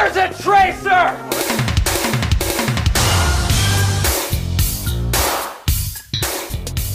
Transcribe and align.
Mother's 0.00 0.16
a 0.16 0.30
tracer! 0.30 1.14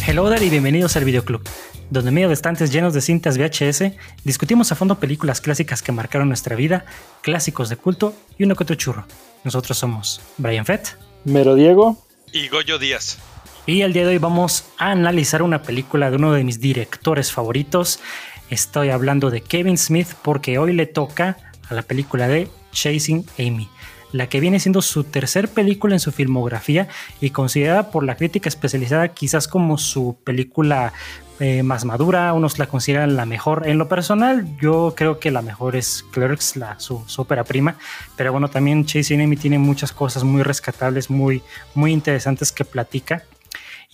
Hello 0.05 0.27
there 0.29 0.43
y 0.43 0.49
bienvenidos 0.49 0.95
al 0.95 1.03
Videoclub, 1.03 1.47
donde 1.91 2.09
en 2.09 2.15
medio 2.15 2.29
de 2.29 2.33
estantes 2.33 2.71
llenos 2.71 2.95
de 2.95 3.01
cintas 3.01 3.37
VHS 3.37 3.93
discutimos 4.23 4.71
a 4.71 4.75
fondo 4.75 4.99
películas 4.99 5.39
clásicas 5.39 5.83
que 5.83 5.91
marcaron 5.91 6.29
nuestra 6.29 6.55
vida, 6.55 6.85
clásicos 7.21 7.69
de 7.69 7.77
culto 7.77 8.15
y 8.39 8.43
uno 8.43 8.55
que 8.55 8.63
otro 8.63 8.75
churro. 8.75 9.05
Nosotros 9.43 9.77
somos 9.77 10.21
Brian 10.37 10.65
Fett 10.65 10.97
Mero 11.25 11.53
Diego. 11.53 12.03
Y 12.31 12.47
Goyo 12.47 12.79
Díaz. 12.79 13.19
y 13.67 13.81
el 13.81 13.93
día 13.93 14.03
de 14.03 14.09
hoy 14.09 14.17
vamos 14.17 14.65
a 14.79 14.89
analizar 14.89 15.43
una 15.43 15.61
película 15.61 16.09
de 16.09 16.15
uno 16.15 16.33
de 16.33 16.43
mis 16.43 16.59
directores 16.59 17.31
favoritos. 17.31 17.99
Estoy 18.49 18.89
hablando 18.89 19.29
de 19.29 19.41
Kevin 19.41 19.77
Smith 19.77 20.07
porque 20.23 20.57
hoy 20.57 20.73
le 20.73 20.87
toca 20.87 21.37
a 21.69 21.73
la 21.75 21.83
película 21.83 22.27
de 22.27 22.47
Chasing 22.75 23.25
Amy, 23.39 23.67
la 24.11 24.29
que 24.29 24.39
viene 24.39 24.59
siendo 24.59 24.83
su 24.83 25.03
tercer 25.03 25.47
película 25.49 25.95
en 25.95 25.99
su 25.99 26.11
filmografía 26.11 26.87
y 27.19 27.31
considerada 27.31 27.89
por 27.89 28.03
la 28.03 28.15
crítica 28.15 28.49
especializada 28.49 29.07
quizás 29.07 29.47
como 29.47 29.79
su 29.79 30.17
película 30.23 30.93
eh, 31.39 31.63
más 31.63 31.83
madura, 31.83 32.31
unos 32.33 32.59
la 32.59 32.67
consideran 32.67 33.15
la 33.15 33.25
mejor. 33.25 33.67
En 33.67 33.77
lo 33.77 33.89
personal, 33.89 34.47
yo 34.61 34.93
creo 34.95 35.19
que 35.19 35.31
la 35.31 35.41
mejor 35.41 35.75
es 35.75 36.05
Clerks, 36.11 36.55
la, 36.55 36.79
su, 36.79 37.03
su 37.07 37.21
ópera 37.23 37.43
prima, 37.43 37.75
pero 38.15 38.31
bueno, 38.31 38.49
también 38.49 38.85
Chasing 38.85 39.21
Amy 39.21 39.35
tiene 39.35 39.57
muchas 39.57 39.91
cosas 39.91 40.23
muy 40.23 40.43
rescatables, 40.43 41.09
muy, 41.09 41.41
muy 41.73 41.91
interesantes 41.91 42.51
que 42.51 42.63
platica. 42.63 43.23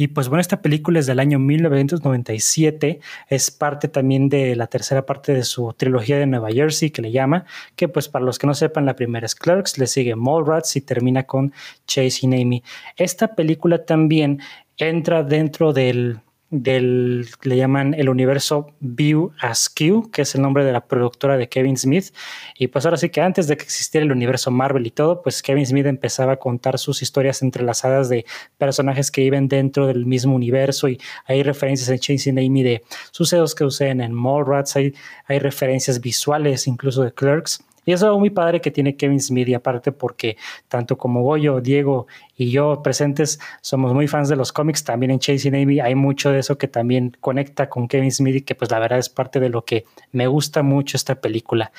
Y 0.01 0.07
pues 0.07 0.29
bueno, 0.29 0.41
esta 0.41 0.63
película 0.63 0.97
es 0.97 1.05
del 1.05 1.19
año 1.19 1.37
1997, 1.37 3.01
es 3.29 3.51
parte 3.51 3.87
también 3.87 4.29
de 4.29 4.55
la 4.55 4.65
tercera 4.65 5.05
parte 5.05 5.31
de 5.31 5.43
su 5.43 5.71
trilogía 5.77 6.17
de 6.17 6.25
Nueva 6.25 6.49
Jersey 6.49 6.89
que 6.89 7.03
le 7.03 7.11
llama, 7.11 7.45
que 7.75 7.87
pues 7.87 8.09
para 8.09 8.25
los 8.25 8.39
que 8.39 8.47
no 8.47 8.55
sepan, 8.55 8.87
la 8.87 8.95
primera 8.95 9.27
es 9.27 9.35
Clerks, 9.35 9.77
le 9.77 9.85
sigue 9.85 10.15
Mallrats 10.15 10.75
y 10.75 10.81
termina 10.81 11.27
con 11.27 11.53
Chasing 11.85 12.33
Amy. 12.33 12.63
Esta 12.97 13.35
película 13.35 13.85
también 13.85 14.39
entra 14.75 15.21
dentro 15.21 15.71
del 15.71 16.19
del, 16.51 17.27
le 17.43 17.55
llaman 17.55 17.93
el 17.93 18.09
universo 18.09 18.73
View 18.81 19.31
Askew, 19.39 20.11
que 20.11 20.23
es 20.23 20.35
el 20.35 20.41
nombre 20.41 20.65
de 20.65 20.73
la 20.73 20.81
productora 20.81 21.37
de 21.37 21.47
Kevin 21.47 21.77
Smith. 21.77 22.13
Y 22.59 22.67
pues 22.67 22.85
ahora 22.85 22.97
sí 22.97 23.09
que 23.09 23.21
antes 23.21 23.47
de 23.47 23.57
que 23.57 23.63
existiera 23.63 24.05
el 24.05 24.11
universo 24.11 24.51
Marvel 24.51 24.85
y 24.85 24.91
todo, 24.91 25.21
pues 25.21 25.41
Kevin 25.41 25.65
Smith 25.65 25.85
empezaba 25.85 26.33
a 26.33 26.37
contar 26.37 26.77
sus 26.77 27.01
historias 27.01 27.41
entrelazadas 27.41 28.09
de 28.09 28.25
personajes 28.57 29.09
que 29.09 29.21
viven 29.21 29.47
dentro 29.47 29.87
del 29.87 30.05
mismo 30.05 30.35
universo 30.35 30.89
y 30.89 30.99
hay 31.25 31.41
referencias 31.41 31.89
en 31.89 31.99
Chasing 31.99 32.37
Amy 32.37 32.63
de 32.63 32.83
sucesos 33.11 33.55
que 33.55 33.63
suceden 33.63 34.01
en 34.01 34.13
Mallrats, 34.13 34.75
hay, 34.75 34.93
hay 35.27 35.39
referencias 35.39 36.01
visuales 36.01 36.67
incluso 36.67 37.01
de 37.01 37.13
Clerks. 37.13 37.63
Y 37.83 37.93
eso 37.93 38.05
es 38.05 38.07
algo 38.09 38.19
muy 38.19 38.29
padre 38.29 38.61
que 38.61 38.69
tiene 38.69 38.95
Kevin 38.95 39.19
Smith 39.19 39.47
y 39.47 39.55
aparte 39.55 39.91
porque 39.91 40.37
tanto 40.67 40.97
como 40.97 41.23
Goyo, 41.23 41.61
Diego 41.61 42.05
y 42.41 42.49
yo 42.49 42.81
presentes 42.81 43.39
somos 43.61 43.93
muy 43.93 44.07
fans 44.07 44.27
de 44.27 44.35
los 44.35 44.51
cómics, 44.51 44.83
también 44.83 45.11
en 45.11 45.19
Chasing 45.19 45.53
Amy 45.53 45.79
hay 45.79 45.93
mucho 45.93 46.31
de 46.31 46.39
eso 46.39 46.57
que 46.57 46.67
también 46.67 47.15
conecta 47.19 47.69
con 47.69 47.87
Kevin 47.87 48.11
Smith 48.11 48.37
y 48.37 48.41
que 48.41 48.55
pues 48.55 48.71
la 48.71 48.79
verdad 48.79 48.97
es 48.97 49.09
parte 49.09 49.39
de 49.39 49.49
lo 49.49 49.63
que 49.63 49.85
me 50.11 50.25
gusta 50.25 50.63
mucho 50.63 50.97
esta 50.97 51.21
película. 51.21 51.71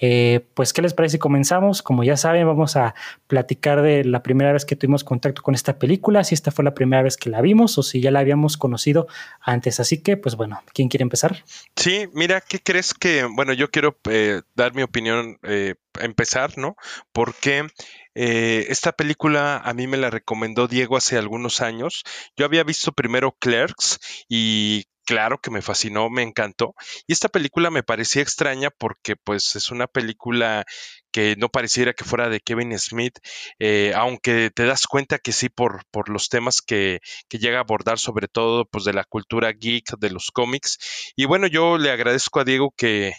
Eh, 0.00 0.40
pues 0.54 0.72
¿qué 0.72 0.80
les 0.80 0.94
parece 0.94 1.12
si 1.12 1.18
comenzamos? 1.18 1.82
Como 1.82 2.02
ya 2.02 2.16
saben 2.16 2.46
vamos 2.46 2.76
a 2.76 2.94
platicar 3.26 3.82
de 3.82 4.04
la 4.04 4.22
primera 4.22 4.54
vez 4.54 4.64
que 4.64 4.74
tuvimos 4.74 5.04
contacto 5.04 5.42
con 5.42 5.54
esta 5.54 5.78
película, 5.78 6.24
si 6.24 6.34
esta 6.34 6.50
fue 6.50 6.64
la 6.64 6.72
primera 6.72 7.02
vez 7.02 7.18
que 7.18 7.28
la 7.28 7.42
vimos 7.42 7.76
o 7.76 7.82
si 7.82 8.00
ya 8.00 8.10
la 8.10 8.20
habíamos 8.20 8.56
conocido 8.56 9.08
antes. 9.42 9.80
Así 9.80 9.98
que 9.98 10.16
pues 10.16 10.34
bueno, 10.34 10.62
¿quién 10.72 10.88
quiere 10.88 11.02
empezar? 11.02 11.44
Sí, 11.76 12.06
mira, 12.14 12.40
¿qué 12.40 12.58
crees 12.58 12.94
que, 12.94 13.24
bueno, 13.24 13.52
yo 13.52 13.70
quiero 13.70 13.98
eh, 14.08 14.40
dar 14.54 14.74
mi 14.74 14.82
opinión, 14.82 15.36
eh, 15.42 15.74
empezar, 16.00 16.56
¿no? 16.56 16.74
Porque 17.12 17.66
eh, 18.18 18.66
esta 18.70 18.92
película 18.92 19.58
a 19.58 19.74
mí 19.74 19.86
me 19.86 19.98
la 19.98 20.08
recomendó 20.08 20.68
Diego 20.68 20.96
hace 20.96 21.18
algunos 21.18 21.60
años. 21.60 22.02
Yo 22.34 22.46
había 22.46 22.64
visto 22.64 22.92
primero 22.92 23.36
Clerks 23.38 23.98
y 24.26 24.84
claro 25.04 25.38
que 25.38 25.50
me 25.50 25.60
fascinó, 25.60 26.08
me 26.08 26.22
encantó. 26.22 26.74
Y 27.06 27.12
esta 27.12 27.28
película 27.28 27.70
me 27.70 27.82
parecía 27.82 28.22
extraña 28.22 28.70
porque 28.70 29.16
pues 29.16 29.54
es 29.56 29.70
una 29.70 29.86
película 29.86 30.64
que 31.12 31.36
no 31.36 31.50
pareciera 31.50 31.92
que 31.92 32.04
fuera 32.04 32.30
de 32.30 32.40
Kevin 32.40 32.78
Smith, 32.78 33.18
eh, 33.58 33.92
aunque 33.94 34.50
te 34.50 34.64
das 34.64 34.86
cuenta 34.86 35.18
que 35.18 35.32
sí 35.32 35.50
por, 35.50 35.82
por 35.90 36.08
los 36.08 36.30
temas 36.30 36.62
que, 36.62 37.00
que, 37.28 37.38
llega 37.38 37.58
a 37.58 37.62
abordar, 37.62 37.98
sobre 37.98 38.28
todo 38.28 38.64
pues 38.64 38.84
de 38.84 38.94
la 38.94 39.04
cultura 39.04 39.52
geek, 39.52 39.98
de 39.98 40.10
los 40.10 40.30
cómics. 40.32 40.78
Y 41.16 41.26
bueno, 41.26 41.46
yo 41.48 41.76
le 41.76 41.90
agradezco 41.90 42.40
a 42.40 42.44
Diego 42.44 42.72
que, 42.76 43.12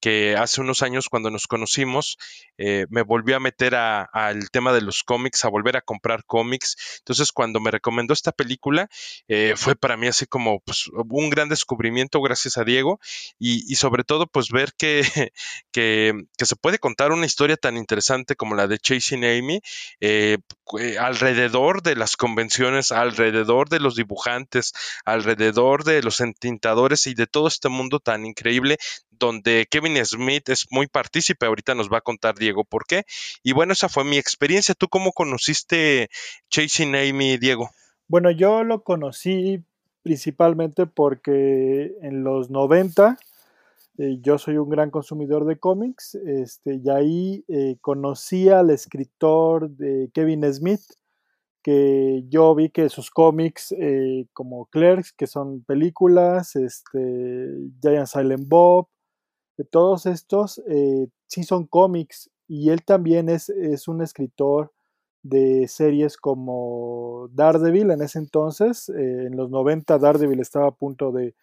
que 0.00 0.36
hace 0.36 0.60
unos 0.60 0.82
años 0.82 1.08
cuando 1.08 1.30
nos 1.30 1.46
conocimos 1.46 2.18
eh, 2.56 2.86
me 2.90 3.02
volvió 3.02 3.36
a 3.36 3.40
meter 3.40 3.74
al 3.74 4.50
tema 4.50 4.72
de 4.72 4.80
los 4.80 5.02
cómics, 5.02 5.44
a 5.44 5.48
volver 5.48 5.76
a 5.76 5.80
comprar 5.80 6.24
cómics. 6.24 6.76
Entonces 6.98 7.32
cuando 7.32 7.60
me 7.60 7.70
recomendó 7.70 8.12
esta 8.12 8.32
película 8.32 8.88
eh, 9.28 9.54
fue 9.56 9.76
para 9.76 9.96
mí 9.96 10.06
así 10.06 10.26
como 10.26 10.60
pues, 10.60 10.88
un 10.92 11.30
gran 11.30 11.48
descubrimiento 11.48 12.20
gracias 12.20 12.58
a 12.58 12.64
Diego 12.64 13.00
y, 13.38 13.74
sobre 13.76 14.04
todo 14.04 14.26
pues 14.26 14.48
ver 14.50 14.72
que, 14.76 15.02
que, 15.72 16.12
que, 16.36 16.46
se 16.46 16.56
puede 16.56 16.78
contar 16.78 17.12
una 17.12 17.26
historia 17.26 17.56
tan 17.56 17.76
interesante 17.76 18.36
como 18.36 18.54
la 18.54 18.66
de 18.66 18.78
Chasing 18.78 19.24
Amy 19.24 19.60
eh, 20.00 20.38
alrededor 20.98 21.82
de 21.82 21.96
las 21.96 22.16
convenciones, 22.16 22.92
alrededor 22.92 23.68
de 23.68 23.80
los 23.80 23.96
dibujantes, 23.96 24.72
alrededor 25.04 25.84
de 25.84 26.02
los 26.02 26.20
entintadores 26.20 27.06
y 27.06 27.14
de 27.14 27.26
todo 27.26 27.48
este 27.48 27.68
mundo 27.68 28.00
tan 28.00 28.26
increíble 28.26 28.78
donde 29.18 29.66
Kevin 29.70 30.04
Smith 30.04 30.48
es 30.48 30.66
muy 30.70 30.86
partícipe. 30.86 31.46
Ahorita 31.46 31.74
nos 31.74 31.88
va 31.88 31.98
a 31.98 32.02
contar 32.02 32.36
Diego 32.36 32.64
por 32.64 32.86
qué. 32.86 33.04
Y 33.42 33.52
bueno, 33.52 33.72
esa 33.72 33.88
fue 33.88 34.04
mi 34.04 34.18
experiencia. 34.18 34.74
¿Tú 34.74 34.88
cómo 34.88 35.12
conociste 35.12 36.08
Chasing 36.50 36.94
Amy, 36.94 37.38
Diego? 37.38 37.70
Bueno, 38.06 38.30
yo 38.30 38.64
lo 38.64 38.82
conocí 38.82 39.62
principalmente 40.02 40.86
porque 40.86 41.92
en 42.02 42.24
los 42.24 42.50
90 42.50 43.18
eh, 43.98 44.18
yo 44.22 44.38
soy 44.38 44.56
un 44.56 44.70
gran 44.70 44.90
consumidor 44.90 45.44
de 45.44 45.58
cómics 45.58 46.14
este, 46.14 46.80
y 46.82 46.88
ahí 46.88 47.44
eh, 47.48 47.76
conocí 47.80 48.48
al 48.48 48.70
escritor 48.70 49.70
de 49.70 50.08
Kevin 50.14 50.50
Smith 50.52 50.82
que 51.62 52.24
yo 52.28 52.54
vi 52.54 52.70
que 52.70 52.88
sus 52.88 53.10
cómics 53.10 53.72
eh, 53.72 54.26
como 54.32 54.66
Clerks, 54.66 55.12
que 55.12 55.26
son 55.26 55.62
películas, 55.64 56.56
este, 56.56 57.48
Giant 57.82 58.06
Silent 58.06 58.48
Bob, 58.48 58.88
todos 59.64 60.06
estos 60.06 60.62
eh, 60.68 61.08
sí 61.26 61.42
son 61.44 61.66
cómics 61.66 62.30
y 62.46 62.70
él 62.70 62.84
también 62.84 63.28
es, 63.28 63.48
es, 63.48 63.88
un 63.88 64.02
escritor 64.02 64.72
de 65.22 65.68
series 65.68 66.16
como 66.16 67.28
Daredevil 67.32 67.90
en 67.90 68.02
ese 68.02 68.18
entonces, 68.18 68.88
eh, 68.88 69.26
en 69.26 69.36
los 69.36 69.50
90 69.50 69.98
Daredevil 69.98 70.40
estaba 70.40 70.68
a 70.68 70.74
punto 70.74 71.12
de 71.12 71.34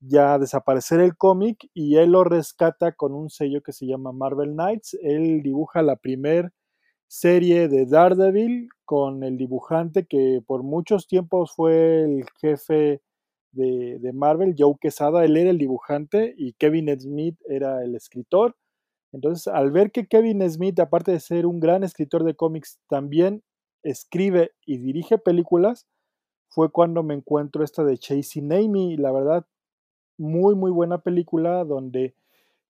ya 0.00 0.38
desaparecer 0.38 1.00
el 1.00 1.16
cómic 1.16 1.68
y 1.74 1.96
él 1.96 2.12
lo 2.12 2.24
rescata 2.24 2.92
con 2.92 3.12
un 3.14 3.30
sello 3.30 3.62
que 3.62 3.72
se 3.72 3.86
llama 3.86 4.12
Marvel 4.12 4.52
Knights, 4.52 4.98
él 5.02 5.42
dibuja 5.42 5.82
la 5.82 5.96
primer 5.96 6.52
serie 7.06 7.68
de 7.68 7.86
Daredevil 7.86 8.68
con 8.84 9.24
el 9.24 9.36
dibujante 9.36 10.06
que 10.06 10.42
por 10.46 10.62
muchos 10.62 11.06
tiempos 11.06 11.52
fue 11.54 12.04
el 12.04 12.24
jefe 12.40 13.02
de, 13.52 14.10
Marvel, 14.14 14.54
Joe 14.56 14.74
Quesada, 14.80 15.24
él 15.24 15.36
era 15.36 15.50
el 15.50 15.58
dibujante 15.58 16.34
y 16.36 16.52
Kevin 16.54 16.88
Smith 16.98 17.36
era 17.48 17.82
el 17.82 17.94
escritor. 17.94 18.56
Entonces, 19.12 19.48
al 19.48 19.72
ver 19.72 19.90
que 19.90 20.06
Kevin 20.06 20.48
Smith, 20.48 20.78
aparte 20.78 21.12
de 21.12 21.20
ser 21.20 21.46
un 21.46 21.60
gran 21.60 21.82
escritor 21.82 22.24
de 22.24 22.34
cómics, 22.34 22.78
también 22.88 23.42
escribe 23.82 24.52
y 24.64 24.78
dirige 24.78 25.18
películas, 25.18 25.86
fue 26.48 26.70
cuando 26.70 27.02
me 27.02 27.14
encuentro 27.14 27.64
esta 27.64 27.84
de 27.84 27.98
Chasing 27.98 28.52
Amy, 28.52 28.96
la 28.96 29.12
verdad, 29.12 29.46
muy, 30.18 30.54
muy 30.54 30.70
buena 30.70 30.98
película 30.98 31.64
donde 31.64 32.14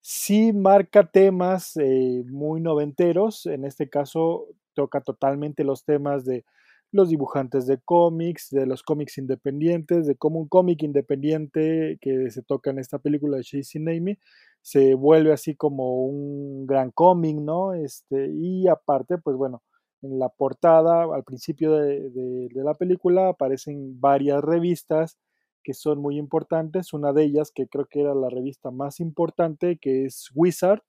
sí 0.01 0.53
marca 0.53 1.11
temas 1.11 1.77
eh, 1.77 2.23
muy 2.27 2.61
noventeros, 2.61 3.45
en 3.45 3.65
este 3.65 3.89
caso 3.89 4.47
toca 4.73 5.01
totalmente 5.01 5.63
los 5.63 5.83
temas 5.83 6.25
de 6.25 6.45
los 6.91 7.09
dibujantes 7.09 7.67
de 7.67 7.79
cómics, 7.79 8.49
de 8.51 8.65
los 8.65 8.83
cómics 8.83 9.17
independientes, 9.17 10.07
de 10.07 10.15
cómo 10.15 10.39
un 10.39 10.47
cómic 10.47 10.83
independiente 10.83 11.97
que 12.01 12.29
se 12.31 12.43
toca 12.43 12.71
en 12.71 12.79
esta 12.79 12.99
película 12.99 13.37
de 13.37 13.43
Chasing 13.43 13.89
Amy 13.89 14.17
se 14.61 14.93
vuelve 14.95 15.33
así 15.33 15.55
como 15.55 16.03
un 16.05 16.65
gran 16.67 16.91
cómic, 16.91 17.37
¿no? 17.37 17.73
Este, 17.73 18.29
y 18.31 18.67
aparte, 18.67 19.17
pues 19.17 19.35
bueno, 19.35 19.63
en 20.01 20.19
la 20.19 20.29
portada, 20.29 21.03
al 21.13 21.23
principio 21.23 21.73
de, 21.73 22.09
de, 22.09 22.63
la 22.63 22.73
película, 22.75 23.29
aparecen 23.29 23.99
varias 23.99 24.41
revistas 24.43 25.17
que 25.63 25.73
son 25.73 25.99
muy 25.99 26.17
importantes. 26.17 26.93
Una 26.93 27.13
de 27.13 27.23
ellas, 27.23 27.51
que 27.53 27.67
creo 27.67 27.85
que 27.87 28.01
era 28.01 28.15
la 28.15 28.29
revista 28.29 28.71
más 28.71 28.99
importante, 28.99 29.77
que 29.77 30.05
es 30.05 30.29
Wizard, 30.33 30.81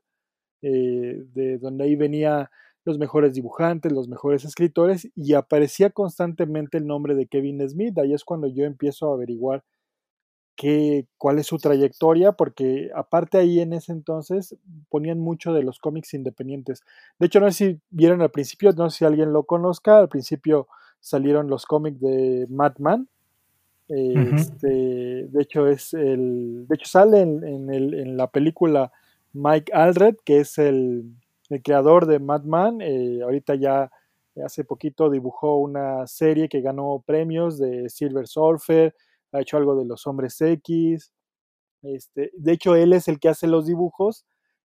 eh, 0.63 1.25
de 1.35 1.59
donde 1.59 1.85
ahí 1.85 1.97
venía 1.97 2.51
los 2.85 2.99
mejores 2.99 3.35
dibujantes, 3.35 3.93
los 3.93 4.09
mejores 4.09 4.45
escritores, 4.45 5.09
y 5.15 5.35
aparecía 5.35 5.91
constantemente 5.91 6.79
el 6.79 6.87
nombre 6.87 7.15
de 7.15 7.27
Kevin 7.27 7.69
Smith. 7.69 7.99
Ahí 7.99 8.13
es 8.13 8.25
cuando 8.25 8.49
yo 8.49 8.65
empiezo 8.65 9.11
a 9.11 9.15
averiguar 9.15 9.63
qué, 10.57 11.07
cuál 11.19 11.39
es 11.39 11.47
su 11.47 11.59
trayectoria, 11.59 12.33
porque 12.33 12.91
aparte 12.95 13.39
ahí 13.39 13.61
en 13.61 13.73
ese 13.73 13.93
entonces 13.93 14.57
ponían 14.89 15.21
mucho 15.21 15.53
de 15.53 15.63
los 15.63 15.79
cómics 15.79 16.15
independientes. 16.15 16.83
De 17.19 17.27
hecho, 17.27 17.41
no 17.41 17.51
sé 17.51 17.53
si 17.53 17.81
vieron 17.91 18.21
al 18.23 18.31
principio, 18.31 18.73
no 18.73 18.91
sé 18.91 18.99
si 18.99 19.05
alguien 19.05 19.33
lo 19.33 19.45
conozca, 19.45 19.99
al 19.99 20.09
principio 20.09 20.67
salieron 21.01 21.49
los 21.49 21.67
cómics 21.67 22.01
de 22.01 22.47
Madman. 22.49 23.09
Este, 23.89 25.27
de 25.29 25.43
hecho, 25.43 25.67
es 25.67 25.93
el. 25.93 26.67
De 26.67 26.77
hecho, 26.77 26.87
sale 26.87 27.21
en, 27.21 27.69
el, 27.71 27.93
en 27.93 28.17
la 28.17 28.29
película 28.29 28.91
Mike 29.35 29.73
Aldred, 29.75 30.17
que 30.25 30.41
es 30.41 30.57
el, 30.57 31.05
el 31.55 31.63
creador 31.63 32.07
de 32.07 32.19
Madman. 32.19 32.81
Eh, 32.81 33.21
ahorita 33.23 33.55
ya 33.55 33.91
hace 34.45 34.65
poquito 34.65 35.11
dibujó 35.11 35.59
una 35.59 36.07
serie 36.07 36.49
que 36.49 36.61
ganó 36.61 37.03
premios 37.07 37.59
de 37.59 37.89
Silver 37.91 38.27
Surfer, 38.27 38.95
ha 39.33 39.41
hecho 39.41 39.57
algo 39.57 39.77
de 39.77 39.85
los 39.85 40.07
hombres 40.07 40.41
X. 40.41 41.13
Este, 41.83 42.31
de 42.35 42.53
hecho, 42.53 42.77
él 42.77 42.93
es 42.93 43.09
el 43.09 43.19
que 43.19 43.29
hace 43.29 43.47
los 43.47 43.67
dibujos 43.67 44.25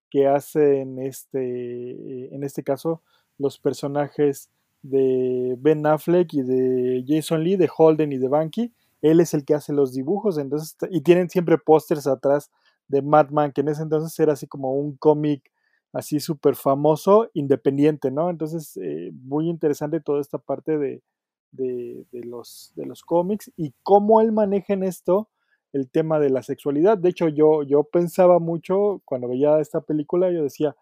que 0.10 0.28
hacen 0.28 1.00
este, 1.00 2.34
en 2.34 2.44
este 2.44 2.64
caso 2.64 3.02
los 3.38 3.60
personajes 3.60 4.50
de 4.82 5.56
Ben 5.60 5.86
Affleck 5.86 6.34
y 6.34 6.44
de 6.44 7.04
Jason 7.06 7.44
Lee, 7.44 7.56
de 7.56 7.70
Holden 7.76 8.12
y 8.12 8.18
de 8.18 8.28
Banky. 8.28 8.74
Él 9.02 9.20
es 9.20 9.34
el 9.34 9.46
que 9.46 9.54
hace 9.54 9.74
los 9.74 9.94
dibujos, 9.94 10.38
entonces, 10.38 10.76
y 10.90 11.02
tienen 11.02 11.30
siempre 11.30 11.58
pósters 11.58 12.08
atrás 12.08 12.52
de 12.88 13.02
Madman, 13.02 13.52
que 13.52 13.62
en 13.62 13.68
ese 13.68 13.84
entonces 13.84 14.18
era 14.20 14.34
así 14.34 14.48
como 14.48 14.74
un 14.74 14.96
cómic 14.98 15.52
así 15.98 16.20
súper 16.20 16.56
famoso, 16.56 17.30
independiente, 17.34 18.12
¿no? 18.12 18.30
Entonces, 18.30 18.78
eh, 18.78 19.12
muy 19.14 19.50
interesante 19.50 20.00
toda 20.00 20.22
esta 20.22 20.38
parte 20.38 20.78
de, 20.78 21.02
de, 21.52 22.06
los, 22.24 22.72
de 22.76 22.86
los 22.86 23.02
cómics 23.02 23.52
y 23.58 23.74
cómo 23.82 24.22
él 24.22 24.32
maneja 24.32 24.74
en 24.74 24.84
esto 24.84 25.30
el 25.74 25.90
tema 25.90 26.20
de 26.20 26.30
la 26.30 26.44
sexualidad. 26.44 27.00
De 27.00 27.10
hecho, 27.10 27.28
yo, 27.30 27.64
yo 27.64 27.84
pensaba 27.84 28.38
mucho 28.38 29.02
cuando 29.06 29.28
veía 29.28 29.60
esta 29.60 29.82
película, 29.82 30.32
yo 30.32 30.44
decía, 30.44 30.76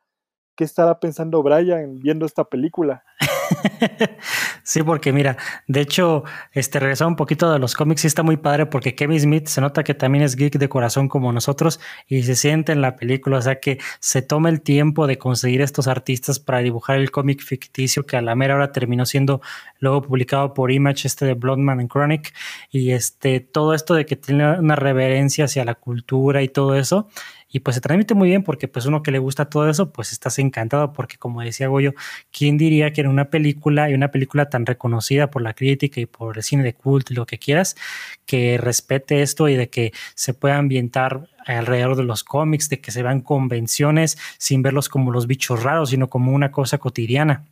¿qué 0.58 0.66
estará 0.66 1.00
pensando 1.00 1.42
Brian 1.44 1.96
viendo 1.96 2.26
esta 2.26 2.44
película? 2.44 3.06
sí, 4.64 4.84
porque 4.84 5.12
mira, 5.12 5.38
de 5.68 5.82
hecho, 5.82 6.24
este 6.52 6.80
regresó 6.80 7.08
un 7.08 7.16
poquito 7.16 7.52
de 7.52 7.60
los 7.60 7.76
cómics 7.76 8.04
y 8.04 8.08
está 8.08 8.24
muy 8.24 8.38
padre 8.38 8.66
porque 8.66 8.96
Kevin 8.96 9.20
Smith 9.20 9.48
se 9.48 9.62
nota 9.62 9.84
que 9.84 9.94
también 9.94 10.24
es 10.24 10.36
geek 10.36 10.58
de 10.58 10.70
corazón 10.70 11.10
como 11.10 11.32
nosotros 11.32 11.80
y 12.08 12.24
se 12.24 12.36
siente 12.36 12.72
en 12.72 12.82
la 12.82 12.96
película, 12.96 13.38
o 13.38 13.42
sea 13.42 13.60
que 13.60 13.80
se 14.00 14.22
toma 14.22 14.50
el 14.50 14.62
tiempo 14.62 15.08
de 15.08 15.18
conseguir 15.18 15.62
estos 15.62 15.88
artistas 15.88 16.40
para 16.40 16.60
dibujar 16.60 16.98
el 16.98 17.12
cómic 17.12 17.42
ficticio 17.42 18.06
que 18.06 18.18
a 18.18 18.22
la 18.22 18.36
mera 18.36 18.56
hora 18.56 18.72
terminó 18.72 19.06
siendo 19.06 19.42
luego 19.80 20.02
publicado 20.02 20.54
por 20.54 20.72
Image, 20.72 21.08
este 21.08 21.26
de 21.26 21.34
Bloodman 21.34 21.80
and 21.80 21.90
Chronic, 21.90 22.34
y 22.72 22.92
este 22.92 23.40
todo 23.40 23.74
esto 23.74 23.94
de 23.94 24.06
que 24.06 24.16
tiene 24.16 24.60
una 24.60 24.76
reverencia 24.76 25.46
hacia 25.46 25.66
la 25.66 25.76
cultura 25.76 26.42
y 26.42 26.50
todo 26.50 26.76
eso, 26.76 27.08
y 27.56 27.62
pues 27.62 27.76
se 27.76 27.82
transmite 27.82 28.14
muy 28.16 28.28
bien 28.28 28.44
porque 28.44 28.68
pues 28.68 28.86
uno 28.86 29.02
que 29.02 29.12
le 29.12 29.20
gusta 29.20 29.50
todo 29.50 29.70
eso, 29.70 29.94
pues 29.94 30.12
estás 30.12 30.40
encantado 30.40 30.92
porque 30.92 31.18
como 31.18 31.42
decía 31.42 31.68
Goyo, 31.68 31.94
¿quién 32.32 32.58
diría 32.58 32.92
que 32.92 33.00
en 33.02 33.08
una 33.08 33.30
película 33.36 33.90
y 33.90 33.94
una 33.94 34.12
película 34.12 34.50
tan 34.50 34.66
reconocida 34.66 35.30
por 35.30 35.42
la 35.42 35.54
crítica 35.54 36.00
y 36.00 36.06
por 36.06 36.38
el 36.38 36.44
cine 36.44 36.64
de 36.64 36.74
culto 36.74 37.12
y 37.12 37.18
lo 37.18 37.26
que 37.26 37.38
quieras, 37.38 37.76
que 38.26 38.58
respete 38.58 39.22
esto 39.22 39.50
y 39.50 39.58
de 39.58 39.68
que 39.68 39.92
se 40.14 40.34
pueda 40.34 40.56
ambientar 40.58 41.28
alrededor 41.46 41.98
de 41.98 42.04
los 42.04 42.24
cómics, 42.24 42.70
de 42.70 42.80
que 42.80 42.92
se 42.92 43.04
vean 43.04 43.20
convenciones 43.20 44.18
sin 44.38 44.62
verlos 44.62 44.88
como 44.88 45.12
los 45.12 45.28
bichos 45.28 45.64
raros, 45.64 45.90
sino 45.90 46.08
como 46.08 46.32
una 46.32 46.50
cosa 46.50 46.78
cotidiana? 46.78 47.44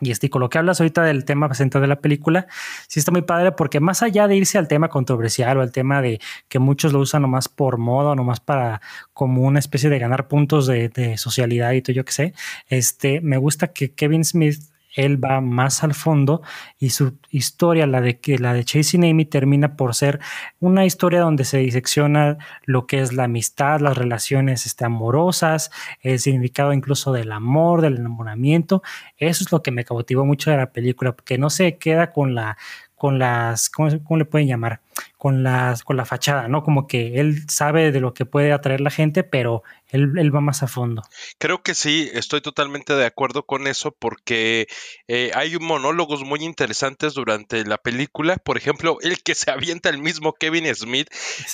Y 0.00 0.28
con 0.28 0.40
lo 0.40 0.48
que 0.48 0.58
hablas 0.58 0.80
ahorita 0.80 1.02
del 1.02 1.24
tema 1.24 1.52
central 1.54 1.82
de 1.82 1.88
la 1.88 2.00
película, 2.00 2.46
sí 2.86 3.00
está 3.00 3.10
muy 3.10 3.22
padre 3.22 3.50
porque 3.50 3.80
más 3.80 4.04
allá 4.04 4.28
de 4.28 4.36
irse 4.36 4.56
al 4.56 4.68
tema 4.68 4.88
controversial 4.88 5.58
o 5.58 5.62
al 5.62 5.72
tema 5.72 6.00
de 6.00 6.20
que 6.48 6.60
muchos 6.60 6.92
lo 6.92 7.00
usan 7.00 7.22
nomás 7.22 7.48
por 7.48 7.78
moda, 7.78 8.14
nomás 8.14 8.38
para 8.38 8.80
como 9.12 9.42
una 9.42 9.58
especie 9.58 9.90
de 9.90 9.98
ganar 9.98 10.28
puntos 10.28 10.68
de, 10.68 10.90
de 10.90 11.18
socialidad 11.18 11.72
y 11.72 11.82
todo 11.82 11.94
yo 11.94 12.04
que 12.04 12.12
sé, 12.12 12.34
este, 12.68 13.20
me 13.20 13.36
gusta 13.36 13.72
que 13.72 13.90
Kevin 13.90 14.24
Smith 14.24 14.60
él 14.98 15.22
va 15.22 15.40
más 15.40 15.84
al 15.84 15.94
fondo 15.94 16.42
y 16.78 16.90
su 16.90 17.18
historia, 17.30 17.86
la 17.86 18.00
de 18.00 18.18
la 18.38 18.52
de 18.52 18.64
Chasing 18.64 19.04
Amy, 19.04 19.24
termina 19.24 19.76
por 19.76 19.94
ser 19.94 20.18
una 20.58 20.84
historia 20.84 21.20
donde 21.20 21.44
se 21.44 21.58
disecciona 21.58 22.36
lo 22.64 22.86
que 22.86 23.00
es 23.00 23.12
la 23.12 23.24
amistad, 23.24 23.80
las 23.80 23.96
relaciones 23.96 24.66
este, 24.66 24.84
amorosas, 24.84 25.70
el 26.02 26.18
significado 26.18 26.72
incluso 26.72 27.12
del 27.12 27.30
amor, 27.30 27.80
del 27.80 27.96
enamoramiento. 27.96 28.82
Eso 29.16 29.44
es 29.44 29.52
lo 29.52 29.62
que 29.62 29.70
me 29.70 29.84
cautivó 29.84 30.24
mucho 30.24 30.50
de 30.50 30.56
la 30.56 30.72
película, 30.72 31.12
porque 31.12 31.38
no 31.38 31.48
se 31.48 31.78
queda 31.78 32.10
con 32.12 32.34
la 32.34 32.56
con 32.98 33.18
las, 33.20 33.70
¿cómo, 33.70 34.16
le 34.16 34.24
pueden 34.24 34.48
llamar? 34.48 34.80
Con 35.16 35.42
las, 35.42 35.82
con 35.82 35.96
la 35.96 36.04
fachada, 36.04 36.48
¿no? 36.48 36.62
Como 36.62 36.86
que 36.86 37.20
él 37.20 37.42
sabe 37.48 37.90
de 37.92 38.00
lo 38.00 38.14
que 38.14 38.24
puede 38.24 38.52
atraer 38.52 38.80
la 38.80 38.90
gente, 38.90 39.24
pero 39.24 39.62
él, 39.90 40.34
va 40.34 40.40
más 40.40 40.62
a 40.62 40.68
fondo. 40.68 41.02
Creo 41.38 41.62
que 41.62 41.74
sí, 41.74 42.10
estoy 42.12 42.40
totalmente 42.40 42.94
de 42.94 43.06
acuerdo 43.06 43.46
con 43.46 43.66
eso 43.66 43.90
porque 43.90 44.68
eh, 45.06 45.30
hay 45.34 45.56
monólogos 45.58 46.24
muy 46.24 46.44
interesantes 46.44 47.14
durante 47.14 47.64
la 47.64 47.78
película. 47.78 48.36
Por 48.36 48.58
ejemplo, 48.58 48.98
el 49.00 49.22
que 49.22 49.34
se 49.34 49.50
avienta 49.50 49.88
el 49.88 49.98
mismo 49.98 50.34
Kevin 50.34 50.72
Smith, 50.74 51.08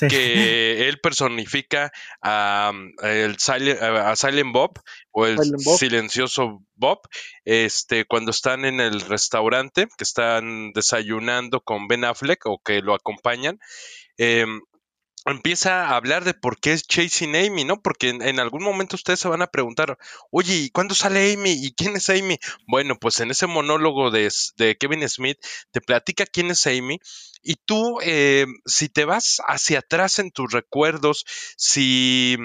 que 0.08 0.88
él 0.88 0.98
personifica 1.00 1.92
a, 2.22 2.72
el 3.02 3.36
a 3.80 4.16
Silent 4.16 4.52
Bob 4.52 4.80
o 5.12 5.26
el 5.26 5.38
silencioso 5.60 6.60
Bob, 6.76 6.98
este, 7.44 8.04
cuando 8.04 8.32
están 8.32 8.64
en 8.64 8.80
el 8.80 9.00
restaurante, 9.00 9.86
que 9.96 10.02
están 10.02 10.72
desayunando 10.72 11.60
con 11.60 11.86
Ben 11.86 12.04
Affleck 12.04 12.46
o 12.46 12.58
que 12.58 12.80
lo 12.80 12.94
acompañan. 12.94 13.33
Em, 14.16 14.60
empieza 15.26 15.86
a 15.86 15.96
hablar 15.96 16.24
de 16.24 16.34
por 16.34 16.60
qué 16.60 16.72
es 16.72 16.86
Chasing 16.86 17.34
Amy, 17.36 17.64
¿no? 17.64 17.80
Porque 17.80 18.10
en, 18.10 18.40
algún 18.40 18.62
momento 18.62 18.96
ustedes 18.96 19.20
se 19.20 19.28
van 19.28 19.42
a 19.42 19.46
preguntar, 19.46 19.98
oye, 20.30 20.54
¿y 20.54 20.70
cuándo 20.70 20.94
sale 20.94 21.32
Amy? 21.32 21.52
¿Y 21.52 21.74
quién 21.74 21.96
es 21.96 22.10
Amy? 22.10 22.38
Bueno, 22.66 22.96
pues 22.98 23.20
en 23.20 23.30
ese 23.30 23.46
monólogo 23.46 24.10
de, 24.10 24.30
Kevin 24.78 25.08
Smith 25.08 25.38
te 25.70 25.80
platica 25.80 26.26
quién 26.26 26.50
es 26.50 26.66
Amy. 26.66 26.98
Y 27.42 27.56
tú, 27.56 27.98
eh, 28.02 28.46
si 28.66 28.88
te 28.88 29.04
vas 29.04 29.40
hacia 29.46 29.80
atrás 29.80 30.18
en 30.18 30.30
tus 30.30 30.52
recuerdos, 30.52 31.24
si 31.56 32.36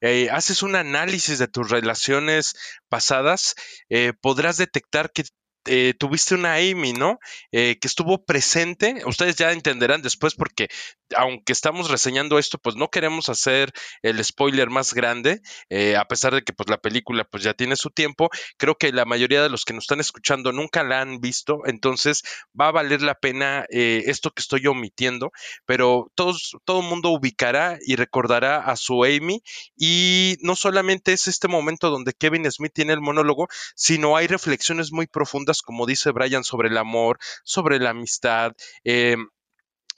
eh, 0.00 0.28
haces 0.30 0.62
un 0.62 0.74
análisis 0.76 1.38
de 1.38 1.48
tus 1.48 1.70
relaciones 1.70 2.54
pasadas, 2.88 3.54
eh, 3.88 4.12
podrás 4.20 4.56
detectar 4.56 5.12
que 5.12 5.24
eh, 5.66 5.94
tuviste 5.98 6.34
una 6.34 6.54
Amy, 6.54 6.92
¿no? 6.92 7.18
Eh, 7.52 7.78
que 7.80 7.88
estuvo 7.88 8.24
presente. 8.24 9.02
Ustedes 9.06 9.36
ya 9.36 9.52
entenderán 9.52 10.02
después 10.02 10.34
porque 10.34 10.68
aunque 11.16 11.52
estamos 11.52 11.90
reseñando 11.90 12.38
esto, 12.38 12.58
pues 12.58 12.76
no 12.76 12.88
queremos 12.88 13.28
hacer 13.28 13.72
el 14.02 14.22
spoiler 14.24 14.70
más 14.70 14.94
grande, 14.94 15.40
eh, 15.68 15.96
a 15.96 16.06
pesar 16.06 16.34
de 16.34 16.42
que 16.42 16.52
pues 16.52 16.68
la 16.68 16.78
película 16.78 17.24
pues 17.24 17.42
ya 17.42 17.54
tiene 17.54 17.76
su 17.76 17.90
tiempo. 17.90 18.30
Creo 18.56 18.76
que 18.76 18.92
la 18.92 19.04
mayoría 19.04 19.42
de 19.42 19.50
los 19.50 19.64
que 19.64 19.72
nos 19.72 19.84
están 19.84 20.00
escuchando 20.00 20.52
nunca 20.52 20.82
la 20.84 21.00
han 21.00 21.20
visto, 21.20 21.60
entonces 21.66 22.22
va 22.58 22.68
a 22.68 22.72
valer 22.72 23.02
la 23.02 23.14
pena 23.14 23.66
esto 23.70 24.30
que 24.30 24.42
estoy 24.42 24.66
omitiendo, 24.66 25.32
pero 25.66 26.10
todos, 26.14 26.56
todo 26.64 26.80
el 26.80 26.86
mundo 26.86 27.10
ubicará 27.10 27.78
y 27.84 27.96
recordará 27.96 28.58
a 28.58 28.76
su 28.76 29.04
Amy 29.04 29.42
y 29.76 30.36
no 30.40 30.56
solamente 30.56 31.12
es 31.12 31.28
este 31.28 31.48
momento 31.48 31.90
donde 31.90 32.12
Kevin 32.12 32.50
Smith 32.50 32.72
tiene 32.74 32.92
el 32.92 33.00
monólogo, 33.00 33.48
sino 33.74 34.16
hay 34.16 34.26
reflexiones 34.26 34.92
muy 34.92 35.06
profundas 35.06 35.62
como 35.62 35.86
dice 35.86 36.10
Brian, 36.10 36.44
sobre 36.44 36.68
el 36.68 36.78
amor, 36.78 37.18
sobre 37.44 37.78
la 37.78 37.90
amistad. 37.90 38.52
Em, 38.84 39.28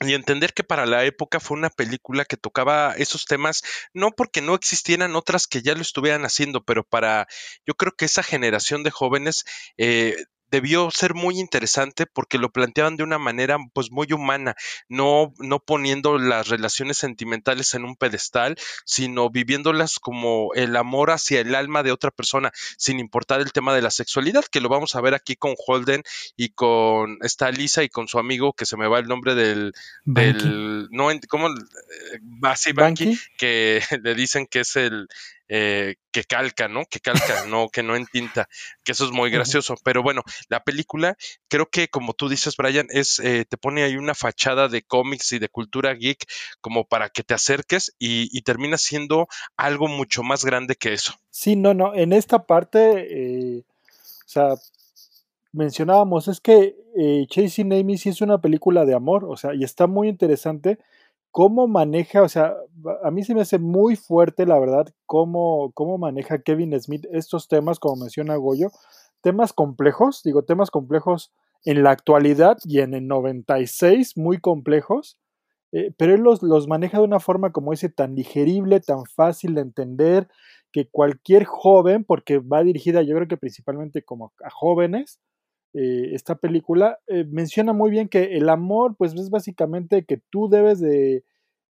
y 0.01 0.13
entender 0.13 0.53
que 0.53 0.63
para 0.63 0.85
la 0.85 1.05
época 1.05 1.39
fue 1.39 1.57
una 1.57 1.69
película 1.69 2.25
que 2.25 2.37
tocaba 2.37 2.93
esos 2.97 3.25
temas, 3.25 3.63
no 3.93 4.11
porque 4.11 4.41
no 4.41 4.55
existieran 4.55 5.15
otras 5.15 5.47
que 5.47 5.61
ya 5.61 5.73
lo 5.73 5.81
estuvieran 5.81 6.25
haciendo, 6.25 6.63
pero 6.63 6.83
para, 6.83 7.27
yo 7.65 7.75
creo 7.75 7.93
que 7.95 8.05
esa 8.05 8.23
generación 8.23 8.83
de 8.83 8.91
jóvenes 8.91 9.45
eh, 9.77 10.15
debió 10.51 10.89
ser 10.91 11.13
muy 11.13 11.39
interesante 11.39 12.05
porque 12.05 12.37
lo 12.37 12.51
planteaban 12.51 12.97
de 12.97 13.03
una 13.03 13.17
manera 13.17 13.57
pues 13.73 13.91
muy 13.91 14.11
humana, 14.11 14.55
no, 14.87 15.33
no 15.39 15.59
poniendo 15.59 16.17
las 16.17 16.47
relaciones 16.47 16.97
sentimentales 16.97 17.73
en 17.73 17.85
un 17.85 17.95
pedestal, 17.95 18.55
sino 18.85 19.29
viviéndolas 19.29 19.99
como 19.99 20.53
el 20.53 20.75
amor 20.75 21.11
hacia 21.11 21.41
el 21.41 21.55
alma 21.55 21.83
de 21.83 21.91
otra 21.91 22.11
persona, 22.11 22.51
sin 22.77 22.99
importar 22.99 23.41
el 23.41 23.51
tema 23.51 23.73
de 23.73 23.81
la 23.81 23.91
sexualidad, 23.91 24.45
que 24.45 24.61
lo 24.61 24.69
vamos 24.69 24.95
a 24.95 25.01
ver 25.01 25.13
aquí 25.13 25.35
con 25.35 25.55
Holden 25.57 26.03
y 26.35 26.49
con 26.49 27.17
esta 27.21 27.51
Lisa 27.51 27.83
y 27.83 27.89
con 27.89 28.07
su 28.07 28.19
amigo 28.19 28.53
que 28.53 28.65
se 28.65 28.77
me 28.77 28.87
va 28.87 28.99
el 28.99 29.07
nombre 29.07 29.35
del, 29.35 29.73
del 30.05 30.87
no, 30.91 31.09
¿cómo? 31.27 31.49
Basi 32.21 32.71
Banky, 32.71 33.17
que 33.37 33.81
le 34.03 34.15
dicen 34.15 34.47
que 34.47 34.61
es 34.61 34.75
el, 34.75 35.07
eh, 35.47 35.95
que 36.11 36.23
calca, 36.23 36.67
¿no? 36.67 36.85
Que 36.85 36.99
calca, 36.99 37.45
no, 37.47 37.69
que 37.69 37.83
no 37.83 37.95
entinta, 37.95 38.47
que 38.83 38.93
eso 38.93 39.05
es 39.05 39.11
muy 39.11 39.29
gracioso. 39.29 39.75
Pero 39.83 40.01
bueno, 40.01 40.23
la 40.49 40.63
película, 40.63 41.17
creo 41.47 41.67
que 41.67 41.87
como 41.87 42.13
tú 42.13 42.29
dices, 42.29 42.55
Brian, 42.57 42.87
es, 42.89 43.19
eh, 43.19 43.45
te 43.47 43.57
pone 43.57 43.83
ahí 43.83 43.97
una 43.97 44.15
fachada 44.15 44.67
de 44.67 44.81
cómics 44.81 45.33
y 45.33 45.39
de 45.39 45.49
cultura 45.49 45.93
geek 45.93 46.25
como 46.61 46.85
para 46.85 47.09
que 47.09 47.23
te 47.23 47.33
acerques 47.33 47.93
y, 47.99 48.41
termina 48.45 48.77
siendo 48.77 49.27
algo 49.57 49.87
mucho 49.87 50.21
más 50.21 50.45
grande 50.45 50.75
que 50.75 50.93
eso. 50.93 51.13
Sí, 51.31 51.55
no, 51.55 51.73
no, 51.73 51.95
en 51.95 52.13
esta 52.13 52.45
parte, 52.45 53.07
eh, 53.09 53.63
o 54.25 54.29
sea, 54.29 54.55
mencionábamos, 55.51 56.27
es 56.27 56.39
que 56.39 56.75
Chasing 57.29 57.73
Amy 57.73 57.97
sí 57.97 58.09
es 58.09 58.21
una 58.21 58.39
película 58.39 58.85
de 58.85 58.93
amor, 58.93 59.25
o 59.25 59.35
sea, 59.35 59.55
y 59.55 59.63
está 59.63 59.87
muy 59.87 60.09
interesante 60.09 60.77
cómo 61.35 61.67
maneja, 61.67 62.21
o 62.21 62.29
sea, 62.29 62.55
a 63.03 63.11
mí 63.11 63.21
se 63.25 63.35
me 63.35 63.41
hace 63.41 63.59
muy 63.59 63.97
fuerte, 63.97 64.45
la 64.45 64.57
verdad, 64.57 64.87
cómo, 65.05 65.73
cómo 65.73 65.97
maneja 65.97 66.41
Kevin 66.41 66.79
Smith 66.79 67.05
estos 67.11 67.49
temas, 67.49 67.77
como 67.77 67.97
menciona 67.97 68.37
Goyo, 68.37 68.69
temas 69.19 69.51
complejos, 69.51 70.21
digo, 70.23 70.45
temas 70.45 70.71
complejos 70.71 71.33
en 71.65 71.83
la 71.83 71.91
actualidad 71.91 72.55
y 72.63 72.79
en 72.79 72.93
el 72.93 73.09
96, 73.09 74.15
muy 74.15 74.39
complejos, 74.39 75.17
eh, 75.73 75.91
pero 75.97 76.15
él 76.15 76.21
los, 76.21 76.41
los 76.41 76.69
maneja 76.69 76.99
de 76.99 77.03
una 77.03 77.19
forma, 77.19 77.51
como 77.51 77.71
dice, 77.71 77.89
tan 77.89 78.15
digerible, 78.15 78.79
tan 78.79 79.03
fácil 79.03 79.55
de 79.55 79.61
entender, 79.61 80.29
que 80.71 80.87
cualquier 80.89 81.43
joven, 81.43 82.05
porque 82.05 82.39
va 82.39 82.63
dirigida 82.63 83.01
yo 83.01 83.13
creo 83.13 83.27
que 83.27 83.35
principalmente 83.35 84.03
como 84.03 84.31
a 84.41 84.49
jóvenes, 84.49 85.19
eh, 85.77 86.15
esta 86.15 86.35
película, 86.35 86.99
eh, 87.07 87.25
menciona 87.29 87.73
muy 87.73 87.89
bien 87.91 88.07
que 88.07 88.37
el 88.37 88.47
amor, 88.49 88.95
pues 88.97 89.13
es 89.13 89.29
básicamente 89.29 90.05
que 90.05 90.21
tú 90.29 90.47
debes 90.47 90.79
de, 90.79 91.25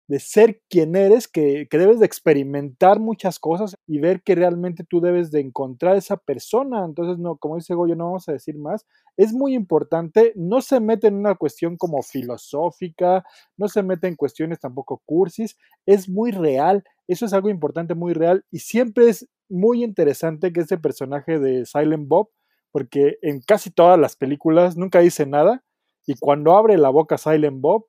de 0.09 0.21
ser 0.21 0.61
quien 0.69 0.95
eres, 0.95 1.27
que, 1.27 1.67
que, 1.71 1.79
debes 1.79 2.01
de 2.01 2.07
experimentar 2.07 3.01
muchas 3.01 3.39
cosas 3.39 3.77
y 3.87 3.99
ver 4.01 4.23
que 4.23 4.35
realmente 4.35 4.85
tú 4.85 5.01
debes 5.01 5.31
de 5.31 5.41
encontrar 5.41 5.97
esa 5.97 6.19
persona. 6.19 6.85
Entonces, 6.85 7.19
no, 7.19 7.39
como 7.39 7.57
dice 7.57 7.75
Goyo, 7.75 7.97
no 7.97 8.05
vamos 8.07 8.29
a 8.29 8.33
decir 8.33 8.59
más. 8.59 8.85
Es 9.17 9.33
muy 9.33 9.55
importante, 9.55 10.35
no 10.37 10.61
se 10.61 10.81
mete 10.81 11.07
en 11.07 11.15
una 11.15 11.37
cuestión 11.37 11.79
como 11.79 12.03
filosófica, 12.03 13.25
no 13.57 13.69
se 13.69 13.83
mete 13.83 14.09
en 14.09 14.17
cuestiones 14.17 14.61
tampoco 14.61 15.01
cursis, 15.07 15.57
es 15.87 16.09
muy 16.11 16.31
real, 16.31 16.85
eso 17.09 17.25
es 17.25 17.33
algo 17.33 17.49
importante, 17.49 17.95
muy 17.95 18.13
real, 18.13 18.45
y 18.51 18.59
siempre 18.59 19.09
es 19.09 19.29
muy 19.49 19.83
interesante 19.85 20.53
que 20.53 20.61
este 20.61 20.79
personaje 20.79 21.39
de 21.39 21.65
Silent 21.65 22.09
Bob, 22.09 22.29
porque 22.75 23.19
en 23.23 23.41
casi 23.41 23.71
todas 23.71 23.97
las 23.97 24.17
películas 24.17 24.77
nunca 24.77 24.99
dice 24.99 25.27
nada 25.27 25.63
y 26.07 26.17
cuando 26.17 26.57
abre 26.57 26.77
la 26.77 26.89
boca 26.89 27.19
Silent 27.19 27.61
Bob, 27.61 27.87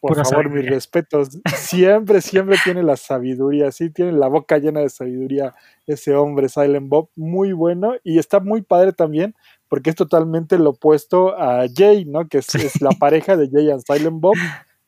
por 0.00 0.22
favor, 0.22 0.50
mis 0.50 0.68
respetos, 0.68 1.30
siempre, 1.56 2.20
siempre 2.20 2.58
tiene 2.62 2.82
la 2.82 2.98
sabiduría, 2.98 3.72
sí, 3.72 3.88
tiene 3.88 4.12
la 4.12 4.28
boca 4.28 4.58
llena 4.58 4.80
de 4.80 4.90
sabiduría 4.90 5.54
ese 5.86 6.14
hombre 6.14 6.50
Silent 6.50 6.90
Bob, 6.90 7.08
muy 7.16 7.52
bueno 7.52 7.94
y 8.04 8.18
está 8.18 8.38
muy 8.38 8.60
padre 8.60 8.92
también 8.92 9.34
porque 9.66 9.88
es 9.88 9.96
totalmente 9.96 10.58
lo 10.58 10.70
opuesto 10.70 11.34
a 11.34 11.64
Jay, 11.74 12.04
¿no? 12.04 12.28
Que 12.28 12.38
es, 12.38 12.82
la 12.82 12.90
pareja 12.90 13.38
de 13.38 13.48
Jay 13.48 13.70
and 13.70 13.82
Silent 13.82 14.20
Bob. 14.20 14.34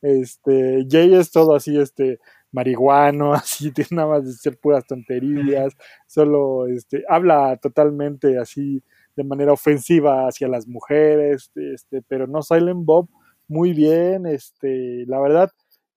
Este, 0.03 0.85
Jay 0.87 1.15
es 1.15 1.31
todo 1.31 1.55
así, 1.55 1.79
este, 1.79 2.19
marihuano, 2.51 3.33
así, 3.33 3.71
tiene 3.71 3.89
nada 3.91 4.09
más 4.09 4.25
de 4.25 4.33
ser 4.33 4.57
puras 4.57 4.85
tonterías, 4.85 5.75
solo, 6.07 6.67
este, 6.67 7.03
habla 7.07 7.57
totalmente 7.57 8.37
así, 8.37 8.83
de 9.15 9.23
manera 9.23 9.53
ofensiva 9.53 10.27
hacia 10.27 10.47
las 10.47 10.67
mujeres, 10.67 11.51
este, 11.55 12.01
pero 12.07 12.27
no 12.27 12.41
Silent 12.41 12.85
Bob, 12.85 13.09
muy 13.47 13.73
bien, 13.73 14.25
este, 14.25 15.05
la 15.07 15.19
verdad, 15.19 15.51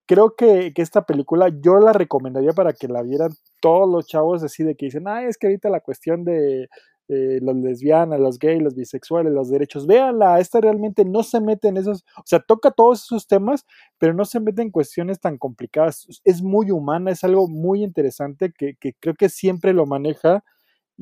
creo 0.07 0.35
que, 0.37 0.73
que, 0.75 0.83
esta 0.83 1.07
película 1.07 1.51
yo 1.63 1.79
la 1.79 1.93
recomendaría 1.93 2.53
para 2.53 2.73
que 2.73 2.89
la 2.89 3.03
vieran 3.03 3.31
todos 3.61 3.89
los 3.89 4.07
chavos 4.07 4.43
así 4.43 4.65
de 4.65 4.75
que 4.75 4.87
dicen, 4.87 5.09
ah, 5.09 5.25
es 5.25 5.39
que 5.39 5.47
ahorita 5.49 5.71
la 5.71 5.81
cuestión 5.81 6.25
de 6.25 6.69
eh, 7.09 7.41
los 7.43 7.57
lesbianas, 7.57 8.21
los 8.21 8.39
gays, 8.39 8.63
los 8.63 8.75
bisexuales, 8.75 9.33
los 9.33 9.51
derechos, 9.51 9.87
véanla, 9.87 10.41
esta 10.41 10.61
realmente 10.61 11.05
no 11.05 11.23
se 11.23 11.41
mete 11.41 11.69
en 11.69 11.77
esos, 11.77 12.05
o 12.17 12.23
sea, 12.25 12.41
toca 12.41 12.71
todos 12.71 13.05
esos 13.05 13.27
temas, 13.27 13.67
pero 13.99 14.15
no 14.15 14.25
se 14.25 14.41
mete 14.41 14.63
en 14.63 14.71
cuestiones 14.71 15.21
tan 15.21 15.37
complicadas, 15.37 16.07
es 16.25 16.43
muy 16.43 16.71
humana, 16.71 17.11
es 17.11 17.23
algo 17.23 17.49
muy 17.49 17.83
interesante 17.85 18.53
que, 18.57 18.77
que 18.81 18.95
creo 18.99 19.15
que 19.15 19.29
siempre 19.29 19.75
lo 19.75 19.85
maneja 19.85 20.43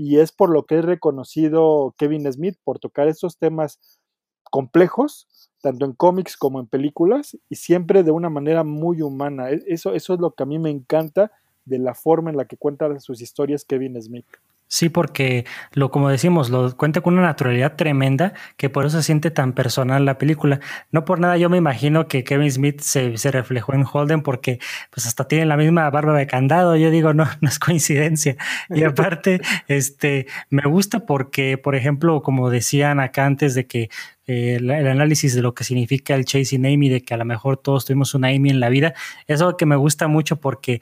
y 0.03 0.19
es 0.19 0.33
por 0.33 0.49
lo 0.49 0.65
que 0.65 0.79
es 0.79 0.85
reconocido 0.87 1.95
Kevin 1.99 2.33
Smith, 2.33 2.57
por 2.65 2.79
tocar 2.79 3.07
estos 3.07 3.37
temas 3.37 3.79
complejos, 4.45 5.29
tanto 5.61 5.85
en 5.85 5.93
cómics 5.93 6.39
como 6.39 6.59
en 6.59 6.67
películas, 6.67 7.37
y 7.51 7.57
siempre 7.57 8.03
de 8.03 8.11
una 8.11 8.31
manera 8.31 8.65
muy 8.65 9.03
humana. 9.03 9.51
E, 9.51 9.63
eso, 9.67 9.93
eso 9.93 10.15
es 10.15 10.21
lo 10.21 10.31
que 10.31 10.43
a 10.43 10.47
mí 10.47 10.59
me 10.59 10.71
encanta 10.71 11.31
de 11.67 11.79
la 11.79 11.95
forma 11.95 12.31
en 12.31 12.39
la 12.39 12.47
que 12.47 12.57
cuenta 12.57 12.99
sus 12.99 13.21
historias 13.21 13.67
Kevin 13.67 14.01
Smith. 14.01 14.25
Sí, 14.73 14.89
porque 14.89 15.47
lo 15.73 15.91
como 15.91 16.11
decimos, 16.11 16.49
lo 16.49 16.77
cuenta 16.77 17.01
con 17.01 17.15
una 17.15 17.23
naturalidad 17.23 17.75
tremenda 17.75 18.35
que 18.57 18.71
por 18.71 18.87
eso 18.87 18.99
se 18.99 19.03
siente 19.03 19.33
tan 19.33 19.53
personal 19.53 20.05
la 20.05 20.17
película. 20.17 20.61
No 20.93 21.05
por 21.05 21.19
nada 21.19 21.37
yo 21.37 21.51
me 21.51 21.57
imagino 21.57 22.07
que 22.07 22.23
Kevin 22.23 22.53
Smith 22.53 22.81
se, 22.81 23.19
se, 23.19 23.33
reflejó 23.33 23.75
en 23.75 23.85
Holden 23.85 24.23
porque 24.23 24.61
pues 24.91 25.09
hasta 25.09 25.27
tiene 25.27 25.45
la 25.47 25.57
misma 25.57 25.91
barba 25.91 26.17
de 26.17 26.29
candado. 26.29 26.77
Yo 26.77 26.93
digo, 26.93 27.13
no, 27.13 27.27
no 27.41 27.49
es 27.49 27.59
coincidencia. 27.59 28.37
Y 28.69 28.85
aparte, 28.85 29.41
este, 29.67 30.29
me 30.51 30.63
gusta 30.63 31.01
porque, 31.05 31.59
por 31.59 31.75
ejemplo, 31.75 32.23
como 32.23 32.49
decían 32.49 33.01
acá 33.01 33.27
antes 33.27 33.57
de 33.57 33.67
que 33.67 33.91
eh, 34.29 34.55
el, 34.61 34.71
el, 34.71 34.87
análisis 34.87 35.35
de 35.35 35.43
lo 35.43 35.55
que 35.55 35.65
significa 35.65 36.15
el 36.15 36.25
chasing 36.25 36.65
Amy, 36.65 36.89
de 36.89 37.03
que 37.03 37.15
a 37.15 37.17
lo 37.17 37.25
mejor 37.25 37.57
todos 37.57 37.87
tuvimos 37.87 38.15
una 38.15 38.29
Amy 38.29 38.51
en 38.51 38.61
la 38.61 38.69
vida, 38.69 38.95
es 39.27 39.41
algo 39.41 39.57
que 39.57 39.67
me 39.67 39.75
gusta 39.75 40.07
mucho 40.07 40.37
porque 40.37 40.81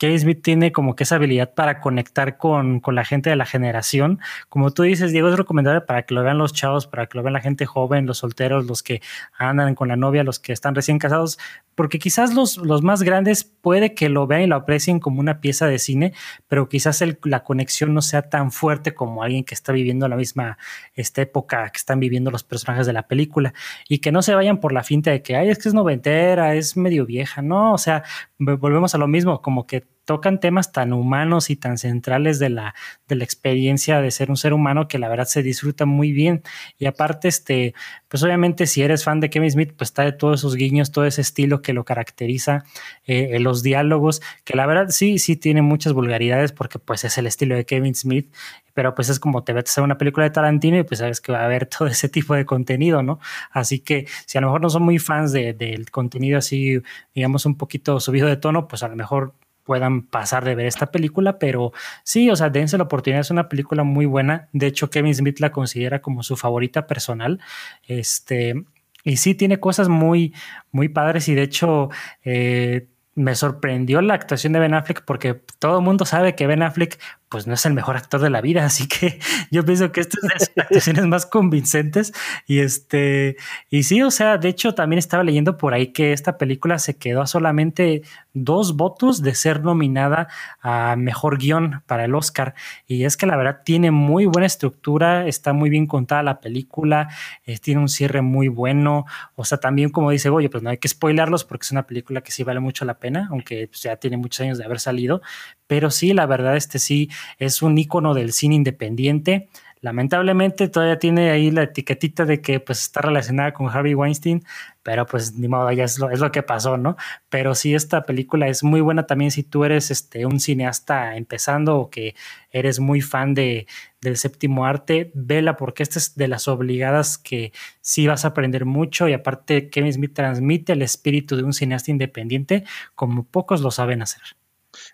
Kevin 0.00 0.18
Smith 0.18 0.40
tiene 0.42 0.72
como 0.72 0.96
que 0.96 1.04
esa 1.04 1.16
habilidad 1.16 1.52
para 1.52 1.82
conectar 1.82 2.38
con, 2.38 2.80
con, 2.80 2.94
la 2.94 3.04
gente 3.04 3.28
de 3.28 3.36
la 3.36 3.44
generación. 3.44 4.18
Como 4.48 4.70
tú 4.70 4.82
dices, 4.82 5.12
Diego, 5.12 5.28
es 5.28 5.36
recomendable 5.36 5.82
para 5.82 6.06
que 6.06 6.14
lo 6.14 6.22
vean 6.22 6.38
los 6.38 6.54
chavos, 6.54 6.86
para 6.86 7.06
que 7.06 7.18
lo 7.18 7.22
vean 7.22 7.34
la 7.34 7.42
gente 7.42 7.66
joven, 7.66 8.06
los 8.06 8.16
solteros, 8.16 8.64
los 8.64 8.82
que 8.82 9.02
andan 9.36 9.74
con 9.74 9.88
la 9.88 9.96
novia, 9.96 10.24
los 10.24 10.38
que 10.38 10.54
están 10.54 10.74
recién 10.74 10.98
casados, 10.98 11.38
porque 11.74 11.98
quizás 11.98 12.34
los, 12.34 12.56
los 12.58 12.82
más 12.82 13.02
grandes 13.02 13.44
puede 13.44 13.94
que 13.94 14.08
lo 14.08 14.26
vean 14.26 14.42
y 14.42 14.46
lo 14.46 14.56
aprecien 14.56 15.00
como 15.00 15.20
una 15.20 15.40
pieza 15.40 15.66
de 15.66 15.78
cine, 15.78 16.12
pero 16.48 16.68
quizás 16.68 17.02
la 17.24 17.44
conexión 17.44 17.94
no 17.94 18.02
sea 18.02 18.22
tan 18.22 18.52
fuerte 18.52 18.94
como 18.94 19.22
alguien 19.22 19.44
que 19.44 19.54
está 19.54 19.72
viviendo 19.72 20.08
la 20.08 20.16
misma 20.16 20.58
esta 20.94 21.22
época 21.22 21.68
que 21.70 21.78
están 21.78 22.00
viviendo 22.00 22.30
los 22.30 22.44
personajes 22.44 22.86
de 22.86 22.92
la 22.92 23.06
película. 23.08 23.54
Y 23.88 23.98
que 23.98 24.12
no 24.12 24.22
se 24.22 24.34
vayan 24.34 24.60
por 24.60 24.72
la 24.72 24.82
finta 24.82 25.10
de 25.10 25.22
que, 25.22 25.36
ay, 25.36 25.50
es 25.50 25.58
que 25.58 25.68
es 25.68 25.74
noventera, 25.74 26.54
es 26.54 26.76
medio 26.76 27.06
vieja, 27.06 27.42
no, 27.42 27.72
o 27.72 27.78
sea, 27.78 28.02
volvemos 28.38 28.94
a 28.94 28.98
lo 28.98 29.08
mismo, 29.08 29.40
como 29.42 29.66
que 29.66 29.84
tocan 30.04 30.40
temas 30.40 30.72
tan 30.72 30.92
humanos 30.92 31.50
y 31.50 31.56
tan 31.56 31.78
centrales 31.78 32.38
de 32.38 32.50
la, 32.50 32.74
de 33.08 33.16
la 33.16 33.24
experiencia 33.24 34.00
de 34.00 34.10
ser 34.10 34.30
un 34.30 34.36
ser 34.36 34.52
humano 34.52 34.88
que 34.88 34.98
la 34.98 35.08
verdad 35.08 35.26
se 35.26 35.42
disfruta 35.42 35.86
muy 35.86 36.12
bien. 36.12 36.42
Y 36.78 36.86
aparte, 36.86 37.28
este, 37.28 37.74
pues 38.08 38.22
obviamente 38.22 38.66
si 38.66 38.82
eres 38.82 39.04
fan 39.04 39.20
de 39.20 39.30
Kevin 39.30 39.50
Smith, 39.50 39.72
pues 39.76 39.90
está 39.90 40.02
de 40.02 40.12
todos 40.12 40.40
esos 40.40 40.56
guiños, 40.56 40.90
todo 40.90 41.04
ese 41.04 41.20
estilo 41.20 41.62
que 41.62 41.72
lo 41.72 41.84
caracteriza, 41.84 42.64
eh, 43.06 43.38
los 43.40 43.62
diálogos, 43.62 44.20
que 44.44 44.56
la 44.56 44.66
verdad 44.66 44.88
sí, 44.90 45.18
sí 45.18 45.36
tiene 45.36 45.62
muchas 45.62 45.92
vulgaridades 45.92 46.52
porque 46.52 46.78
pues 46.78 47.04
es 47.04 47.16
el 47.18 47.26
estilo 47.26 47.54
de 47.54 47.64
Kevin 47.64 47.94
Smith, 47.94 48.32
pero 48.74 48.94
pues 48.94 49.08
es 49.08 49.20
como 49.20 49.44
te 49.44 49.52
ves 49.52 49.76
a 49.78 49.82
una 49.82 49.98
película 49.98 50.24
de 50.24 50.30
Tarantino 50.30 50.78
y 50.78 50.84
pues 50.84 50.98
sabes 50.98 51.20
que 51.20 51.32
va 51.32 51.40
a 51.40 51.44
haber 51.44 51.66
todo 51.78 51.88
ese 51.88 52.08
tipo 52.08 52.34
de 52.34 52.46
contenido, 52.46 53.02
¿no? 53.02 53.20
Así 53.50 53.80
que 53.80 54.06
si 54.26 54.38
a 54.38 54.40
lo 54.40 54.48
mejor 54.48 54.60
no 54.60 54.70
son 54.70 54.82
muy 54.82 54.98
fans 54.98 55.32
del 55.32 55.56
de, 55.56 55.84
contenido 55.90 56.38
así, 56.38 56.80
digamos, 57.14 57.46
un 57.46 57.56
poquito 57.56 58.00
subido 58.00 58.26
de 58.28 58.36
tono, 58.36 58.68
pues 58.68 58.82
a 58.82 58.88
lo 58.88 58.96
mejor 58.96 59.34
puedan 59.70 60.02
pasar 60.02 60.44
de 60.44 60.56
ver 60.56 60.66
esta 60.66 60.90
película, 60.90 61.38
pero 61.38 61.72
sí, 62.02 62.28
o 62.28 62.34
sea, 62.34 62.50
dense 62.50 62.76
la 62.76 62.82
oportunidad, 62.82 63.20
es 63.20 63.30
una 63.30 63.48
película 63.48 63.84
muy 63.84 64.04
buena. 64.04 64.48
De 64.52 64.66
hecho, 64.66 64.90
Kevin 64.90 65.14
Smith 65.14 65.38
la 65.38 65.52
considera 65.52 66.02
como 66.02 66.24
su 66.24 66.36
favorita 66.36 66.88
personal. 66.88 67.38
Este, 67.86 68.64
y 69.04 69.18
sí, 69.18 69.36
tiene 69.36 69.60
cosas 69.60 69.88
muy, 69.88 70.34
muy 70.72 70.88
padres 70.88 71.28
y 71.28 71.36
de 71.36 71.42
hecho, 71.42 71.88
eh, 72.24 72.88
me 73.14 73.36
sorprendió 73.36 74.00
la 74.00 74.14
actuación 74.14 74.54
de 74.54 74.58
Ben 74.58 74.74
Affleck 74.74 75.04
porque 75.04 75.34
todo 75.60 75.78
el 75.78 75.84
mundo 75.84 76.04
sabe 76.04 76.34
que 76.34 76.48
Ben 76.48 76.64
Affleck 76.64 76.98
pues 77.30 77.46
no 77.46 77.54
es 77.54 77.64
el 77.64 77.72
mejor 77.74 77.96
actor 77.96 78.20
de 78.20 78.28
la 78.28 78.40
vida, 78.40 78.64
así 78.66 78.88
que 78.88 79.18
yo 79.50 79.64
pienso 79.64 79.92
que 79.92 80.00
esta 80.00 80.18
es 80.18 80.22
de 80.22 80.28
las 80.28 80.50
actuaciones 80.66 81.06
más 81.06 81.26
convincentes. 81.26 82.12
Y 82.46 82.58
este 82.58 83.36
y 83.70 83.84
sí, 83.84 84.02
o 84.02 84.10
sea, 84.10 84.36
de 84.36 84.48
hecho 84.48 84.74
también 84.74 84.98
estaba 84.98 85.22
leyendo 85.24 85.56
por 85.56 85.72
ahí 85.72 85.92
que 85.92 86.12
esta 86.12 86.36
película 86.36 86.78
se 86.78 86.96
quedó 86.96 87.22
a 87.22 87.26
solamente 87.26 88.02
dos 88.34 88.76
votos 88.76 89.22
de 89.22 89.34
ser 89.34 89.62
nominada 89.62 90.28
a 90.60 90.96
mejor 90.96 91.38
guion 91.38 91.82
para 91.86 92.04
el 92.04 92.14
Oscar. 92.14 92.54
Y 92.86 93.04
es 93.04 93.16
que 93.16 93.26
la 93.26 93.36
verdad 93.36 93.60
tiene 93.64 93.90
muy 93.92 94.26
buena 94.26 94.46
estructura, 94.46 95.26
está 95.26 95.52
muy 95.52 95.70
bien 95.70 95.86
contada 95.86 96.22
la 96.22 96.40
película, 96.40 97.08
eh, 97.44 97.58
tiene 97.58 97.80
un 97.80 97.88
cierre 97.88 98.22
muy 98.22 98.48
bueno, 98.48 99.06
o 99.36 99.44
sea, 99.44 99.58
también 99.58 99.90
como 99.90 100.10
dice 100.10 100.28
oye, 100.30 100.50
pues 100.50 100.62
no 100.62 100.70
hay 100.70 100.78
que 100.78 100.88
spoilarlos 100.88 101.44
porque 101.44 101.64
es 101.64 101.72
una 101.72 101.86
película 101.86 102.22
que 102.22 102.32
sí 102.32 102.42
vale 102.42 102.60
mucho 102.60 102.84
la 102.84 102.98
pena, 102.98 103.28
aunque 103.30 103.68
pues, 103.68 103.82
ya 103.82 103.96
tiene 103.96 104.16
muchos 104.16 104.40
años 104.40 104.58
de 104.58 104.64
haber 104.64 104.80
salido, 104.80 105.22
pero 105.66 105.90
sí, 105.90 106.12
la 106.12 106.26
verdad, 106.26 106.56
este 106.56 106.80
sí 106.80 107.08
es 107.38 107.62
un 107.62 107.76
icono 107.78 108.14
del 108.14 108.32
cine 108.32 108.54
independiente. 108.54 109.48
Lamentablemente 109.82 110.68
todavía 110.68 110.98
tiene 110.98 111.30
ahí 111.30 111.50
la 111.50 111.62
etiquetita 111.62 112.26
de 112.26 112.42
que 112.42 112.60
pues 112.60 112.82
está 112.82 113.00
relacionada 113.00 113.54
con 113.54 113.70
Harvey 113.70 113.94
Weinstein, 113.94 114.44
pero 114.82 115.06
pues 115.06 115.34
ni 115.34 115.48
modo, 115.48 115.72
ya 115.72 115.84
es 115.84 115.98
lo, 115.98 116.10
es 116.10 116.20
lo 116.20 116.30
que 116.30 116.42
pasó, 116.42 116.76
¿no? 116.76 116.96
Pero 117.30 117.54
sí, 117.54 117.74
esta 117.74 118.02
película 118.02 118.48
es 118.48 118.62
muy 118.62 118.82
buena 118.82 119.06
también 119.06 119.30
si 119.30 119.42
tú 119.42 119.64
eres 119.64 119.90
este, 119.90 120.26
un 120.26 120.38
cineasta 120.38 121.16
empezando 121.16 121.78
o 121.78 121.88
que 121.88 122.14
eres 122.50 122.78
muy 122.78 123.00
fan 123.00 123.32
de, 123.32 123.66
del 124.02 124.18
séptimo 124.18 124.66
arte, 124.66 125.10
vela 125.14 125.56
porque 125.56 125.82
esta 125.82 125.98
es 125.98 126.14
de 126.14 126.28
las 126.28 126.46
obligadas 126.46 127.16
que 127.16 127.52
sí 127.80 128.06
vas 128.06 128.26
a 128.26 128.28
aprender 128.28 128.66
mucho 128.66 129.08
y 129.08 129.14
aparte 129.14 129.70
Kevin 129.70 129.94
Smith 129.94 130.12
transmite 130.14 130.74
el 130.74 130.82
espíritu 130.82 131.36
de 131.36 131.44
un 131.44 131.54
cineasta 131.54 131.90
independiente 131.90 132.64
como 132.94 133.24
pocos 133.24 133.62
lo 133.62 133.70
saben 133.70 134.02
hacer. 134.02 134.22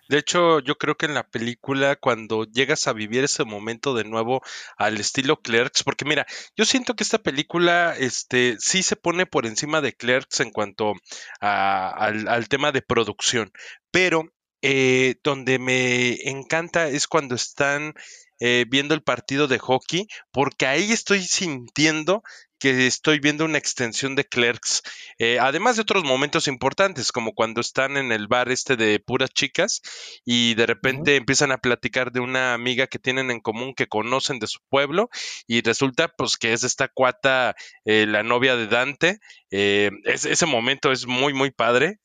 De 0.09 0.17
hecho, 0.17 0.59
yo 0.59 0.77
creo 0.77 0.95
que 0.95 1.05
en 1.05 1.13
la 1.13 1.27
película, 1.27 1.95
cuando 1.95 2.45
llegas 2.45 2.87
a 2.87 2.93
vivir 2.93 3.23
ese 3.23 3.43
momento 3.43 3.93
de 3.95 4.03
nuevo 4.03 4.41
al 4.77 4.97
estilo 4.99 5.41
Clerks, 5.41 5.83
porque 5.83 6.05
mira, 6.05 6.25
yo 6.55 6.65
siento 6.65 6.95
que 6.95 7.03
esta 7.03 7.19
película, 7.19 7.95
este, 7.97 8.57
sí 8.59 8.83
se 8.83 8.95
pone 8.95 9.25
por 9.25 9.45
encima 9.45 9.81
de 9.81 9.93
Clerks 9.93 10.39
en 10.41 10.51
cuanto 10.51 10.93
a- 11.41 11.89
al, 11.89 12.47
tema 12.49 12.71
de 12.71 12.81
producción, 12.81 13.51
pero 13.91 14.23
eh, 14.61 15.15
donde 15.23 15.59
me 15.59 16.13
encanta 16.29 16.87
es 16.87 17.07
cuando 17.07 17.35
están 17.35 17.93
eh, 18.39 18.65
viendo 18.69 18.93
el 18.95 19.03
partido 19.03 19.47
de 19.47 19.59
hockey, 19.59 20.07
porque 20.31 20.65
ahí 20.67 20.91
estoy 20.91 21.21
sintiendo 21.21 22.23
que 22.59 22.87
estoy 22.87 23.19
viendo 23.19 23.45
una 23.45 23.57
extensión 23.57 24.15
de 24.15 24.25
Clerks, 24.25 24.81
eh, 25.19 25.39
además 25.39 25.75
de 25.75 25.83
otros 25.83 26.03
momentos 26.03 26.47
importantes, 26.47 27.11
como 27.11 27.33
cuando 27.33 27.61
están 27.61 27.97
en 27.97 28.11
el 28.11 28.27
bar 28.27 28.49
este 28.51 28.75
de 28.75 28.99
puras 28.99 29.29
chicas 29.31 29.81
y 30.25 30.55
de 30.55 30.65
repente 30.65 31.15
empiezan 31.15 31.51
a 31.51 31.57
platicar 31.59 32.11
de 32.11 32.19
una 32.19 32.53
amiga 32.53 32.87
que 32.87 32.99
tienen 32.99 33.31
en 33.31 33.39
común 33.41 33.73
que 33.75 33.87
conocen 33.87 34.39
de 34.39 34.47
su 34.47 34.59
pueblo 34.69 35.09
y 35.47 35.61
resulta 35.61 36.07
pues 36.09 36.37
que 36.37 36.53
es 36.53 36.63
esta 36.63 36.87
cuata, 36.87 37.55
eh, 37.85 38.05
la 38.07 38.23
novia 38.23 38.55
de 38.55 38.67
Dante. 38.67 39.19
Eh, 39.51 39.91
es- 40.05 40.25
ese 40.25 40.45
momento 40.45 40.91
es 40.91 41.05
muy, 41.07 41.33
muy 41.33 41.51
padre. 41.51 41.99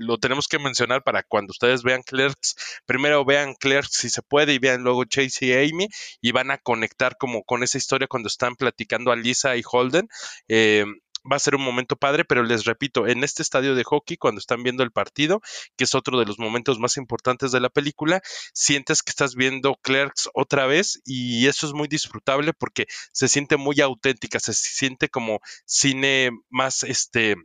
Lo 0.00 0.18
tenemos 0.18 0.48
que 0.48 0.58
mencionar 0.58 1.02
para 1.02 1.22
cuando 1.22 1.52
ustedes 1.52 1.82
vean 1.82 2.02
Clerks, 2.02 2.56
primero 2.86 3.24
vean 3.24 3.54
Clerks 3.54 3.96
si 3.96 4.10
se 4.10 4.22
puede 4.22 4.54
y 4.54 4.58
vean 4.58 4.82
luego 4.82 5.04
Chase 5.04 5.46
y 5.46 5.52
Amy 5.52 5.88
y 6.20 6.32
van 6.32 6.50
a 6.50 6.58
conectar 6.58 7.16
como 7.18 7.42
con 7.44 7.62
esa 7.62 7.78
historia 7.78 8.08
cuando 8.08 8.28
están 8.28 8.56
platicando 8.56 9.12
a 9.12 9.16
Lisa 9.16 9.56
y 9.56 9.62
Holden. 9.64 10.08
Eh, 10.48 10.84
va 11.30 11.36
a 11.36 11.40
ser 11.40 11.54
un 11.54 11.62
momento 11.62 11.96
padre, 11.96 12.24
pero 12.24 12.42
les 12.42 12.64
repito, 12.64 13.06
en 13.06 13.24
este 13.24 13.42
estadio 13.42 13.74
de 13.74 13.84
hockey, 13.84 14.16
cuando 14.16 14.38
están 14.38 14.62
viendo 14.62 14.82
el 14.82 14.92
partido, 14.92 15.40
que 15.76 15.84
es 15.84 15.94
otro 15.94 16.18
de 16.18 16.26
los 16.26 16.38
momentos 16.38 16.78
más 16.78 16.96
importantes 16.96 17.52
de 17.52 17.60
la 17.60 17.70
película, 17.70 18.20
sientes 18.52 19.02
que 19.02 19.10
estás 19.10 19.34
viendo 19.34 19.76
Clerks 19.82 20.28
otra 20.34 20.66
vez 20.66 21.00
y 21.04 21.46
eso 21.46 21.66
es 21.66 21.72
muy 21.72 21.88
disfrutable 21.88 22.52
porque 22.52 22.86
se 23.12 23.28
siente 23.28 23.56
muy 23.56 23.80
auténtica, 23.80 24.38
se 24.40 24.54
siente 24.54 25.08
como 25.08 25.40
cine 25.64 26.30
más 26.50 26.82
este 26.82 27.36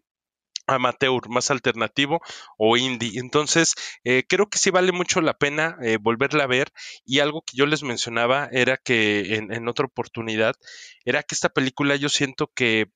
amateur, 0.70 1.30
más 1.30 1.52
alternativo 1.52 2.22
o 2.58 2.78
indie. 2.78 3.20
Entonces, 3.20 3.74
eh, 4.04 4.24
creo 4.28 4.50
que 4.50 4.58
sí 4.58 4.70
vale 4.70 4.92
mucho 4.92 5.22
la 5.22 5.34
pena 5.34 5.78
eh, 5.82 5.98
volverla 6.00 6.44
a 6.46 6.48
ver. 6.48 6.72
Y 7.06 7.20
algo 7.20 7.42
que 7.42 7.58
yo 7.58 7.66
les 7.66 7.84
mencionaba 7.84 8.50
era 8.52 8.78
que 8.78 9.36
en, 9.36 9.68
otra 9.68 9.86
oportunidad, 9.86 10.56
era 11.06 11.24
que 11.24 11.36
esta 11.36 11.50
película 11.50 11.96
yo 11.96 12.10
siento 12.10 12.52
que 12.54 12.88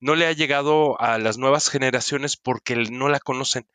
no 0.00 0.14
le 0.14 0.26
ha 0.26 0.32
llegado 0.32 1.00
a 1.00 1.18
las 1.18 1.36
nuevas 1.36 1.68
generaciones 1.68 2.36
porque 2.36 2.74
no 2.74 3.08
la 3.08 3.20
conocen. 3.20 3.66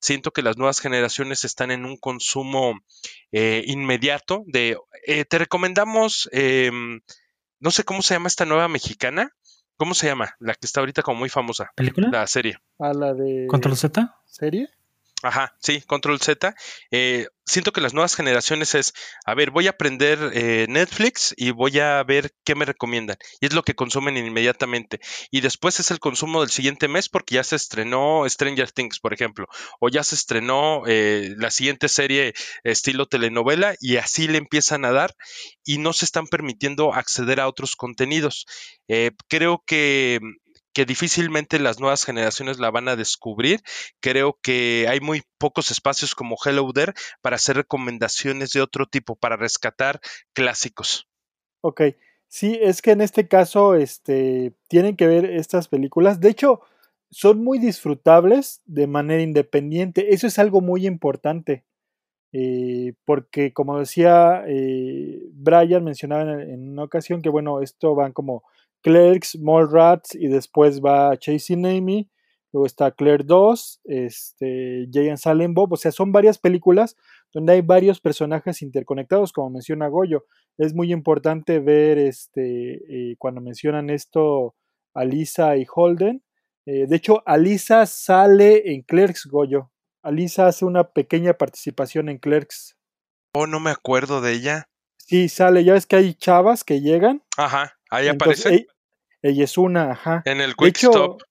Siento 0.00 0.32
que 0.32 0.42
las 0.42 0.56
nuevas 0.56 0.80
generaciones 0.80 1.44
están 1.44 1.70
en 1.70 1.84
un 1.84 1.98
consumo 1.98 2.80
eh, 3.32 3.62
inmediato 3.66 4.44
de, 4.46 4.78
eh, 5.06 5.24
te 5.24 5.38
recomendamos, 5.38 6.28
em, 6.32 7.00
no 7.60 7.70
sé 7.70 7.84
cómo 7.84 8.02
se 8.02 8.14
llama 8.14 8.28
esta 8.28 8.46
nueva 8.46 8.68
mexicana. 8.68 9.30
¿Cómo 9.76 9.94
se 9.94 10.06
llama? 10.06 10.34
La 10.38 10.54
que 10.54 10.66
está 10.66 10.80
ahorita 10.80 11.02
como 11.02 11.18
muy 11.18 11.28
famosa. 11.28 11.70
¿Película? 11.74 12.08
La 12.10 12.26
serie. 12.26 12.58
A 12.78 12.92
la 12.92 13.12
de 13.14 13.46
¿Control 13.48 13.76
Z? 13.76 14.14
serie. 14.24 14.68
Ajá, 15.24 15.56
sí, 15.58 15.80
Control 15.86 16.20
Z. 16.20 16.54
Eh, 16.90 17.28
siento 17.46 17.72
que 17.72 17.80
las 17.80 17.94
nuevas 17.94 18.14
generaciones 18.14 18.74
es, 18.74 18.92
a 19.24 19.34
ver, 19.34 19.50
voy 19.50 19.66
a 19.68 19.70
aprender 19.70 20.18
eh, 20.34 20.66
Netflix 20.68 21.32
y 21.38 21.50
voy 21.50 21.78
a 21.78 22.02
ver 22.04 22.34
qué 22.44 22.54
me 22.54 22.66
recomiendan. 22.66 23.16
Y 23.40 23.46
es 23.46 23.54
lo 23.54 23.62
que 23.62 23.74
consumen 23.74 24.18
inmediatamente. 24.18 25.00
Y 25.30 25.40
después 25.40 25.80
es 25.80 25.90
el 25.90 25.98
consumo 25.98 26.42
del 26.42 26.50
siguiente 26.50 26.88
mes 26.88 27.08
porque 27.08 27.36
ya 27.36 27.44
se 27.44 27.56
estrenó 27.56 28.28
Stranger 28.28 28.70
Things, 28.70 29.00
por 29.00 29.14
ejemplo. 29.14 29.46
O 29.80 29.88
ya 29.88 30.04
se 30.04 30.14
estrenó 30.14 30.82
eh, 30.86 31.34
la 31.38 31.50
siguiente 31.50 31.88
serie 31.88 32.34
estilo 32.62 33.06
telenovela 33.06 33.76
y 33.80 33.96
así 33.96 34.28
le 34.28 34.36
empiezan 34.36 34.84
a 34.84 34.92
dar 34.92 35.14
y 35.64 35.78
no 35.78 35.94
se 35.94 36.04
están 36.04 36.26
permitiendo 36.26 36.92
acceder 36.92 37.40
a 37.40 37.48
otros 37.48 37.76
contenidos. 37.76 38.44
Creo 39.28 39.62
que 39.66 40.20
que 40.74 40.84
difícilmente 40.84 41.58
las 41.58 41.80
nuevas 41.80 42.04
generaciones 42.04 42.58
la 42.58 42.70
van 42.70 42.88
a 42.88 42.96
descubrir. 42.96 43.60
Creo 44.00 44.38
que 44.42 44.86
hay 44.90 45.00
muy 45.00 45.22
pocos 45.38 45.70
espacios 45.70 46.14
como 46.14 46.36
Hello 46.44 46.70
There 46.72 46.92
para 47.22 47.36
hacer 47.36 47.56
recomendaciones 47.56 48.52
de 48.52 48.60
otro 48.62 48.86
tipo, 48.86 49.16
para 49.16 49.36
rescatar 49.36 50.00
clásicos. 50.34 51.08
Ok, 51.62 51.82
sí, 52.28 52.58
es 52.60 52.82
que 52.82 52.90
en 52.92 53.00
este 53.00 53.26
caso 53.28 53.74
este, 53.74 54.54
tienen 54.68 54.96
que 54.96 55.06
ver 55.06 55.24
estas 55.26 55.68
películas. 55.68 56.20
De 56.20 56.28
hecho, 56.30 56.60
son 57.10 57.42
muy 57.42 57.58
disfrutables 57.58 58.60
de 58.66 58.86
manera 58.86 59.22
independiente. 59.22 60.12
Eso 60.14 60.26
es 60.26 60.38
algo 60.38 60.60
muy 60.60 60.86
importante. 60.86 61.64
eh, 62.32 62.94
porque 63.04 63.52
como 63.52 63.78
decía 63.78 64.44
eh, 64.48 65.22
Brian, 65.32 65.84
mencionaba 65.84 66.22
en, 66.42 66.50
en 66.50 66.70
una 66.72 66.84
ocasión 66.84 67.22
que 67.22 67.28
bueno, 67.30 67.60
esto 67.62 67.94
van 67.94 68.12
como 68.12 68.42
Clerks, 68.84 69.38
Mallrats 69.40 70.14
y 70.14 70.28
después 70.28 70.82
va 70.82 71.16
Chasing 71.16 71.64
Amy, 71.64 72.10
luego 72.52 72.66
está 72.66 72.90
Claire 72.90 73.24
2, 73.24 73.80
este, 73.84 74.86
Jay 74.92 75.08
and 75.08 75.16
Silent 75.16 75.54
Bob, 75.54 75.72
o 75.72 75.76
sea, 75.76 75.90
son 75.90 76.12
varias 76.12 76.36
películas 76.38 76.94
donde 77.32 77.54
hay 77.54 77.62
varios 77.62 77.98
personajes 77.98 78.60
interconectados, 78.60 79.32
como 79.32 79.48
menciona 79.48 79.88
Goyo. 79.88 80.26
Es 80.58 80.74
muy 80.74 80.92
importante 80.92 81.60
ver 81.60 81.96
este, 81.96 82.74
eh, 82.74 83.16
cuando 83.18 83.40
mencionan 83.40 83.88
esto 83.88 84.54
a 84.94 85.04
Lisa 85.04 85.56
y 85.56 85.66
Holden. 85.74 86.22
Eh, 86.66 86.86
de 86.86 86.96
hecho, 86.96 87.22
Alisa 87.26 87.86
sale 87.86 88.72
en 88.72 88.82
Clerks, 88.82 89.26
Goyo. 89.26 89.72
Alisa 90.02 90.46
hace 90.46 90.66
una 90.66 90.84
pequeña 90.92 91.32
participación 91.34 92.10
en 92.10 92.18
Clerks. 92.18 92.76
Oh, 93.34 93.46
no 93.46 93.58
me 93.58 93.70
acuerdo 93.70 94.20
de 94.20 94.32
ella. 94.32 94.68
Sí, 94.98 95.28
sale. 95.28 95.64
Ya 95.64 95.72
ves 95.72 95.86
que 95.86 95.96
hay 95.96 96.14
chavas 96.14 96.62
que 96.62 96.80
llegan. 96.80 97.22
Ajá, 97.36 97.76
ahí 97.90 98.08
Entonces, 98.08 98.46
aparece. 98.46 98.66
Ella, 99.24 99.44
es 99.44 99.58
una, 99.58 99.90
ajá. 99.92 100.22
En 100.26 100.40
el 100.40 100.50
De 100.50 100.54
Quick 100.56 100.68
hecho, 100.76 100.90
Stop. 100.90 101.22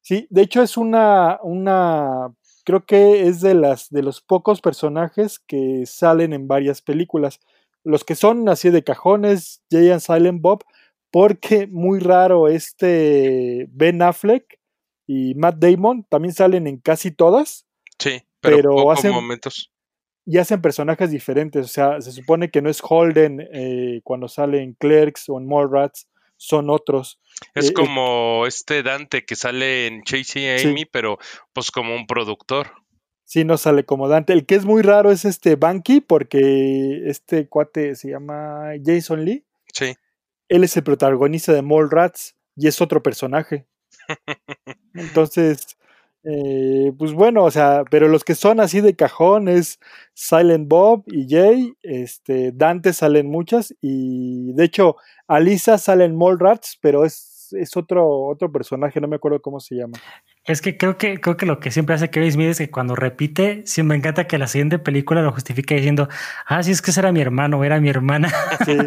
sí, 0.00 0.26
de 0.30 0.42
hecho 0.42 0.62
es 0.62 0.76
una, 0.76 1.38
una, 1.42 2.32
creo 2.64 2.84
que 2.86 3.26
es 3.28 3.40
de 3.40 3.54
las, 3.54 3.90
de 3.90 4.02
los 4.02 4.20
pocos 4.20 4.60
personajes 4.60 5.38
que 5.40 5.84
salen 5.86 6.32
en 6.32 6.46
varias 6.48 6.80
películas. 6.82 7.40
Los 7.82 8.04
que 8.04 8.14
son 8.14 8.48
así 8.48 8.70
de 8.70 8.82
cajones, 8.84 9.62
Jay 9.70 9.90
and 9.90 10.00
Silent 10.00 10.40
Bob, 10.40 10.64
porque 11.10 11.66
muy 11.66 11.98
raro 12.00 12.48
este 12.48 13.66
Ben 13.70 14.00
Affleck 14.02 14.58
y 15.06 15.34
Matt 15.34 15.56
Damon 15.58 16.04
también 16.08 16.32
salen 16.34 16.66
en 16.66 16.78
casi 16.78 17.10
todas 17.10 17.66
Sí, 17.98 18.22
pero, 18.40 18.56
pero 18.56 18.90
hacen- 18.90 19.12
momentos. 19.12 19.70
y 20.26 20.38
hacen 20.38 20.62
personajes 20.62 21.10
diferentes. 21.10 21.64
O 21.66 21.68
sea, 21.68 22.00
se 22.00 22.10
supone 22.10 22.50
que 22.50 22.62
no 22.62 22.70
es 22.70 22.80
Holden 22.82 23.46
eh, 23.52 24.00
cuando 24.02 24.28
sale 24.28 24.62
en 24.62 24.72
Clerks 24.74 25.28
o 25.28 25.38
en 25.38 25.46
Mallrats, 25.46 26.08
son 26.36 26.70
otros. 26.70 27.20
Es 27.54 27.66
Eh, 27.66 27.68
eh, 27.70 27.72
como 27.72 28.46
este 28.46 28.82
Dante 28.82 29.24
que 29.24 29.36
sale 29.36 29.86
en 29.86 30.02
Chasing 30.02 30.58
Sí. 30.58 30.68
Amy, 30.68 30.84
pero 30.84 31.18
pues 31.52 31.70
como 31.70 31.94
un 31.94 32.06
productor. 32.06 32.70
Sí, 33.24 33.44
no 33.44 33.56
sale 33.56 33.84
como 33.84 34.08
Dante. 34.08 34.32
El 34.32 34.46
que 34.46 34.54
es 34.54 34.64
muy 34.64 34.82
raro 34.82 35.10
es 35.10 35.24
este 35.24 35.56
Banky, 35.56 36.00
porque 36.00 37.02
este 37.06 37.48
cuate 37.48 37.94
se 37.96 38.10
llama 38.10 38.72
Jason 38.84 39.24
Lee. 39.24 39.44
Sí. 39.72 39.94
Él 40.48 40.62
es 40.62 40.76
el 40.76 40.84
protagonista 40.84 41.52
de 41.52 41.62
Mallrats 41.62 42.36
y 42.54 42.68
es 42.68 42.80
otro 42.80 43.02
personaje. 43.02 43.66
Entonces, 44.94 45.76
eh, 46.24 46.92
pues 46.98 47.12
bueno, 47.12 47.44
o 47.44 47.50
sea, 47.50 47.84
pero 47.90 48.08
los 48.08 48.24
que 48.24 48.34
son 48.34 48.58
así 48.58 48.80
de 48.80 48.96
cajón 48.96 49.46
es 49.46 49.78
Silent 50.14 50.68
Bob 50.68 51.04
y 51.06 51.28
Jay, 51.28 51.74
este, 51.82 52.50
Dante 52.52 52.94
salen 52.94 53.30
muchas 53.30 53.74
y 53.82 54.52
de 54.54 54.64
hecho 54.64 54.96
Alisa 55.28 55.76
sale 55.76 56.06
en 56.06 56.16
Mallrats, 56.16 56.78
pero 56.80 57.04
es, 57.04 57.52
es 57.52 57.76
otro, 57.76 58.08
otro 58.26 58.50
personaje, 58.50 59.02
no 59.02 59.08
me 59.08 59.16
acuerdo 59.16 59.42
cómo 59.42 59.60
se 59.60 59.74
llama. 59.74 59.98
Es 60.46 60.62
que 60.62 60.78
creo 60.78 60.96
que 60.96 61.20
creo 61.20 61.36
que 61.36 61.44
lo 61.44 61.60
que 61.60 61.70
siempre 61.70 61.94
hace 61.94 62.08
Kevin 62.08 62.32
Smith 62.32 62.48
es 62.48 62.58
que 62.58 62.70
cuando 62.70 62.96
repite, 62.96 63.62
sí 63.66 63.82
me 63.82 63.94
encanta 63.94 64.26
que 64.26 64.38
la 64.38 64.46
siguiente 64.46 64.78
película 64.78 65.20
lo 65.20 65.32
justifique 65.32 65.74
diciendo, 65.74 66.08
ah, 66.46 66.62
sí, 66.62 66.70
es 66.70 66.80
que 66.80 66.90
ese 66.90 67.00
era 67.00 67.12
mi 67.12 67.20
hermano, 67.20 67.62
era 67.64 67.80
mi 67.80 67.90
hermana. 67.90 68.32
Sí, 68.64 68.78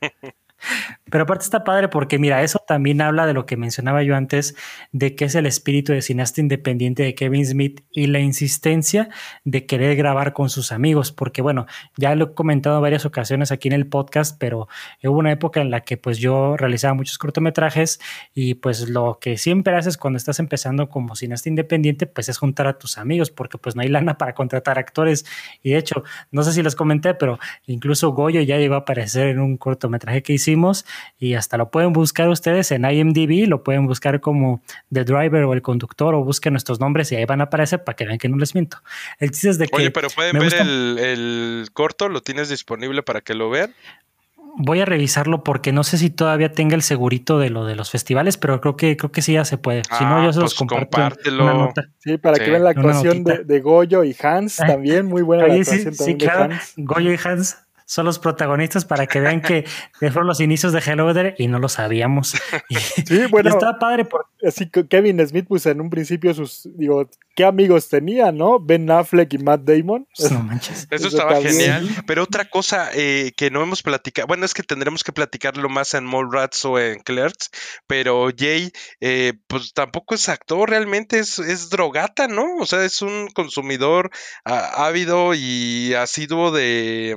Pero 1.10 1.24
aparte 1.24 1.44
está 1.44 1.64
padre 1.64 1.88
porque, 1.88 2.18
mira, 2.18 2.42
eso 2.42 2.58
también 2.66 3.00
habla 3.00 3.26
de 3.26 3.34
lo 3.34 3.46
que 3.46 3.56
mencionaba 3.56 4.02
yo 4.02 4.16
antes, 4.16 4.56
de 4.92 5.14
que 5.14 5.24
es 5.26 5.34
el 5.34 5.46
espíritu 5.46 5.92
de 5.92 6.02
cineasta 6.02 6.40
independiente 6.40 7.02
de 7.02 7.14
Kevin 7.14 7.46
Smith 7.46 7.82
y 7.92 8.06
la 8.06 8.20
insistencia 8.20 9.08
de 9.44 9.66
querer 9.66 9.96
grabar 9.96 10.32
con 10.32 10.50
sus 10.50 10.72
amigos, 10.72 11.12
porque 11.12 11.42
bueno, 11.42 11.66
ya 11.96 12.14
lo 12.14 12.26
he 12.26 12.34
comentado 12.34 12.76
en 12.76 12.82
varias 12.82 13.06
ocasiones 13.06 13.52
aquí 13.52 13.68
en 13.68 13.74
el 13.74 13.86
podcast, 13.86 14.38
pero 14.38 14.68
hubo 15.02 15.18
una 15.18 15.32
época 15.32 15.60
en 15.60 15.70
la 15.70 15.80
que 15.80 15.96
pues 15.96 16.18
yo 16.18 16.56
realizaba 16.56 16.94
muchos 16.94 17.18
cortometrajes 17.18 18.00
y 18.34 18.54
pues 18.54 18.88
lo 18.88 19.18
que 19.20 19.36
siempre 19.38 19.74
haces 19.76 19.96
cuando 19.96 20.16
estás 20.16 20.38
empezando 20.38 20.88
como 20.88 21.16
cineasta 21.16 21.48
independiente, 21.48 22.06
pues 22.06 22.28
es 22.28 22.38
juntar 22.38 22.66
a 22.66 22.78
tus 22.78 22.98
amigos, 22.98 23.30
porque 23.30 23.58
pues 23.58 23.76
no 23.76 23.82
hay 23.82 23.88
lana 23.88 24.18
para 24.18 24.34
contratar 24.34 24.78
actores. 24.78 25.24
Y 25.62 25.70
de 25.70 25.78
hecho, 25.78 26.02
no 26.30 26.42
sé 26.42 26.52
si 26.52 26.62
les 26.62 26.74
comenté, 26.74 27.14
pero 27.14 27.38
incluso 27.66 28.10
Goyo 28.12 28.40
ya 28.40 28.58
llegó 28.58 28.74
a 28.74 28.78
aparecer 28.78 29.28
en 29.28 29.40
un 29.40 29.56
cortometraje 29.56 30.22
que 30.22 30.32
hicimos 30.32 30.84
y 31.18 31.34
hasta 31.34 31.56
lo 31.56 31.70
pueden 31.70 31.92
buscar 31.92 32.28
ustedes 32.28 32.70
en 32.72 32.84
IMDb, 32.84 33.48
lo 33.48 33.62
pueden 33.62 33.86
buscar 33.86 34.20
como 34.20 34.62
The 34.92 35.04
Driver 35.04 35.44
o 35.44 35.52
el 35.52 35.62
conductor 35.62 36.14
o 36.14 36.24
busquen 36.24 36.52
nuestros 36.52 36.80
nombres 36.80 37.10
y 37.12 37.16
ahí 37.16 37.24
van 37.24 37.40
a 37.40 37.44
aparecer 37.44 37.84
para 37.84 37.96
que 37.96 38.04
vean 38.04 38.18
que 38.18 38.28
no 38.28 38.36
les 38.36 38.54
miento. 38.54 38.78
El 39.18 39.30
chiste 39.30 39.50
es 39.50 39.58
de 39.58 39.68
que... 39.68 39.76
Oye, 39.76 39.90
pero 39.90 40.08
pueden 40.10 40.38
ver 40.38 40.54
el, 40.54 40.98
el 40.98 41.68
corto, 41.72 42.08
lo 42.08 42.22
tienes 42.22 42.48
disponible 42.48 43.02
para 43.02 43.20
que 43.20 43.34
lo 43.34 43.50
vean 43.50 43.74
voy 44.58 44.80
a 44.80 44.84
revisarlo 44.84 45.44
porque 45.44 45.72
no 45.72 45.84
sé 45.84 45.98
si 45.98 46.10
todavía 46.10 46.52
tenga 46.52 46.74
el 46.74 46.82
segurito 46.82 47.38
de 47.38 47.48
lo 47.48 47.64
de 47.64 47.76
los 47.76 47.90
festivales, 47.90 48.36
pero 48.36 48.60
creo 48.60 48.76
que 48.76 48.96
creo 48.96 49.12
que 49.12 49.22
sí 49.22 49.34
ya 49.34 49.44
se 49.44 49.56
puede. 49.56 49.82
si 49.96 50.04
no, 50.04 50.24
yo 50.24 50.32
se 50.32 50.40
los 50.40 50.54
pues 50.54 50.68
comparto 50.68 51.30
una 51.30 51.54
nota. 51.54 51.82
Sí, 51.98 52.18
para 52.18 52.38
que 52.38 52.50
vean 52.50 52.64
la 52.64 52.70
actuación 52.70 53.24
de, 53.24 53.60
Goyo 53.60 54.04
y 54.04 54.14
Hans 54.20 54.56
también, 54.66 55.06
muy 55.06 55.22
buena 55.22 55.46
la 55.46 55.54
actuación 55.54 55.94
sí, 55.94 56.04
sí, 56.04 56.16
claro. 56.16 56.56
Goyo 56.76 57.12
y 57.12 57.18
Hans 57.22 57.58
son 57.88 58.04
los 58.04 58.18
protagonistas 58.18 58.84
para 58.84 59.06
que 59.06 59.18
vean 59.18 59.40
que 59.40 59.64
fueron 59.98 60.26
los 60.26 60.40
inicios 60.40 60.74
de 60.74 60.80
Hello 60.80 61.12
There 61.14 61.34
y 61.38 61.48
no 61.48 61.58
lo 61.58 61.70
sabíamos. 61.70 62.34
sí, 63.06 63.24
bueno. 63.30 63.48
está 63.48 63.78
padre 63.78 64.04
porque 64.04 64.46
así 64.46 64.68
que 64.68 64.86
Kevin 64.86 65.26
Smith, 65.26 65.46
pues 65.48 65.64
en 65.64 65.80
un 65.80 65.88
principio 65.88 66.34
sus, 66.34 66.68
digo, 66.76 67.08
qué 67.34 67.44
amigos 67.44 67.88
tenía, 67.88 68.30
¿no? 68.30 68.60
Ben 68.60 68.90
Affleck 68.90 69.32
y 69.32 69.38
Matt 69.38 69.62
Damon. 69.62 70.06
No 70.30 70.42
manches. 70.42 70.86
Eso 70.90 71.08
estaba 71.08 71.40
genial. 71.40 71.88
Pero 72.06 72.24
otra 72.24 72.50
cosa 72.50 72.90
eh, 72.92 73.32
que 73.34 73.50
no 73.50 73.62
hemos 73.62 73.82
platicado, 73.82 74.26
bueno, 74.26 74.44
es 74.44 74.52
que 74.52 74.62
tendremos 74.62 75.02
que 75.02 75.12
platicarlo 75.12 75.70
más 75.70 75.94
en 75.94 76.04
Mallrats 76.04 76.66
o 76.66 76.78
en 76.78 77.00
Clerks, 77.00 77.50
pero 77.86 78.28
Jay, 78.36 78.70
eh, 79.00 79.32
pues 79.46 79.72
tampoco 79.72 80.14
es 80.14 80.28
actor, 80.28 80.68
realmente 80.68 81.18
es, 81.18 81.38
es 81.38 81.70
drogata, 81.70 82.28
¿no? 82.28 82.56
O 82.56 82.66
sea, 82.66 82.84
es 82.84 83.00
un 83.00 83.28
consumidor 83.28 84.10
ah, 84.44 84.86
ávido 84.86 85.32
y 85.34 85.94
asiduo 85.94 86.50
de 86.50 87.16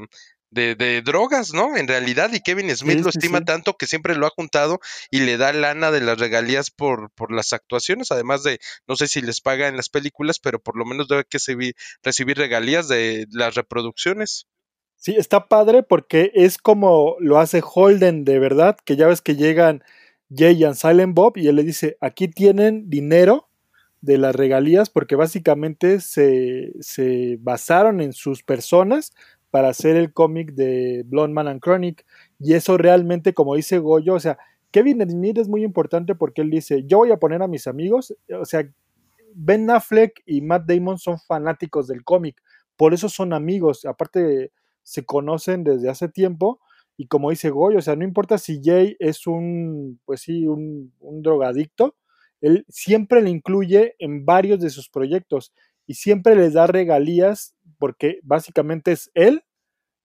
de, 0.52 0.76
de, 0.76 1.02
drogas, 1.02 1.54
¿no? 1.54 1.78
En 1.78 1.88
realidad, 1.88 2.32
y 2.34 2.42
Kevin 2.42 2.76
Smith 2.76 3.00
lo 3.00 3.10
estima 3.10 3.42
tanto 3.42 3.78
que 3.78 3.88
siempre 3.88 4.16
lo 4.16 4.28
ha 4.28 4.32
juntado 4.32 4.80
y 5.10 5.22
le 5.22 5.38
da 5.38 5.54
lana 5.54 5.92
de 5.92 6.02
las 6.02 6.20
regalías 6.20 6.70
por, 6.70 7.10
por 7.12 7.32
las 7.32 7.54
actuaciones, 7.54 8.12
además 8.12 8.44
de, 8.44 8.60
no 8.88 8.96
sé 8.96 9.08
si 9.08 9.22
les 9.22 9.42
paga 9.42 9.68
en 9.68 9.78
las 9.78 9.90
películas, 9.90 10.40
pero 10.40 10.60
por 10.60 10.78
lo 10.78 10.86
menos 10.86 11.08
debe 11.08 11.24
que 11.24 11.40
recibir 12.04 12.38
regalías 12.38 12.88
de 12.88 13.26
las 13.32 13.56
reproducciones. 13.56 14.48
Sí, 14.98 15.16
está 15.18 15.48
padre 15.48 15.82
porque 15.82 16.32
es 16.36 16.58
como 16.60 17.16
lo 17.20 17.40
hace 17.40 17.64
Holden 17.64 18.24
de 18.24 18.38
verdad, 18.38 18.78
que 18.86 18.96
ya 18.96 19.08
ves 19.08 19.22
que 19.22 19.36
llegan 19.36 19.84
Jay 20.30 20.64
y 20.64 20.74
Silent 20.76 21.16
Bob 21.16 21.38
y 21.38 21.48
él 21.48 21.56
le 21.56 21.64
dice, 21.64 21.98
aquí 22.02 22.28
tienen 22.28 22.90
dinero 22.90 23.50
de 24.02 24.18
las 24.18 24.36
regalías 24.36 24.90
porque 24.90 25.16
básicamente 25.16 26.02
se, 26.02 26.74
se 26.82 27.38
basaron 27.40 28.02
en 28.02 28.14
sus 28.14 28.44
personas 28.44 29.14
para 29.52 29.70
hacer 29.70 29.98
el 29.98 30.14
cómic 30.14 30.54
de 30.54 31.04
Blonde 31.06 31.34
Man 31.34 31.48
and 31.48 31.62
Chronic. 31.62 32.06
Y 32.40 32.54
eso 32.54 32.78
realmente, 32.78 33.34
como 33.34 33.56
dice 33.56 33.78
Goyo, 33.80 34.16
o 34.16 34.20
sea, 34.20 34.38
Kevin 34.72 35.08
Smith 35.08 35.38
es 35.38 35.50
muy 35.50 35.64
importante 35.64 36.16
porque 36.16 36.42
él 36.42 36.50
dice, 36.50 36.84
yo 36.88 37.00
voy 37.00 37.12
a 37.12 37.18
poner 37.18 37.44
a 37.44 37.48
mis 37.48 37.68
amigos, 37.68 38.16
o 38.40 38.46
sea, 38.46 38.68
Ben 39.34 39.70
Affleck 39.70 40.24
y 40.26 40.42
Matt 40.42 40.66
Damon 40.66 40.98
son 40.98 41.20
fanáticos 41.20 41.88
del 41.88 42.04
cómic, 42.04 42.42
por 42.78 42.94
eso 42.94 43.10
son 43.10 43.34
amigos, 43.34 43.86
aparte 43.86 44.52
se 44.84 45.06
conocen 45.06 45.64
desde 45.64 45.90
hace 45.90 46.08
tiempo 46.08 46.60
y 46.98 47.08
como 47.08 47.30
dice 47.30 47.50
Goyo, 47.50 47.80
o 47.80 47.82
sea, 47.82 47.96
no 47.96 48.06
importa 48.06 48.38
si 48.38 48.62
Jay 48.64 48.96
es 49.00 49.28
un, 49.28 50.00
pues 50.06 50.22
sí, 50.22 50.48
un, 50.48 50.94
un 51.00 51.22
drogadicto, 51.22 51.96
él 52.40 52.66
siempre 52.70 53.22
le 53.22 53.30
incluye 53.30 53.96
en 54.00 54.26
varios 54.26 54.60
de 54.60 54.70
sus 54.70 54.90
proyectos 54.90 55.54
y 55.86 55.96
siempre 55.96 56.36
les 56.36 56.54
da 56.54 56.68
regalías 56.68 57.56
porque 57.82 58.20
básicamente 58.22 58.92
es 58.92 59.10
él 59.16 59.44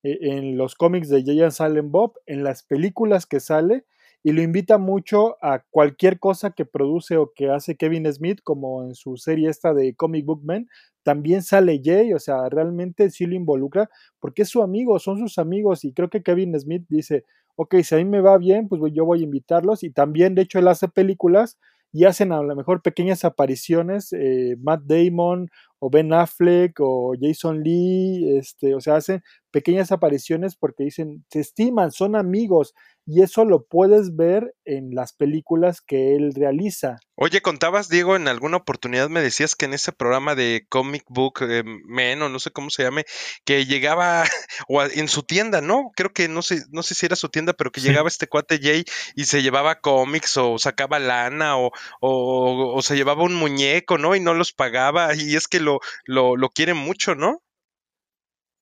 eh, 0.02 0.18
en 0.22 0.56
los 0.56 0.74
cómics 0.74 1.10
de 1.10 1.22
Jay 1.22 1.50
Silent 1.50 1.90
Bob, 1.90 2.14
en 2.24 2.42
las 2.42 2.62
películas 2.62 3.26
que 3.26 3.38
sale, 3.38 3.84
y 4.22 4.32
lo 4.32 4.40
invita 4.40 4.78
mucho 4.78 5.36
a 5.44 5.62
cualquier 5.70 6.18
cosa 6.18 6.52
que 6.52 6.64
produce 6.64 7.18
o 7.18 7.32
que 7.36 7.50
hace 7.50 7.76
Kevin 7.76 8.10
Smith, 8.10 8.40
como 8.42 8.82
en 8.82 8.94
su 8.94 9.18
serie 9.18 9.50
esta 9.50 9.74
de 9.74 9.94
Comic 9.94 10.24
Book 10.24 10.42
Man, 10.42 10.68
también 11.02 11.42
sale 11.42 11.82
Jay, 11.84 12.14
o 12.14 12.18
sea, 12.18 12.48
realmente 12.48 13.10
sí 13.10 13.26
lo 13.26 13.34
involucra, 13.34 13.90
porque 14.18 14.42
es 14.42 14.48
su 14.48 14.62
amigo, 14.62 14.98
son 14.98 15.18
sus 15.18 15.36
amigos, 15.36 15.84
y 15.84 15.92
creo 15.92 16.08
que 16.08 16.22
Kevin 16.22 16.58
Smith 16.58 16.86
dice, 16.88 17.24
ok, 17.56 17.76
si 17.82 17.94
a 17.94 17.98
mí 17.98 18.06
me 18.06 18.22
va 18.22 18.38
bien, 18.38 18.68
pues 18.68 18.80
yo 18.94 19.04
voy 19.04 19.20
a 19.20 19.24
invitarlos, 19.24 19.82
y 19.82 19.90
también, 19.90 20.34
de 20.34 20.42
hecho, 20.42 20.58
él 20.58 20.68
hace 20.68 20.88
películas 20.88 21.58
y 21.92 22.04
hacen 22.04 22.32
a 22.32 22.42
lo 22.42 22.56
mejor 22.56 22.82
pequeñas 22.82 23.24
apariciones, 23.24 24.12
eh, 24.12 24.56
Matt 24.60 24.82
Damon 24.84 25.48
o 25.86 25.90
Ben 25.90 26.12
Affleck 26.12 26.80
o 26.80 27.14
Jason 27.20 27.62
Lee, 27.62 28.38
este, 28.38 28.74
o 28.74 28.80
sea, 28.80 28.96
hacen 28.96 29.22
pequeñas 29.52 29.92
apariciones 29.92 30.56
porque 30.56 30.84
dicen, 30.84 31.24
se 31.30 31.40
estiman, 31.40 31.92
son 31.92 32.16
amigos, 32.16 32.74
y 33.06 33.22
eso 33.22 33.44
lo 33.44 33.64
puedes 33.64 34.16
ver 34.16 34.52
en 34.64 34.90
las 34.94 35.12
películas 35.12 35.80
que 35.80 36.16
él 36.16 36.34
realiza. 36.34 36.98
Oye, 37.14 37.40
contabas, 37.40 37.88
Diego, 37.88 38.16
en 38.16 38.26
alguna 38.26 38.56
oportunidad 38.56 39.08
me 39.08 39.22
decías 39.22 39.54
que 39.54 39.64
en 39.64 39.74
ese 39.74 39.92
programa 39.92 40.34
de 40.34 40.66
Comic 40.68 41.04
Book 41.08 41.38
eh, 41.40 41.62
Men, 41.86 42.20
o 42.20 42.28
no 42.28 42.40
sé 42.40 42.50
cómo 42.50 42.68
se 42.68 42.82
llame, 42.82 43.04
que 43.44 43.64
llegaba, 43.64 44.24
o 44.68 44.82
en 44.82 45.08
su 45.08 45.22
tienda, 45.22 45.60
¿no? 45.60 45.92
Creo 45.94 46.12
que 46.12 46.26
no 46.26 46.42
sé, 46.42 46.64
no 46.70 46.82
sé 46.82 46.96
si 46.96 47.06
era 47.06 47.14
su 47.14 47.28
tienda, 47.28 47.52
pero 47.52 47.70
que 47.70 47.80
llegaba 47.80 48.08
este 48.08 48.26
cuate 48.26 48.58
Jay 48.60 48.84
y 49.14 49.24
se 49.24 49.40
llevaba 49.40 49.80
cómics 49.80 50.36
o 50.36 50.58
sacaba 50.58 50.98
lana 50.98 51.56
o, 51.56 51.70
o, 52.00 52.74
o, 52.74 52.82
se 52.82 52.96
llevaba 52.96 53.22
un 53.22 53.34
muñeco, 53.34 53.98
¿no? 53.98 54.16
Y 54.16 54.20
no 54.20 54.34
los 54.34 54.52
pagaba, 54.52 55.14
y 55.14 55.36
es 55.36 55.46
que 55.46 55.60
lo, 55.60 55.75
lo, 56.04 56.36
lo 56.36 56.48
quieren 56.50 56.76
mucho, 56.76 57.14
¿no? 57.14 57.40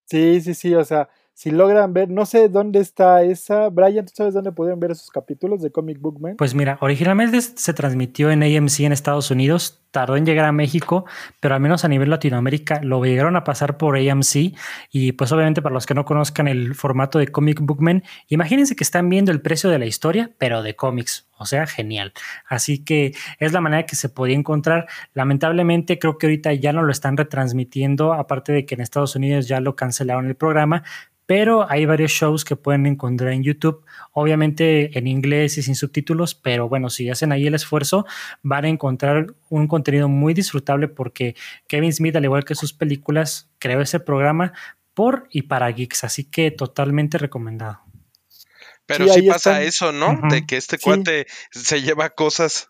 Sí, 0.06 0.40
sí, 0.42 0.54
sí, 0.54 0.74
o 0.74 0.84
sea, 0.84 1.08
si 1.34 1.50
logran 1.50 1.92
ver, 1.92 2.08
no 2.10 2.26
sé 2.26 2.48
dónde 2.48 2.78
está 2.78 3.22
esa. 3.24 3.68
Brian, 3.68 4.06
¿tú 4.06 4.12
sabes 4.14 4.34
dónde 4.34 4.52
pueden 4.52 4.78
ver 4.78 4.92
esos 4.92 5.10
capítulos 5.10 5.60
de 5.62 5.72
Comic 5.72 6.00
Book 6.00 6.20
Man? 6.20 6.36
Pues 6.36 6.54
mira, 6.54 6.78
originalmente 6.80 7.40
se 7.40 7.74
transmitió 7.74 8.30
en 8.30 8.44
AMC 8.44 8.80
en 8.80 8.92
Estados 8.92 9.32
Unidos, 9.32 9.82
tardó 9.90 10.16
en 10.16 10.26
llegar 10.26 10.44
a 10.44 10.52
México, 10.52 11.04
pero 11.40 11.56
al 11.56 11.60
menos 11.60 11.84
a 11.84 11.88
nivel 11.88 12.08
Latinoamérica 12.08 12.80
lo 12.84 13.04
llegaron 13.04 13.34
a 13.34 13.42
pasar 13.42 13.78
por 13.78 13.96
AMC. 13.96 14.54
Y 14.92 15.12
pues 15.12 15.32
obviamente 15.32 15.60
para 15.60 15.74
los 15.74 15.86
que 15.86 15.94
no 15.94 16.04
conozcan 16.04 16.46
el 16.46 16.76
formato 16.76 17.18
de 17.18 17.26
Comic 17.26 17.60
Book 17.62 17.82
Man, 17.82 18.04
imagínense 18.28 18.76
que 18.76 18.84
están 18.84 19.08
viendo 19.08 19.32
el 19.32 19.40
precio 19.40 19.70
de 19.70 19.80
la 19.80 19.86
historia, 19.86 20.30
pero 20.38 20.62
de 20.62 20.76
cómics. 20.76 21.26
O 21.36 21.46
sea, 21.46 21.66
genial. 21.66 22.12
Así 22.46 22.84
que 22.84 23.12
es 23.40 23.52
la 23.52 23.60
manera 23.60 23.86
que 23.86 23.96
se 23.96 24.08
podía 24.08 24.36
encontrar. 24.36 24.86
Lamentablemente 25.14 25.98
creo 25.98 26.16
que 26.16 26.26
ahorita 26.26 26.52
ya 26.54 26.72
no 26.72 26.84
lo 26.84 26.92
están 26.92 27.16
retransmitiendo, 27.16 28.12
aparte 28.12 28.52
de 28.52 28.64
que 28.64 28.76
en 28.76 28.80
Estados 28.80 29.16
Unidos 29.16 29.48
ya 29.48 29.58
lo 29.60 29.74
cancelaron 29.74 30.26
el 30.26 30.36
programa, 30.36 30.84
pero 31.26 31.70
hay 31.70 31.86
varios 31.86 32.12
shows 32.12 32.44
que 32.44 32.56
pueden 32.56 32.86
encontrar 32.86 33.32
en 33.32 33.42
YouTube, 33.42 33.84
obviamente 34.12 34.96
en 34.98 35.06
inglés 35.06 35.56
y 35.58 35.62
sin 35.62 35.74
subtítulos, 35.74 36.34
pero 36.34 36.68
bueno, 36.68 36.90
si 36.90 37.08
hacen 37.08 37.32
ahí 37.32 37.46
el 37.46 37.54
esfuerzo, 37.54 38.06
van 38.42 38.64
a 38.64 38.68
encontrar 38.68 39.34
un 39.48 39.66
contenido 39.66 40.08
muy 40.08 40.34
disfrutable 40.34 40.88
porque 40.88 41.34
Kevin 41.66 41.92
Smith, 41.92 42.16
al 42.16 42.24
igual 42.24 42.44
que 42.44 42.54
sus 42.54 42.72
películas, 42.72 43.50
creó 43.58 43.80
ese 43.80 44.00
programa 44.00 44.52
por 44.92 45.26
y 45.30 45.42
para 45.42 45.70
geeks, 45.70 46.04
así 46.04 46.24
que 46.24 46.50
totalmente 46.50 47.18
recomendado. 47.18 47.80
Pero 48.86 49.08
sí, 49.08 49.22
pasa 49.22 49.62
eso, 49.62 49.92
¿no? 49.92 50.20
De 50.28 50.46
que 50.46 50.58
este 50.58 50.78
cuate 50.78 51.26
se 51.50 51.80
lleva 51.80 52.10
cosas 52.10 52.68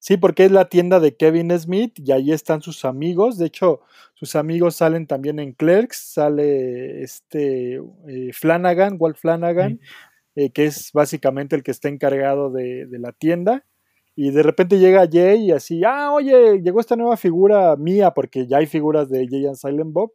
Sí, 0.00 0.16
porque 0.16 0.46
es 0.46 0.50
la 0.50 0.64
tienda 0.70 0.98
de 0.98 1.14
Kevin 1.14 1.50
Smith 1.58 1.98
y 1.98 2.10
ahí 2.12 2.32
están 2.32 2.62
sus 2.62 2.86
amigos. 2.86 3.36
De 3.36 3.46
hecho, 3.46 3.82
sus 4.14 4.34
amigos 4.34 4.76
salen 4.76 5.06
también 5.06 5.38
en 5.38 5.52
Clerks. 5.52 6.14
Sale 6.14 7.02
este 7.02 7.74
eh, 8.08 8.30
Flanagan, 8.32 8.96
Walt 8.98 9.18
Flanagan, 9.18 9.78
eh, 10.36 10.50
que 10.52 10.64
es 10.64 10.90
básicamente 10.94 11.54
el 11.54 11.62
que 11.62 11.70
está 11.70 11.90
encargado 11.90 12.50
de, 12.50 12.86
de, 12.86 12.98
la 12.98 13.12
tienda. 13.12 13.66
Y 14.16 14.30
de 14.30 14.42
repente 14.42 14.78
llega 14.78 15.08
Jay 15.10 15.48
y 15.48 15.52
así, 15.52 15.82
ah, 15.84 16.12
oye, 16.12 16.60
llegó 16.62 16.80
esta 16.80 16.96
nueva 16.96 17.18
figura 17.18 17.76
mía, 17.76 18.12
porque 18.12 18.46
ya 18.46 18.56
hay 18.58 18.66
figuras 18.66 19.10
de 19.10 19.28
Jay 19.28 19.46
and 19.46 19.56
Silent 19.56 19.92
Bob 19.92 20.12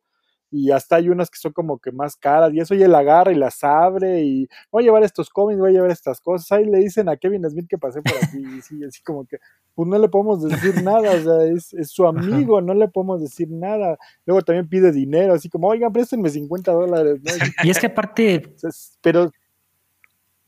y 0.55 0.71
hasta 0.71 0.95
hay 0.95 1.09
unas 1.09 1.29
que 1.29 1.37
son 1.37 1.51
como 1.51 1.79
que 1.79 1.91
más 1.91 2.15
caras, 2.15 2.53
y 2.53 2.59
eso 2.61 2.75
ya 2.75 2.87
la 2.87 2.99
agarra 2.99 3.33
y 3.33 3.35
las 3.35 3.61
abre, 3.63 4.23
y 4.23 4.47
voy 4.71 4.83
a 4.83 4.85
llevar 4.85 5.03
estos 5.03 5.29
cómics, 5.29 5.59
voy 5.59 5.71
a 5.71 5.73
llevar 5.73 5.91
estas 5.91 6.21
cosas, 6.21 6.49
ahí 6.53 6.65
le 6.65 6.79
dicen 6.79 7.09
a 7.09 7.17
Kevin 7.17 7.43
Smith 7.49 7.67
que 7.69 7.77
pasé 7.77 8.01
por 8.01 8.13
aquí, 8.15 8.41
y 8.57 8.61
sí, 8.61 8.81
así 8.85 9.03
como 9.03 9.25
que, 9.25 9.37
pues 9.73 9.89
no 9.89 9.99
le 9.99 10.07
podemos 10.07 10.41
decir 10.41 10.81
nada, 10.81 11.11
o 11.11 11.21
sea, 11.21 11.43
es, 11.43 11.91
su 11.91 12.07
amigo, 12.07 12.61
no 12.61 12.73
le 12.73 12.87
podemos 12.87 13.21
decir 13.21 13.49
nada, 13.51 13.97
luego 14.25 14.41
también 14.43 14.69
pide 14.69 14.93
dinero, 14.93 15.33
así 15.33 15.49
como, 15.49 15.67
oigan, 15.67 15.91
préstenme 15.91 16.29
50 16.29 16.71
dólares, 16.71 17.19
Y 17.63 17.69
es 17.69 17.77
que 17.77 17.87
aparte, 17.87 18.55
pero... 19.01 19.31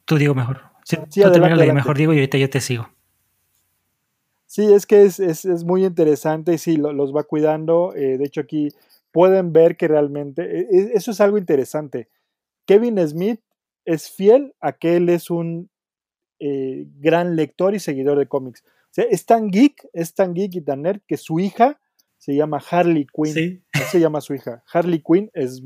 Tú 0.06 0.18
digo 0.18 0.34
mejor, 0.34 0.62
sí, 0.86 0.96
sí 1.10 1.22
tú 1.22 1.28
adelante, 1.28 1.74
mejor 1.74 1.98
digo 1.98 2.14
y 2.14 2.18
ahorita 2.18 2.38
yo 2.38 2.50
te 2.50 2.62
sigo. 2.62 2.88
Sí, 4.46 4.74
es 4.74 4.86
que 4.86 5.04
es, 5.04 5.20
es, 5.20 5.44
es 5.44 5.66
muy 5.66 5.86
interesante 5.86 6.54
y 6.54 6.58
sí, 6.58 6.78
los 6.78 7.14
va 7.14 7.24
cuidando. 7.24 7.94
Eh, 7.94 8.18
de 8.18 8.24
hecho, 8.24 8.40
aquí 8.40 8.70
pueden 9.12 9.54
ver 9.54 9.78
que 9.78 9.88
realmente, 9.88 10.44
e, 10.44 10.62
e, 10.62 10.92
eso 10.94 11.12
es 11.12 11.22
algo 11.22 11.38
interesante. 11.38 12.10
Kevin 12.66 13.00
Smith 13.08 13.42
es 13.86 14.12
fiel 14.12 14.54
a 14.60 14.74
que 14.74 14.98
él 14.98 15.10
es 15.10 15.30
un 15.30 15.70
eh, 16.40 16.86
gran 16.98 17.36
lector 17.36 17.74
y 17.74 17.80
seguidor 17.80 18.20
de 18.20 18.28
cómics. 18.28 18.64
O 18.66 18.90
sea, 18.92 19.06
es 19.10 19.26
tan 19.26 19.50
geek, 19.50 19.88
es 19.94 20.14
tan 20.14 20.34
geek 20.34 20.56
y 20.56 20.62
tan 20.62 20.82
nerd 20.82 21.02
que 21.08 21.18
su 21.18 21.40
hija 21.40 21.80
se 22.18 22.36
llama 22.36 22.62
Harley 22.70 23.06
Quinn. 23.06 23.34
Sí. 23.34 23.64
se 23.92 24.00
llama 24.00 24.22
su 24.22 24.34
hija. 24.36 24.64
Harley 24.72 25.02
Quinn 25.02 25.30
es 25.34 25.62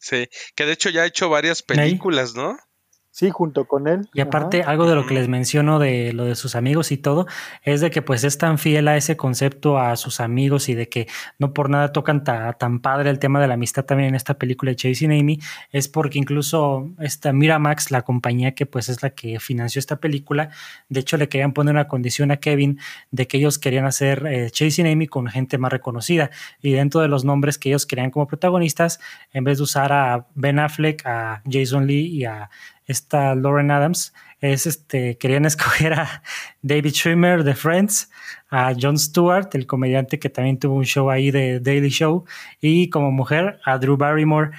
Sí, 0.00 0.28
que 0.54 0.64
de 0.64 0.72
hecho 0.72 0.90
ya 0.90 1.02
ha 1.02 1.06
hecho 1.06 1.28
varias 1.28 1.62
películas, 1.62 2.34
¿no? 2.34 2.56
Sí, 3.16 3.30
junto 3.30 3.64
con 3.64 3.88
él. 3.88 4.06
Y 4.12 4.20
aparte, 4.20 4.62
algo 4.62 4.86
de 4.86 4.94
lo 4.94 5.06
que 5.06 5.14
les 5.14 5.26
menciono 5.26 5.78
de 5.78 6.12
lo 6.12 6.26
de 6.26 6.34
sus 6.34 6.54
amigos 6.54 6.92
y 6.92 6.98
todo, 6.98 7.26
es 7.62 7.80
de 7.80 7.90
que 7.90 8.02
pues 8.02 8.24
es 8.24 8.36
tan 8.36 8.58
fiel 8.58 8.88
a 8.88 8.96
ese 8.98 9.16
concepto 9.16 9.78
a 9.78 9.96
sus 9.96 10.20
amigos 10.20 10.68
y 10.68 10.74
de 10.74 10.90
que 10.90 11.08
no 11.38 11.54
por 11.54 11.70
nada 11.70 11.92
tocan 11.92 12.24
tan 12.24 12.80
padre 12.80 13.08
el 13.08 13.18
tema 13.18 13.40
de 13.40 13.46
la 13.46 13.54
amistad 13.54 13.86
también 13.86 14.10
en 14.10 14.16
esta 14.16 14.34
película 14.34 14.72
de 14.72 14.76
Chasing 14.76 15.12
Amy, 15.12 15.40
es 15.72 15.88
porque 15.88 16.18
incluso 16.18 16.90
esta 17.00 17.32
Miramax, 17.32 17.90
la 17.90 18.02
compañía 18.02 18.54
que 18.54 18.66
pues 18.66 18.90
es 18.90 19.02
la 19.02 19.08
que 19.08 19.40
financió 19.40 19.78
esta 19.78 19.96
película, 19.96 20.50
de 20.90 21.00
hecho 21.00 21.16
le 21.16 21.30
querían 21.30 21.54
poner 21.54 21.72
una 21.72 21.88
condición 21.88 22.30
a 22.32 22.36
Kevin 22.36 22.78
de 23.12 23.26
que 23.26 23.38
ellos 23.38 23.58
querían 23.58 23.86
hacer 23.86 24.26
eh, 24.26 24.50
Chasing 24.50 24.88
Amy 24.88 25.06
con 25.06 25.26
gente 25.28 25.56
más 25.56 25.72
reconocida 25.72 26.30
y 26.60 26.72
dentro 26.72 27.00
de 27.00 27.08
los 27.08 27.24
nombres 27.24 27.56
que 27.56 27.70
ellos 27.70 27.86
querían 27.86 28.10
como 28.10 28.26
protagonistas, 28.26 29.00
en 29.32 29.44
vez 29.44 29.56
de 29.56 29.64
usar 29.64 29.90
a 29.94 30.26
Ben 30.34 30.58
Affleck, 30.58 31.06
a 31.06 31.40
Jason 31.50 31.86
Lee 31.86 32.08
y 32.08 32.26
a 32.26 32.50
esta 32.86 33.34
Lauren 33.34 33.70
Adams, 33.70 34.12
es 34.40 34.66
este, 34.66 35.16
querían 35.18 35.44
escoger 35.46 35.94
a 35.94 36.22
David 36.62 36.92
Schwimmer 36.92 37.44
de 37.44 37.54
Friends, 37.54 38.10
a 38.50 38.72
Jon 38.78 38.98
Stewart, 38.98 39.48
el 39.52 39.66
comediante 39.66 40.18
que 40.18 40.30
también 40.30 40.58
tuvo 40.58 40.76
un 40.76 40.84
show 40.84 41.10
ahí 41.10 41.30
de 41.30 41.60
Daily 41.60 41.90
Show, 41.90 42.24
y 42.60 42.90
como 42.90 43.10
mujer 43.10 43.60
a 43.64 43.78
Drew 43.78 43.96
Barrymore. 43.96 44.50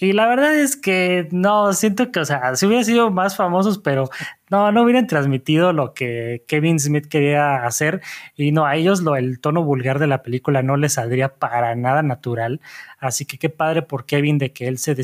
Y 0.00 0.12
la 0.12 0.26
verdad 0.26 0.54
es 0.58 0.76
que 0.76 1.28
no, 1.30 1.72
siento 1.72 2.10
que, 2.10 2.20
o 2.20 2.24
sea, 2.24 2.56
si 2.56 2.66
hubieran 2.66 2.84
sido 2.84 3.10
más 3.10 3.36
famosos, 3.36 3.78
pero 3.78 4.10
no, 4.54 4.70
no 4.70 4.84
hubieran 4.84 5.08
transmitido 5.08 5.72
lo 5.72 5.94
que 5.94 6.44
Kevin 6.46 6.78
Smith 6.78 7.06
quería 7.06 7.66
hacer 7.66 8.00
y 8.36 8.52
no, 8.52 8.66
a 8.66 8.76
ellos 8.76 9.00
lo, 9.02 9.16
el 9.16 9.40
tono 9.40 9.64
vulgar 9.64 9.98
de 9.98 10.06
la 10.06 10.22
película 10.22 10.62
no 10.62 10.76
les 10.76 10.92
saldría 10.92 11.34
para 11.34 11.74
nada 11.74 12.04
natural, 12.04 12.60
así 13.00 13.24
que 13.24 13.36
qué 13.36 13.50
padre 13.50 13.82
por 13.82 14.06
Kevin 14.06 14.38
de 14.38 14.52
que 14.52 14.68
él 14.68 14.78
se 14.78 14.94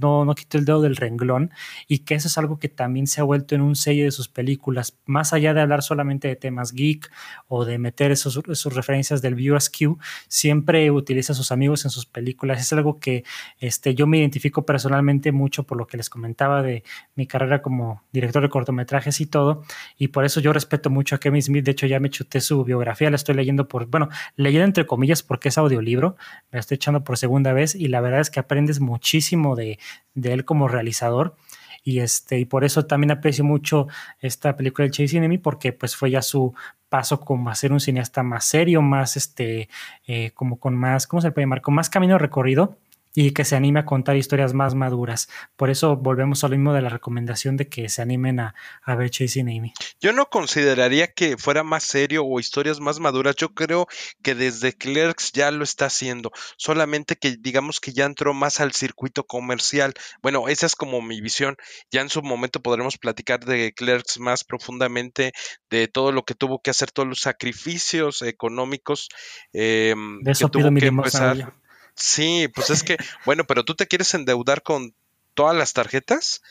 no, 0.00 0.24
no 0.24 0.34
quitó 0.36 0.58
el 0.58 0.64
dedo 0.64 0.80
del 0.80 0.94
renglón 0.94 1.50
y 1.88 2.00
que 2.00 2.14
eso 2.14 2.28
es 2.28 2.38
algo 2.38 2.60
que 2.60 2.68
también 2.68 3.08
se 3.08 3.20
ha 3.20 3.24
vuelto 3.24 3.56
en 3.56 3.62
un 3.62 3.74
sello 3.74 4.04
de 4.04 4.12
sus 4.12 4.28
películas, 4.28 4.96
más 5.06 5.32
allá 5.32 5.54
de 5.54 5.60
hablar 5.60 5.82
solamente 5.82 6.28
de 6.28 6.36
temas 6.36 6.72
geek 6.72 7.10
o 7.48 7.64
de 7.64 7.78
meter 7.78 8.12
esos, 8.12 8.40
esos 8.48 8.74
referencias 8.74 9.22
del 9.22 9.34
Askew, 9.56 9.98
siempre 10.28 10.88
utiliza 10.92 11.32
a 11.32 11.36
sus 11.36 11.50
amigos 11.50 11.84
en 11.84 11.90
sus 11.90 12.06
películas, 12.06 12.60
es 12.60 12.72
algo 12.72 13.00
que 13.00 13.24
este, 13.58 13.96
yo 13.96 14.06
me 14.06 14.18
identifico 14.18 14.64
personalmente 14.64 15.32
mucho 15.32 15.64
por 15.64 15.78
lo 15.78 15.88
que 15.88 15.96
les 15.96 16.08
comentaba 16.08 16.62
de 16.62 16.84
mi 17.16 17.26
carrera 17.26 17.60
como 17.60 18.04
director 18.12 18.40
de 18.40 18.48
cortometrajes 18.48 18.83
metrajes 18.84 19.20
y 19.20 19.26
todo. 19.26 19.64
Y 19.96 20.08
por 20.08 20.24
eso 20.24 20.40
yo 20.40 20.52
respeto 20.52 20.90
mucho 20.90 21.16
a 21.16 21.18
Kevin 21.18 21.42
Smith. 21.42 21.64
De 21.64 21.72
hecho, 21.72 21.86
ya 21.86 22.00
me 22.00 22.10
chuté 22.10 22.40
su 22.40 22.64
biografía, 22.64 23.10
la 23.10 23.16
estoy 23.16 23.34
leyendo 23.34 23.66
por, 23.66 23.86
bueno, 23.86 24.08
leyendo 24.36 24.66
entre 24.66 24.86
comillas 24.86 25.22
porque 25.22 25.48
es 25.48 25.58
audiolibro. 25.58 26.16
Me 26.50 26.56
la 26.56 26.60
estoy 26.60 26.76
echando 26.76 27.02
por 27.02 27.16
segunda 27.18 27.52
vez 27.52 27.74
y 27.74 27.88
la 27.88 28.00
verdad 28.00 28.20
es 28.20 28.30
que 28.30 28.40
aprendes 28.40 28.80
muchísimo 28.80 29.56
de, 29.56 29.78
de 30.14 30.32
él 30.32 30.44
como 30.44 30.68
realizador. 30.68 31.34
Y, 31.82 32.00
este, 32.00 32.38
y 32.38 32.46
por 32.46 32.64
eso 32.64 32.86
también 32.86 33.10
aprecio 33.10 33.44
mucho 33.44 33.88
esta 34.20 34.56
película 34.56 34.86
de 34.86 34.90
Chasing 34.90 35.24
Amy 35.24 35.36
porque 35.36 35.72
pues 35.74 35.94
fue 35.96 36.10
ya 36.10 36.22
su 36.22 36.54
paso 36.88 37.20
como 37.20 37.50
a 37.50 37.54
ser 37.54 37.72
un 37.72 37.80
cineasta 37.80 38.22
más 38.22 38.46
serio, 38.46 38.80
más 38.80 39.18
este, 39.18 39.68
eh, 40.06 40.30
como 40.32 40.58
con 40.58 40.74
más, 40.74 41.06
¿cómo 41.06 41.20
se 41.20 41.30
puede 41.30 41.44
llamar? 41.44 41.60
Con 41.60 41.74
más 41.74 41.90
camino 41.90 42.16
recorrido 42.16 42.78
y 43.14 43.30
que 43.30 43.44
se 43.44 43.54
anime 43.54 43.80
a 43.80 43.84
contar 43.84 44.16
historias 44.16 44.54
más 44.54 44.74
maduras. 44.74 45.28
Por 45.56 45.70
eso 45.70 45.96
volvemos 45.96 46.42
a 46.42 46.48
lo 46.48 46.56
mismo 46.56 46.72
de 46.72 46.82
la 46.82 46.88
recomendación 46.88 47.56
de 47.56 47.68
que 47.68 47.88
se 47.88 48.02
animen 48.02 48.40
a, 48.40 48.54
a 48.82 48.94
ver 48.96 49.10
Chasing 49.10 49.48
Amy. 49.48 49.72
Yo 50.00 50.12
no 50.12 50.28
consideraría 50.28 51.06
que 51.06 51.36
fuera 51.36 51.62
más 51.62 51.84
serio 51.84 52.24
o 52.24 52.40
historias 52.40 52.80
más 52.80 52.98
maduras. 52.98 53.36
Yo 53.36 53.54
creo 53.54 53.86
que 54.22 54.34
desde 54.34 54.72
Clerks 54.72 55.32
ya 55.32 55.52
lo 55.52 55.62
está 55.62 55.86
haciendo. 55.86 56.32
Solamente 56.56 57.14
que 57.14 57.36
digamos 57.38 57.80
que 57.80 57.92
ya 57.92 58.04
entró 58.04 58.34
más 58.34 58.60
al 58.60 58.72
circuito 58.72 59.24
comercial. 59.24 59.94
Bueno, 60.20 60.48
esa 60.48 60.66
es 60.66 60.74
como 60.74 61.00
mi 61.00 61.20
visión. 61.20 61.56
Ya 61.92 62.00
en 62.00 62.08
su 62.08 62.20
momento 62.22 62.60
podremos 62.60 62.98
platicar 62.98 63.44
de 63.44 63.72
Clerks 63.72 64.18
más 64.18 64.42
profundamente, 64.42 65.32
de 65.70 65.86
todo 65.86 66.10
lo 66.10 66.24
que 66.24 66.34
tuvo 66.34 66.60
que 66.60 66.70
hacer, 66.70 66.90
todos 66.90 67.08
los 67.08 67.20
sacrificios 67.20 68.22
económicos 68.22 69.08
eh, 69.52 69.94
de 70.22 70.32
eso 70.32 70.50
que 70.50 70.58
tuvo 70.58 70.74
que 70.74 70.86
empezar. 70.86 71.54
Sí, 71.94 72.48
pues 72.54 72.70
es 72.70 72.82
que, 72.82 72.96
bueno, 73.24 73.44
pero 73.44 73.64
tú 73.64 73.74
te 73.74 73.86
quieres 73.86 74.12
endeudar 74.14 74.62
con 74.62 74.94
todas 75.34 75.56
las 75.56 75.72
tarjetas. 75.72 76.42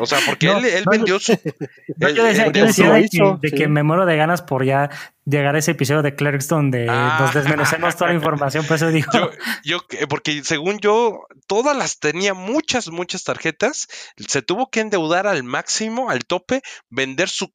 O 0.00 0.06
sea, 0.06 0.18
porque 0.26 0.48
él, 0.50 0.84
vendió 0.90 1.20
su. 1.20 1.32
yo 1.98 2.24
decía, 2.24 2.50
de, 2.50 3.50
que, 3.52 3.68
me 3.68 3.84
muero 3.84 4.04
de 4.04 4.16
ganas 4.16 4.42
por 4.42 4.64
ya 4.64 4.90
llegar 5.24 5.54
a 5.54 5.60
ese 5.60 5.70
episodio 5.70 6.02
de 6.02 6.16
Clerks 6.16 6.48
donde 6.48 6.88
ah. 6.90 7.18
nos 7.20 7.34
desmenuzamos 7.34 7.94
toda 7.94 8.10
la 8.10 8.16
información, 8.16 8.66
por 8.66 8.74
eso 8.74 8.88
digo. 8.88 9.08
Yo, 9.12 9.30
yo, 9.62 10.08
porque 10.08 10.42
según 10.42 10.80
yo, 10.80 11.26
todas 11.46 11.76
las 11.76 12.00
tenía 12.00 12.34
muchas, 12.34 12.88
muchas 12.88 13.22
tarjetas. 13.22 13.86
Se 14.16 14.42
tuvo 14.42 14.68
que 14.68 14.80
endeudar 14.80 15.28
al 15.28 15.44
máximo, 15.44 16.10
al 16.10 16.24
tope, 16.24 16.62
vender 16.88 17.28
su, 17.28 17.54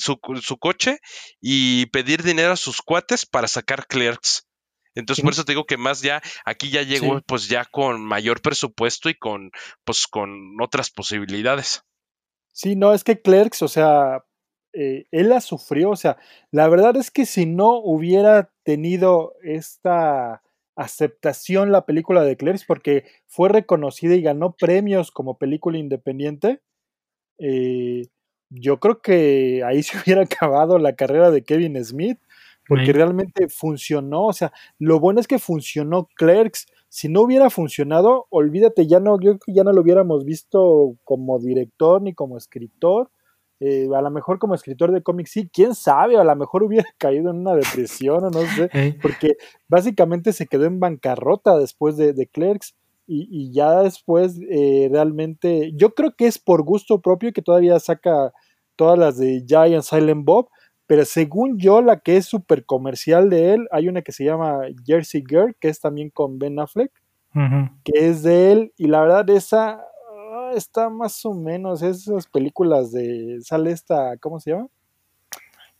su, 0.00 0.18
su 0.42 0.58
coche 0.58 0.98
y 1.40 1.86
pedir 1.86 2.24
dinero 2.24 2.54
a 2.54 2.56
sus 2.56 2.82
cuates 2.82 3.24
para 3.24 3.46
sacar 3.46 3.86
Clerks. 3.86 4.48
Entonces, 4.94 5.24
por 5.24 5.32
eso 5.32 5.44
te 5.44 5.52
digo 5.52 5.64
que 5.64 5.76
más 5.76 6.02
ya, 6.02 6.22
aquí 6.44 6.70
ya 6.70 6.82
llegó 6.82 7.20
pues 7.26 7.48
ya 7.48 7.64
con 7.64 8.04
mayor 8.04 8.40
presupuesto 8.40 9.08
y 9.08 9.14
con, 9.14 9.50
pues 9.84 10.06
con 10.06 10.60
otras 10.60 10.90
posibilidades. 10.90 11.82
Sí, 12.52 12.76
no, 12.76 12.94
es 12.94 13.02
que 13.02 13.20
Clerks, 13.20 13.62
o 13.62 13.68
sea, 13.68 14.24
eh, 14.72 15.06
él 15.10 15.28
la 15.28 15.40
sufrió, 15.40 15.90
o 15.90 15.96
sea, 15.96 16.16
la 16.52 16.68
verdad 16.68 16.96
es 16.96 17.10
que 17.10 17.26
si 17.26 17.46
no 17.46 17.78
hubiera 17.78 18.52
tenido 18.62 19.34
esta 19.42 20.42
aceptación 20.76 21.72
la 21.72 21.86
película 21.86 22.22
de 22.22 22.36
Clerks, 22.36 22.64
porque 22.64 23.04
fue 23.26 23.48
reconocida 23.48 24.14
y 24.14 24.22
ganó 24.22 24.56
premios 24.56 25.10
como 25.10 25.38
película 25.38 25.78
independiente, 25.78 26.60
eh, 27.38 28.06
yo 28.50 28.78
creo 28.78 29.00
que 29.00 29.62
ahí 29.64 29.82
se 29.82 29.98
hubiera 29.98 30.22
acabado 30.22 30.78
la 30.78 30.94
carrera 30.94 31.30
de 31.30 31.42
Kevin 31.42 31.82
Smith 31.84 32.18
porque 32.68 32.92
realmente 32.92 33.48
funcionó, 33.48 34.26
o 34.26 34.32
sea, 34.32 34.52
lo 34.78 35.00
bueno 35.00 35.20
es 35.20 35.26
que 35.26 35.38
funcionó 35.38 36.08
Clerks. 36.16 36.66
Si 36.88 37.08
no 37.08 37.22
hubiera 37.22 37.50
funcionado, 37.50 38.26
olvídate, 38.30 38.86
ya 38.86 39.00
no, 39.00 39.18
yo 39.20 39.36
ya 39.46 39.64
no 39.64 39.72
lo 39.72 39.82
hubiéramos 39.82 40.24
visto 40.24 40.96
como 41.04 41.38
director 41.38 42.00
ni 42.00 42.14
como 42.14 42.36
escritor. 42.36 43.10
Eh, 43.60 43.88
a 43.94 44.02
lo 44.02 44.10
mejor 44.10 44.38
como 44.38 44.54
escritor 44.54 44.92
de 44.92 45.02
cómics, 45.02 45.30
sí, 45.30 45.48
quién 45.52 45.74
sabe, 45.74 46.16
a 46.16 46.24
lo 46.24 46.36
mejor 46.36 46.62
hubiera 46.62 46.88
caído 46.98 47.30
en 47.30 47.38
una 47.38 47.54
depresión 47.54 48.24
o 48.24 48.30
no 48.30 48.40
sé, 48.42 48.98
porque 49.00 49.36
básicamente 49.68 50.32
se 50.32 50.46
quedó 50.46 50.64
en 50.64 50.80
bancarrota 50.80 51.56
después 51.58 51.96
de, 51.96 52.12
de 52.12 52.26
Clerks 52.26 52.74
y, 53.06 53.28
y, 53.30 53.52
ya 53.52 53.82
después 53.82 54.40
eh, 54.50 54.88
realmente, 54.90 55.72
yo 55.74 55.94
creo 55.94 56.14
que 56.16 56.26
es 56.26 56.38
por 56.38 56.62
gusto 56.62 57.00
propio 57.00 57.32
que 57.32 57.42
todavía 57.42 57.78
saca 57.78 58.32
todas 58.76 58.98
las 58.98 59.18
de 59.18 59.44
Giant 59.46 59.84
Silent 59.84 60.24
Bob, 60.24 60.48
pero 60.86 61.04
según 61.04 61.58
yo, 61.58 61.80
la 61.80 62.00
que 62.00 62.16
es 62.16 62.26
súper 62.26 62.64
comercial 62.64 63.30
de 63.30 63.54
él, 63.54 63.68
hay 63.70 63.88
una 63.88 64.02
que 64.02 64.12
se 64.12 64.24
llama 64.24 64.60
Jersey 64.84 65.24
Girl, 65.26 65.54
que 65.58 65.68
es 65.68 65.80
también 65.80 66.10
con 66.10 66.38
Ben 66.38 66.58
Affleck, 66.58 66.92
que 67.84 68.08
es 68.08 68.22
de 68.22 68.52
él, 68.52 68.72
y 68.76 68.86
la 68.86 69.00
verdad 69.00 69.28
esa 69.30 69.80
ah, 69.80 70.52
está 70.54 70.88
más 70.88 71.24
o 71.24 71.34
menos, 71.34 71.82
esas 71.82 72.26
películas 72.26 72.92
de, 72.92 73.38
sale 73.42 73.72
esta, 73.72 74.16
¿cómo 74.18 74.38
se 74.38 74.50
llama? 74.50 74.68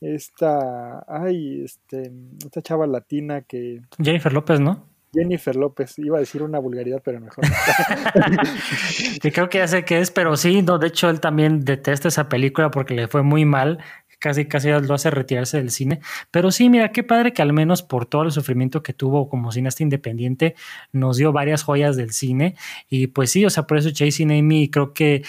Esta, 0.01 1.05
ay, 1.07 1.63
este, 1.63 2.11
esta 2.43 2.61
chava 2.61 2.85
latina 2.85 3.41
que... 3.41 3.81
Jennifer 3.97 4.33
López, 4.33 4.59
¿no? 4.59 4.83
Jennifer 5.15 5.55
López, 5.55 5.97
iba 5.97 6.17
a 6.17 6.19
decir 6.19 6.43
una 6.43 6.59
vulgaridad, 6.59 7.01
pero 7.03 7.19
mejor. 7.21 7.45
y 9.23 9.31
creo 9.31 9.49
que 9.49 9.59
ya 9.59 9.67
sé 9.67 9.85
qué 9.85 9.99
es, 9.99 10.11
pero 10.11 10.35
sí, 10.35 10.61
no, 10.61 10.77
de 10.77 10.87
hecho 10.87 11.09
él 11.09 11.21
también 11.21 11.61
detesta 11.61 12.09
esa 12.09 12.27
película 12.27 12.69
porque 12.69 12.93
le 12.93 13.07
fue 13.07 13.23
muy 13.23 13.45
mal 13.45 13.79
casi 14.25 14.45
casi 14.45 14.69
lo 14.69 14.95
hace 14.95 15.11
retirarse 15.11 15.57
del 15.57 15.69
cine. 15.69 15.99
Pero 16.31 16.49
sí, 16.49 16.67
mira, 16.67 16.91
qué 16.91 17.03
padre 17.03 17.31
que 17.31 17.43
al 17.43 17.53
menos 17.53 17.83
por 17.83 18.07
todo 18.07 18.23
el 18.23 18.31
sufrimiento 18.31 18.81
que 18.81 18.91
tuvo 18.91 19.29
como 19.29 19.51
cineasta 19.51 19.83
independiente, 19.83 20.55
nos 20.91 21.17
dio 21.17 21.31
varias 21.31 21.61
joyas 21.61 21.95
del 21.95 22.11
cine. 22.11 22.55
Y 22.89 23.05
pues 23.05 23.29
sí, 23.29 23.45
o 23.45 23.51
sea, 23.51 23.67
por 23.67 23.77
eso 23.77 23.91
Chasing 23.91 24.31
Amy 24.31 24.71
creo 24.71 24.93
que 24.93 25.21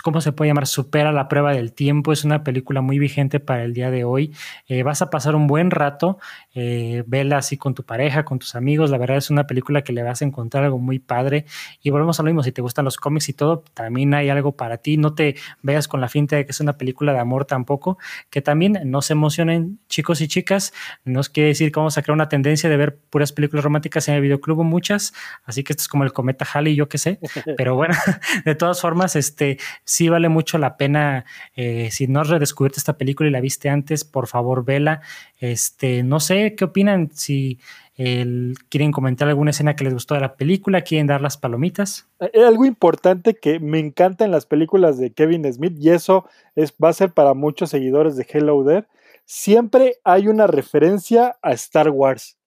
¿cómo 0.00 0.20
se 0.20 0.32
puede 0.32 0.50
llamar? 0.50 0.66
Supera 0.66 1.12
la 1.12 1.28
prueba 1.28 1.52
del 1.52 1.72
tiempo. 1.72 2.12
Es 2.12 2.24
una 2.24 2.44
película 2.44 2.80
muy 2.80 2.98
vigente 2.98 3.40
para 3.40 3.64
el 3.64 3.74
día 3.74 3.90
de 3.90 4.04
hoy. 4.04 4.32
Eh, 4.68 4.82
vas 4.82 5.02
a 5.02 5.10
pasar 5.10 5.34
un 5.34 5.46
buen 5.46 5.70
rato, 5.70 6.18
eh, 6.54 7.04
vela 7.06 7.38
así 7.38 7.56
con 7.56 7.74
tu 7.74 7.82
pareja, 7.82 8.24
con 8.24 8.38
tus 8.38 8.54
amigos. 8.54 8.90
La 8.90 8.98
verdad 8.98 9.18
es 9.18 9.30
una 9.30 9.46
película 9.46 9.82
que 9.82 9.92
le 9.92 10.02
vas 10.02 10.22
a 10.22 10.24
encontrar 10.24 10.64
algo 10.64 10.78
muy 10.78 10.98
padre. 10.98 11.44
Y 11.82 11.90
volvemos 11.90 12.18
a 12.20 12.22
lo 12.22 12.28
mismo, 12.28 12.42
si 12.42 12.52
te 12.52 12.62
gustan 12.62 12.84
los 12.84 12.96
cómics 12.96 13.28
y 13.28 13.32
todo, 13.34 13.64
también 13.74 14.14
hay 14.14 14.30
algo 14.30 14.52
para 14.52 14.78
ti. 14.78 14.96
No 14.96 15.14
te 15.14 15.36
veas 15.62 15.88
con 15.88 16.00
la 16.00 16.08
finta 16.08 16.36
de 16.36 16.44
que 16.44 16.52
es 16.52 16.60
una 16.60 16.78
película 16.78 17.12
de 17.12 17.18
amor 17.18 17.44
tampoco. 17.44 17.98
Que 18.30 18.40
también 18.40 18.80
no 18.84 19.02
se 19.02 19.12
emocionen 19.12 19.80
chicos 19.88 20.20
y 20.20 20.28
chicas. 20.28 20.72
No 21.04 21.20
os 21.20 21.28
quiere 21.28 21.48
decir 21.48 21.72
que 21.72 21.80
vamos 21.80 21.98
a 21.98 22.02
crear 22.02 22.14
una 22.14 22.28
tendencia 22.28 22.70
de 22.70 22.76
ver 22.76 22.96
puras 22.96 23.32
películas 23.32 23.64
románticas 23.64 24.08
en 24.08 24.14
el 24.14 24.20
videoclub 24.22 24.60
o 24.60 24.64
muchas. 24.64 25.12
Así 25.44 25.64
que 25.64 25.72
esto 25.72 25.82
es 25.82 25.88
como 25.88 26.04
el 26.04 26.12
cometa 26.12 26.46
Halley, 26.52 26.74
yo 26.74 26.88
qué 26.88 26.98
sé. 26.98 27.18
Pero 27.56 27.74
bueno, 27.74 27.94
de 28.44 28.54
todas 28.54 28.80
formas, 28.80 29.16
este 29.16 29.58
sí 29.84 30.08
vale 30.08 30.28
mucho 30.28 30.58
la 30.58 30.76
pena. 30.76 31.24
Eh, 31.54 31.90
si 31.90 32.06
no 32.06 32.20
has 32.20 32.28
redescubierto 32.28 32.78
esta 32.78 32.98
película 32.98 33.28
y 33.28 33.32
la 33.32 33.40
viste 33.40 33.68
antes, 33.68 34.04
por 34.04 34.26
favor, 34.26 34.64
vela. 34.64 35.00
Este, 35.38 36.02
no 36.02 36.20
sé 36.20 36.54
qué 36.54 36.64
opinan 36.64 37.10
si 37.12 37.58
¿Quieren 37.94 38.90
comentar 38.90 39.28
alguna 39.28 39.50
escena 39.50 39.76
que 39.76 39.84
les 39.84 39.92
gustó 39.92 40.14
de 40.14 40.20
la 40.20 40.34
película? 40.34 40.80
¿Quieren 40.80 41.06
dar 41.06 41.20
las 41.20 41.36
palomitas? 41.36 42.08
Eh, 42.20 42.42
algo 42.42 42.64
importante 42.64 43.34
que 43.34 43.60
me 43.60 43.78
encanta 43.78 44.24
en 44.24 44.30
las 44.30 44.46
películas 44.46 44.98
de 44.98 45.12
Kevin 45.12 45.50
Smith, 45.52 45.76
y 45.78 45.90
eso 45.90 46.26
es, 46.56 46.72
va 46.82 46.88
a 46.88 46.94
ser 46.94 47.12
para 47.12 47.34
muchos 47.34 47.70
seguidores 47.70 48.16
de 48.16 48.26
Hello 48.28 48.64
There, 48.64 48.86
siempre 49.24 49.98
hay 50.04 50.28
una 50.28 50.46
referencia 50.46 51.36
a 51.42 51.52
Star 51.52 51.90
Wars. 51.90 52.38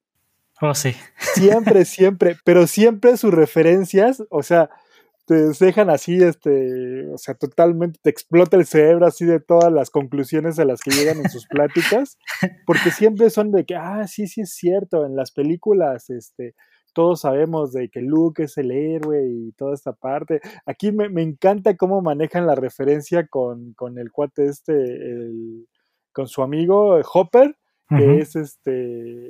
Oh, 0.62 0.74
sí. 0.74 0.96
Siempre, 1.36 1.86
siempre, 1.86 2.38
pero 2.44 2.66
siempre 2.66 3.16
sus 3.16 3.34
referencias, 3.34 4.24
o 4.30 4.42
sea, 4.42 4.72
te 5.26 5.66
dejan 5.66 5.90
así, 5.90 6.22
este, 6.24 7.08
o 7.10 7.18
sea, 7.18 7.34
totalmente, 7.36 8.00
te 8.02 8.10
explota 8.10 8.58
el 8.58 8.66
cerebro 8.66 9.08
así 9.08 9.26
de 9.26 9.40
todas 9.40 9.72
las 9.72 9.90
conclusiones 9.90 10.60
a 10.60 10.66
las 10.66 10.82
que 10.82 10.92
llegan 10.92 11.18
en 11.18 11.30
sus 11.30 11.48
pláticas, 11.48 12.18
porque 12.66 12.92
siempre 12.92 13.30
son 13.30 13.52
de 13.52 13.66
que, 13.66 13.76
ah, 13.76 14.08
sí, 14.08 14.28
sí 14.28 14.42
es 14.42 14.54
cierto, 14.54 15.06
en 15.06 15.16
las 15.16 15.32
películas, 15.32 16.10
este, 16.10 16.56
todos 16.94 17.22
sabemos 17.22 17.74
de 17.74 17.90
que 17.90 18.02
Luke 18.02 18.44
es 18.44 18.58
el 18.58 18.72
héroe 18.72 19.28
y 19.28 19.52
toda 19.54 19.74
esta 19.74 19.94
parte. 19.94 20.40
Aquí 20.66 20.94
me, 20.94 21.10
me 21.10 21.24
encanta 21.24 21.76
cómo 21.76 22.02
manejan 22.02 22.48
la 22.48 22.56
referencia 22.56 23.28
con, 23.28 23.74
con 23.74 23.98
el 23.98 24.12
cuate 24.12 24.46
este, 24.46 24.74
el, 24.74 25.68
con 26.14 26.28
su 26.28 26.42
amigo 26.42 26.98
Hopper, 27.14 27.58
que 27.90 28.20
es 28.20 28.36
este 28.36 29.28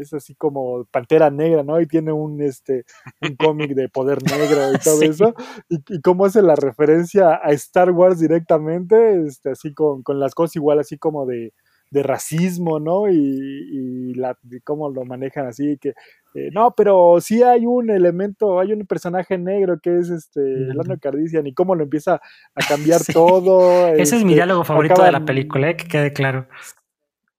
es 0.00 0.12
así 0.12 0.34
como 0.34 0.84
Pantera 0.86 1.30
Negra, 1.30 1.62
¿no? 1.62 1.80
Y 1.80 1.86
tiene 1.86 2.12
un 2.12 2.40
este 2.40 2.84
un 3.20 3.36
cómic 3.36 3.74
de 3.74 3.88
poder 3.88 4.18
negro 4.22 4.72
y 4.72 4.78
todo 4.84 5.02
eso. 5.02 5.34
Y, 5.68 6.00
cómo 6.00 6.24
hace 6.24 6.42
la 6.42 6.56
referencia 6.56 7.40
a 7.42 7.50
Star 7.52 7.90
Wars 7.90 8.18
directamente, 8.20 9.26
este, 9.26 9.50
así 9.50 9.74
con, 9.74 10.02
con 10.02 10.20
las 10.20 10.34
cosas 10.34 10.56
igual 10.56 10.78
así 10.78 10.98
como 10.98 11.26
de, 11.26 11.52
de 11.90 12.02
racismo, 12.02 12.80
¿no? 12.80 13.08
Y, 13.08 13.16
y, 13.16 14.14
la, 14.14 14.38
cómo 14.64 14.90
lo 14.90 15.04
manejan 15.04 15.46
así, 15.46 15.78
que 15.78 15.90
eh, 16.34 16.50
no, 16.52 16.74
pero 16.76 17.18
sí 17.20 17.42
hay 17.42 17.64
un 17.64 17.90
elemento, 17.90 18.60
hay 18.60 18.72
un 18.72 18.86
personaje 18.86 19.38
negro 19.38 19.78
que 19.80 19.98
es 19.98 20.10
este 20.10 20.40
Lando 20.74 20.98
Cardician 20.98 21.46
y 21.46 21.54
cómo 21.54 21.74
lo 21.74 21.84
empieza 21.84 22.20
a 22.54 22.60
cambiar 22.68 23.00
todo. 23.12 23.88
Ese 23.88 24.16
es 24.16 24.24
mi 24.24 24.32
este, 24.32 24.34
diálogo 24.34 24.64
favorito 24.64 25.02
de 25.02 25.12
la 25.12 25.24
película, 25.24 25.70
eh, 25.70 25.76
que 25.76 25.86
quede 25.86 26.12
claro. 26.12 26.46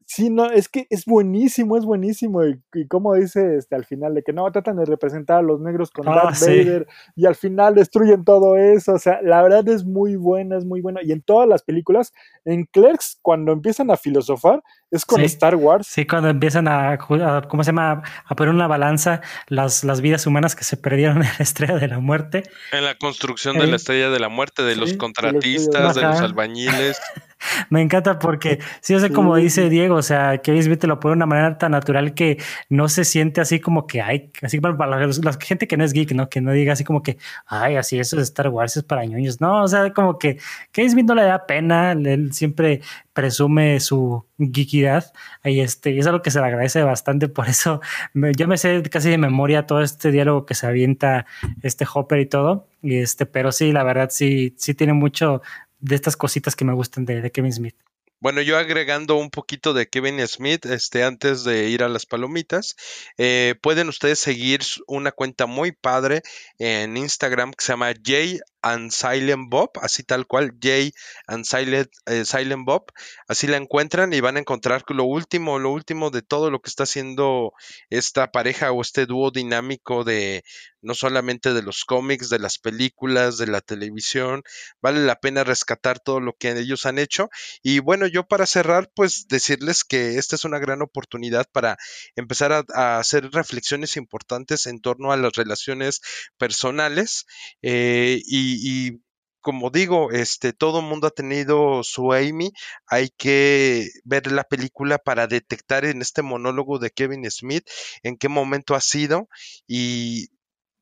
Sí, 0.10 0.30
no, 0.30 0.50
es 0.50 0.70
que 0.70 0.88
es 0.89 1.04
buenísimo, 1.04 1.76
es 1.76 1.84
buenísimo. 1.84 2.41
Y, 2.46 2.88
como 2.88 3.13
dice 3.13 3.58
este, 3.58 3.76
al 3.76 3.84
final 3.84 4.15
de 4.15 4.24
que 4.24 4.32
no, 4.32 4.50
tratan 4.50 4.78
de 4.78 4.86
representar 4.86 5.39
a 5.39 5.41
los 5.41 5.60
negros 5.60 5.91
con 5.91 6.08
ah, 6.08 6.15
Darth 6.15 6.39
Vader 6.39 6.88
y 7.17 7.26
al 7.26 7.36
final 7.36 7.76
destruyen 7.76 8.24
todo 8.24 8.56
eso. 8.56 8.93
O 8.93 9.00
sea, 9.00 9.20
la 9.22 9.41
verdad 9.41 9.67
es 9.67 9.84
muy 9.84 10.15
buena, 10.15 10.58
es 10.58 10.63
muy 10.63 10.80
buena. 10.80 11.02
Y 11.04 11.12
en 11.12 11.22
todas 11.22 11.48
las 11.50 11.62
películas, 11.62 12.13
en 12.46 12.63
Clerks, 12.72 13.20
cuando 13.22 13.52
empiezan 13.52 13.91
a 13.91 13.98
filosofar, 13.98 14.63
es 14.91 15.06
con 15.06 15.20
Star 15.24 15.56
Wars. 15.58 15.88
Sí, 15.88 16.08
cuando 16.08 16.30
empiezan 16.30 16.70
a, 16.70 16.98
¿cómo 16.98 17.63
se 17.63 17.72
llama? 17.72 18.02
A 18.26 18.36
poner 18.36 18.54
una 18.54 18.67
balanza 18.67 19.20
las, 19.48 19.84
las 19.84 20.00
vidas 20.00 20.26
humanas 20.26 20.56
que 20.56 20.63
se 20.63 20.78
perdieron 20.78 21.17
en 21.22 21.28
la 21.38 21.43
estrella 21.43 21.76
de 21.76 21.88
la 21.89 22.00
muerte. 22.00 22.43
En 22.72 22.86
la 22.86 22.98
construcción 22.98 23.58
de 23.58 23.67
la 23.67 23.76
estrella 23.76 24.10
de 24.10 24.22
la 24.22 24.30
muerte, 24.30 24.63
de 24.63 24.78
los 24.78 24.93
contratistas, 24.93 25.96
de 25.96 26.04
los 26.04 26.22
albañiles. 26.22 26.98
Me 27.69 27.82
encanta 27.82 28.19
porque, 28.19 28.60
sí, 28.82 28.95
o 28.95 29.00
sea, 29.00 29.10
como 29.10 29.36
dice 29.36 29.69
Diego, 29.69 29.95
o 29.95 30.02
sea, 30.02 30.39
Kevin 30.39 30.63
Smith 30.63 30.80
te 30.80 30.88
lo 30.88 31.00
pone 31.00 31.13
de 31.13 31.17
una 31.17 31.26
manera 31.26 31.58
tan 31.58 31.71
natural 31.71 32.13
que 32.13 32.38
no 32.69 32.89
se 32.89 33.06
siente 33.06 33.41
así 33.41 33.60
como 33.60 33.88
que 33.88 34.02
hay, 34.02 34.32
así 34.41 34.60
para, 34.60 34.78
para 34.78 35.08
la, 35.08 35.34
gente 35.39 35.67
que 35.67 35.78
no 35.78 35.84
es 35.84 35.93
geek, 35.93 36.13
¿no? 36.13 36.30
Que 36.30 36.41
no 36.41 36.52
diga 36.52 36.73
así 36.73 36.84
como 36.84 37.04
que, 37.04 37.17
ay, 37.45 37.76
así 37.76 38.00
eso 38.00 38.15
de 38.15 38.23
Star 38.23 38.50
Wars 38.50 38.78
es 38.78 38.84
para 38.84 39.06
ñoños. 39.06 39.41
No, 39.41 39.63
o 39.63 39.67
sea, 39.67 39.93
como 39.93 40.17
que 40.17 40.39
Kevin 40.71 40.91
Smith 40.91 41.06
no 41.06 41.15
le 41.15 41.23
da 41.23 41.45
pena, 41.45 41.91
él 41.93 42.34
siempre 42.34 42.82
presume 43.17 43.80
su 43.80 44.26
geekidad 44.38 45.12
y 45.43 45.62
este, 45.62 45.89
y 45.91 45.97
es 45.97 46.06
algo 46.06 46.21
que 46.21 46.30
se 46.30 46.39
le 46.39 46.45
agradece 46.45 46.84
bastante, 46.84 47.28
por 47.28 47.50
eso 47.50 47.82
yo 48.13 48.47
me 48.47 48.58
sé 48.58 48.84
casi 48.84 49.10
de 49.10 49.17
memoria 49.17 49.65
todo 49.65 49.82
este 49.82 50.12
diálogo 50.12 50.45
que 50.45 50.54
se 50.54 50.67
avienta 50.67 51.26
este 51.63 51.86
Hopper 51.91 52.19
y 52.19 52.28
todo, 52.28 52.67
y 52.84 52.97
este, 52.97 53.26
pero 53.26 53.52
sí, 53.52 53.71
la 53.71 53.84
verdad 53.84 54.10
sí, 54.12 54.54
sí 54.58 54.76
tiene 54.76 54.93
mucho, 54.93 55.41
de 55.80 55.96
estas 55.96 56.18
cositas 56.18 56.56
que 56.56 56.66
me 56.66 56.74
gustan 56.74 57.06
de, 57.06 57.32
Kevin 57.32 57.54
Smith. 57.54 57.76
Bueno, 58.20 58.42
yo 58.42 58.58
agregando 58.58 59.16
un 59.16 59.30
poquito 59.30 59.74
de 59.74 59.88
Kevin 59.88 60.26
Smith, 60.28 60.66
este, 60.66 61.04
antes 61.04 61.44
de 61.44 61.70
ir 61.70 61.84
a 61.84 61.90
las 61.90 62.08
palomitas, 62.08 62.76
eh, 63.20 63.54
pueden 63.62 63.90
ustedes 63.90 64.18
seguir 64.18 64.62
una 64.88 65.12
cuenta 65.12 65.46
muy 65.46 65.72
padre 65.72 66.24
en 66.58 66.98
Instagram 66.98 67.52
que 67.52 67.63
se 67.63 67.74
llama 67.74 67.94
Jay 68.04 68.40
and 68.73 68.91
Silent 68.91 69.49
Bob, 69.49 69.71
así 69.82 70.03
tal 70.03 70.27
cual, 70.27 70.51
Jay 70.62 70.91
and 71.27 71.45
Silent, 71.45 71.89
eh, 72.06 72.25
Silent 72.25 72.65
Bob, 72.65 72.91
así 73.27 73.47
la 73.47 73.58
encuentran 73.58 74.13
y 74.13 74.19
van 74.19 74.38
a 74.38 74.39
encontrar 74.39 74.84
lo 74.89 75.03
último, 75.03 75.60
lo 75.60 75.71
último 75.71 76.10
de 76.10 76.21
todo 76.21 76.51
lo 76.51 76.62
que 76.62 76.69
está 76.69 76.84
haciendo 76.84 77.53
esta 77.89 78.32
pareja 78.32 78.71
o 78.71 78.82
este 78.82 79.06
dúo 79.06 79.32
dinámico 79.32 80.03
de 80.03 80.43
no 80.82 80.93
solamente 80.95 81.53
de 81.53 81.62
los 81.62 81.84
cómics, 81.86 82.30
de 82.30 82.39
las 82.39 82.60
películas, 82.60 83.38
de 83.38 83.47
la 83.47 83.62
televisión, 83.62 84.43
vale 84.82 84.99
la 85.06 85.15
pena 85.19 85.43
rescatar 85.43 85.99
todo 85.99 86.19
lo 86.19 86.34
que 86.34 86.51
ellos 86.51 86.86
han 86.86 86.97
hecho. 86.97 87.30
Y 87.62 87.80
bueno, 87.80 88.08
yo 88.08 88.23
para 88.23 88.45
cerrar, 88.45 88.89
pues 88.95 89.27
decirles 89.27 89.84
que 89.84 90.17
esta 90.17 90.36
es 90.36 90.45
una 90.45 90.60
gran 90.60 90.82
oportunidad 90.82 91.45
para 91.51 91.77
empezar 92.15 92.53
a, 92.53 92.99
hacer 92.99 93.30
reflexiones 93.32 93.97
importantes 93.97 94.65
en 94.65 94.80
torno 94.80 95.12
a 95.12 95.17
las 95.17 95.34
relaciones 95.34 96.01
personales 96.38 97.25
eh, 97.62 98.21
y 98.25 98.57
y, 98.62 99.04
como 99.41 99.70
digo, 99.70 100.12
este, 100.12 100.54
todo 100.54 100.82
mundo 100.82 101.08
ha 101.08 101.12
tenido 101.12 101.84
su 101.84 102.13
Amy. 102.13 102.52
Hay 102.88 103.10
que 103.17 103.89
ver 104.04 104.32
la 104.32 104.43
película 104.43 104.98
para 104.98 105.28
detectar 105.28 105.86
en 105.86 106.02
este 106.02 106.22
monólogo 106.22 106.80
de 106.80 106.91
Kevin 106.91 107.30
Smith 107.32 107.67
en 108.04 108.17
qué 108.17 108.30
momento 108.30 108.76
ha 108.76 108.82
sido 108.82 109.30
y, 109.67 110.30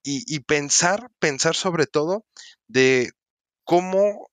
y 0.03 0.39
pensar, 0.41 1.11
pensar 1.19 1.55
sobre 1.55 1.87
todo 1.87 2.25
de 2.67 3.11
cómo 3.63 4.29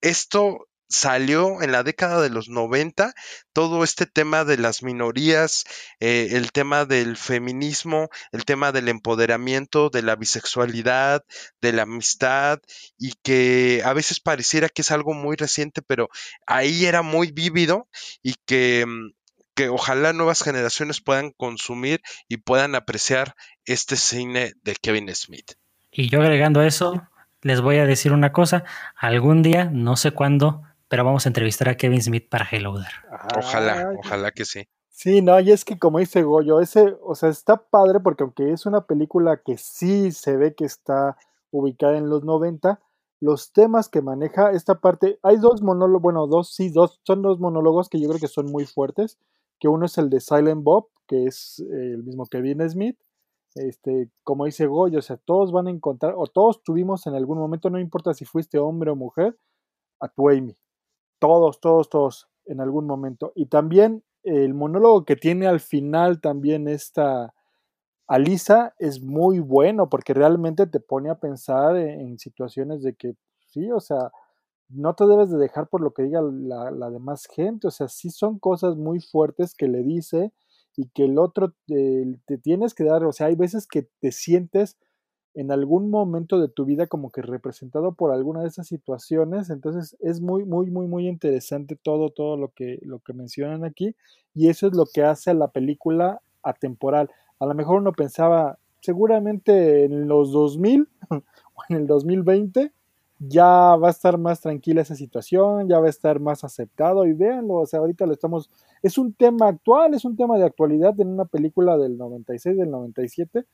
esto 0.00 0.66
salió 0.92 1.62
en 1.62 1.72
la 1.72 1.82
década 1.82 2.20
de 2.20 2.30
los 2.30 2.48
90 2.48 3.14
todo 3.52 3.82
este 3.82 4.06
tema 4.06 4.44
de 4.44 4.58
las 4.58 4.82
minorías, 4.82 5.64
eh, 6.00 6.28
el 6.32 6.52
tema 6.52 6.84
del 6.84 7.16
feminismo, 7.16 8.08
el 8.30 8.44
tema 8.44 8.72
del 8.72 8.88
empoderamiento, 8.88 9.90
de 9.90 10.02
la 10.02 10.16
bisexualidad, 10.16 11.24
de 11.60 11.72
la 11.72 11.82
amistad, 11.82 12.60
y 12.98 13.12
que 13.22 13.82
a 13.84 13.92
veces 13.92 14.20
pareciera 14.20 14.68
que 14.68 14.82
es 14.82 14.90
algo 14.90 15.14
muy 15.14 15.36
reciente, 15.36 15.82
pero 15.82 16.08
ahí 16.46 16.84
era 16.84 17.02
muy 17.02 17.32
vívido 17.32 17.88
y 18.22 18.34
que, 18.46 18.84
mm, 18.86 19.12
que 19.54 19.68
ojalá 19.68 20.12
nuevas 20.12 20.42
generaciones 20.42 21.00
puedan 21.00 21.30
consumir 21.30 22.00
y 22.28 22.38
puedan 22.38 22.74
apreciar 22.74 23.34
este 23.64 23.96
cine 23.96 24.54
de 24.62 24.76
Kevin 24.76 25.14
Smith. 25.14 25.52
Y 25.90 26.08
yo 26.08 26.22
agregando 26.22 26.62
eso, 26.62 27.06
les 27.42 27.60
voy 27.60 27.76
a 27.76 27.86
decir 27.86 28.12
una 28.12 28.32
cosa, 28.32 28.64
algún 28.96 29.42
día, 29.42 29.68
no 29.70 29.96
sé 29.96 30.12
cuándo, 30.12 30.62
pero 30.92 31.04
vamos 31.04 31.24
a 31.24 31.30
entrevistar 31.30 31.70
a 31.70 31.74
Kevin 31.78 32.02
Smith 32.02 32.28
para 32.28 32.46
Hello 32.52 32.74
Ojalá, 33.38 33.94
ojalá 33.98 34.30
que 34.30 34.44
sí. 34.44 34.68
Sí, 34.90 35.22
no, 35.22 35.40
y 35.40 35.50
es 35.50 35.64
que 35.64 35.78
como 35.78 36.00
dice 36.00 36.22
Goyo, 36.22 36.60
ese, 36.60 36.98
o 37.02 37.14
sea, 37.14 37.30
está 37.30 37.56
padre 37.56 38.00
porque 38.00 38.24
aunque 38.24 38.52
es 38.52 38.66
una 38.66 38.84
película 38.84 39.40
que 39.42 39.56
sí 39.56 40.12
se 40.12 40.36
ve 40.36 40.54
que 40.54 40.66
está 40.66 41.16
ubicada 41.50 41.96
en 41.96 42.10
los 42.10 42.24
90, 42.24 42.78
los 43.20 43.54
temas 43.54 43.88
que 43.88 44.02
maneja 44.02 44.50
esta 44.50 44.82
parte, 44.82 45.18
hay 45.22 45.38
dos 45.38 45.62
monólogos, 45.62 46.02
bueno, 46.02 46.26
dos, 46.26 46.54
sí, 46.54 46.68
dos, 46.68 47.00
son 47.04 47.22
dos 47.22 47.40
monólogos 47.40 47.88
que 47.88 47.98
yo 47.98 48.10
creo 48.10 48.20
que 48.20 48.28
son 48.28 48.52
muy 48.52 48.66
fuertes, 48.66 49.18
que 49.58 49.68
uno 49.68 49.86
es 49.86 49.96
el 49.96 50.10
de 50.10 50.20
Silent 50.20 50.62
Bob, 50.62 50.88
que 51.06 51.24
es 51.24 51.60
eh, 51.60 51.92
el 51.94 52.02
mismo 52.04 52.26
Kevin 52.26 52.68
Smith, 52.68 52.98
este, 53.54 54.10
como 54.24 54.44
dice 54.44 54.66
Goyo, 54.66 54.98
o 54.98 55.02
sea, 55.02 55.16
todos 55.16 55.52
van 55.52 55.68
a 55.68 55.70
encontrar, 55.70 56.12
o 56.18 56.26
todos 56.26 56.62
tuvimos 56.62 57.06
en 57.06 57.14
algún 57.14 57.38
momento, 57.38 57.70
no 57.70 57.78
importa 57.78 58.12
si 58.12 58.26
fuiste 58.26 58.58
hombre 58.58 58.90
o 58.90 58.94
mujer, 58.94 59.38
a 59.98 60.08
tu 60.08 60.28
Amy. 60.28 60.54
Todos, 61.22 61.60
todos, 61.60 61.88
todos, 61.88 62.28
en 62.46 62.60
algún 62.60 62.84
momento. 62.84 63.30
Y 63.36 63.46
también 63.46 64.02
el 64.24 64.54
monólogo 64.54 65.04
que 65.04 65.14
tiene 65.14 65.46
al 65.46 65.60
final 65.60 66.20
también 66.20 66.66
esta 66.66 67.32
Alisa 68.08 68.74
es 68.80 69.00
muy 69.00 69.38
bueno 69.38 69.88
porque 69.88 70.14
realmente 70.14 70.66
te 70.66 70.80
pone 70.80 71.10
a 71.10 71.20
pensar 71.20 71.76
en, 71.76 72.18
situaciones 72.18 72.82
de 72.82 72.94
que, 72.94 73.14
sí, 73.46 73.70
o 73.70 73.78
sea, 73.78 74.10
no 74.68 74.96
te 74.96 75.06
debes 75.06 75.30
de 75.30 75.38
dejar 75.38 75.68
por 75.68 75.80
lo 75.80 75.94
que 75.94 76.02
diga 76.02 76.20
la, 76.20 76.90
demás 76.90 77.28
gente, 77.32 77.68
o 77.68 77.70
sea, 77.70 77.86
sí 77.86 78.10
son 78.10 78.40
cosas 78.40 78.74
muy 78.74 78.98
fuertes 78.98 79.54
que 79.54 79.68
le 79.68 79.84
dice 79.84 80.32
y 80.76 80.88
que 80.88 81.04
el 81.04 81.20
otro 81.20 81.54
te 81.68 82.38
tienes 82.38 82.74
que 82.74 82.82
dar, 82.82 83.04
o 83.04 83.12
sea, 83.12 83.28
hay 83.28 83.36
veces 83.36 83.68
que 83.68 83.88
te 84.00 84.10
sientes 84.10 84.76
en 85.34 85.50
algún 85.50 85.90
momento 85.90 86.38
de 86.38 86.48
tu 86.48 86.64
vida 86.64 86.86
como 86.86 87.10
que 87.10 87.22
representado 87.22 87.92
por 87.92 88.12
alguna 88.12 88.42
de 88.42 88.48
esas 88.48 88.66
situaciones. 88.66 89.50
Entonces 89.50 89.96
es 90.00 90.20
muy, 90.20 90.44
muy, 90.44 90.70
muy, 90.70 90.86
muy 90.86 91.08
interesante 91.08 91.76
todo, 91.76 92.10
todo 92.10 92.36
lo 92.36 92.48
que, 92.48 92.78
lo 92.82 92.98
que 92.98 93.12
mencionan 93.12 93.64
aquí. 93.64 93.94
Y 94.34 94.48
eso 94.48 94.66
es 94.66 94.74
lo 94.74 94.86
que 94.86 95.02
hace 95.02 95.30
a 95.30 95.34
la 95.34 95.48
película 95.48 96.20
atemporal. 96.42 97.10
A 97.38 97.46
lo 97.46 97.54
mejor 97.54 97.80
uno 97.80 97.92
pensaba, 97.92 98.58
seguramente 98.80 99.84
en 99.84 100.08
los 100.08 100.32
2000 100.32 100.88
o 101.10 101.20
en 101.68 101.76
el 101.76 101.86
2020 101.86 102.72
ya 103.28 103.76
va 103.76 103.88
a 103.88 103.90
estar 103.90 104.18
más 104.18 104.40
tranquila 104.40 104.82
esa 104.82 104.96
situación, 104.96 105.68
ya 105.68 105.78
va 105.78 105.86
a 105.86 105.90
estar 105.90 106.18
más 106.18 106.44
aceptado 106.44 107.06
y 107.06 107.12
véanlo, 107.12 107.54
o 107.54 107.66
sea, 107.66 107.80
ahorita 107.80 108.06
lo 108.06 108.12
estamos, 108.12 108.50
es 108.82 108.98
un 108.98 109.12
tema 109.12 109.48
actual, 109.48 109.94
es 109.94 110.04
un 110.04 110.16
tema 110.16 110.38
de 110.38 110.44
actualidad 110.44 110.98
en 111.00 111.08
una 111.08 111.24
película 111.26 111.78
del 111.78 111.96
96, 111.98 112.56
del 112.56 112.70
97, 112.70 113.46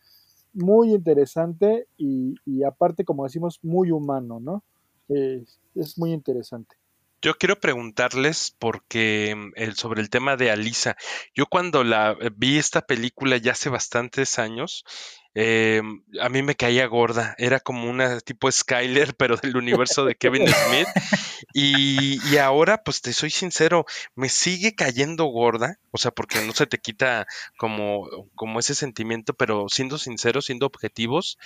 muy 0.53 0.93
interesante 0.93 1.87
y, 1.97 2.35
aparte, 2.65 3.05
como 3.05 3.25
decimos, 3.25 3.59
muy 3.63 3.91
humano, 3.91 4.41
¿no? 4.41 4.63
es 5.09 5.97
muy 5.97 6.13
interesante. 6.13 6.77
Yo 7.21 7.35
quiero 7.35 7.59
preguntarles 7.59 8.55
porque 8.59 9.35
el, 9.57 9.75
sobre 9.75 10.03
el 10.03 10.11
tema 10.11 10.37
de 10.37 10.53
Alisa. 10.53 10.97
Yo 11.35 11.47
cuando 11.47 11.83
la 11.83 12.17
vi 12.37 12.59
esta 12.59 12.83
película 12.83 13.37
ya 13.39 13.53
hace 13.53 13.71
bastantes 13.71 14.39
años, 14.39 14.85
eh, 15.41 15.81
a 16.21 16.29
mí 16.31 16.43
me 16.43 16.57
caía 16.57 16.85
gorda. 16.87 17.37
Era 17.39 17.61
como 17.61 17.89
una 17.89 18.19
tipo 18.21 18.51
Skyler, 18.51 19.15
pero 19.17 19.37
del 19.37 19.57
universo 19.57 20.05
de 20.05 20.17
Kevin 20.17 20.49
Smith. 20.49 20.89
Y, 21.55 22.19
y, 22.29 22.39
ahora, 22.39 22.83
pues 22.83 23.03
te 23.03 23.13
soy 23.13 23.31
sincero, 23.31 23.87
me 24.17 24.31
sigue 24.31 24.75
cayendo 24.75 25.27
gorda. 25.27 25.79
O 25.93 25.99
sea, 25.99 26.11
porque 26.11 26.41
no 26.41 26.53
se 26.55 26.67
te 26.67 26.79
quita 26.79 27.29
como, 27.57 28.09
como 28.35 28.59
ese 28.59 28.75
sentimiento, 28.75 29.33
pero 29.33 29.69
siendo 29.69 29.97
sinceros, 29.97 30.47
siendo 30.47 30.67
objetivos, 30.67 31.39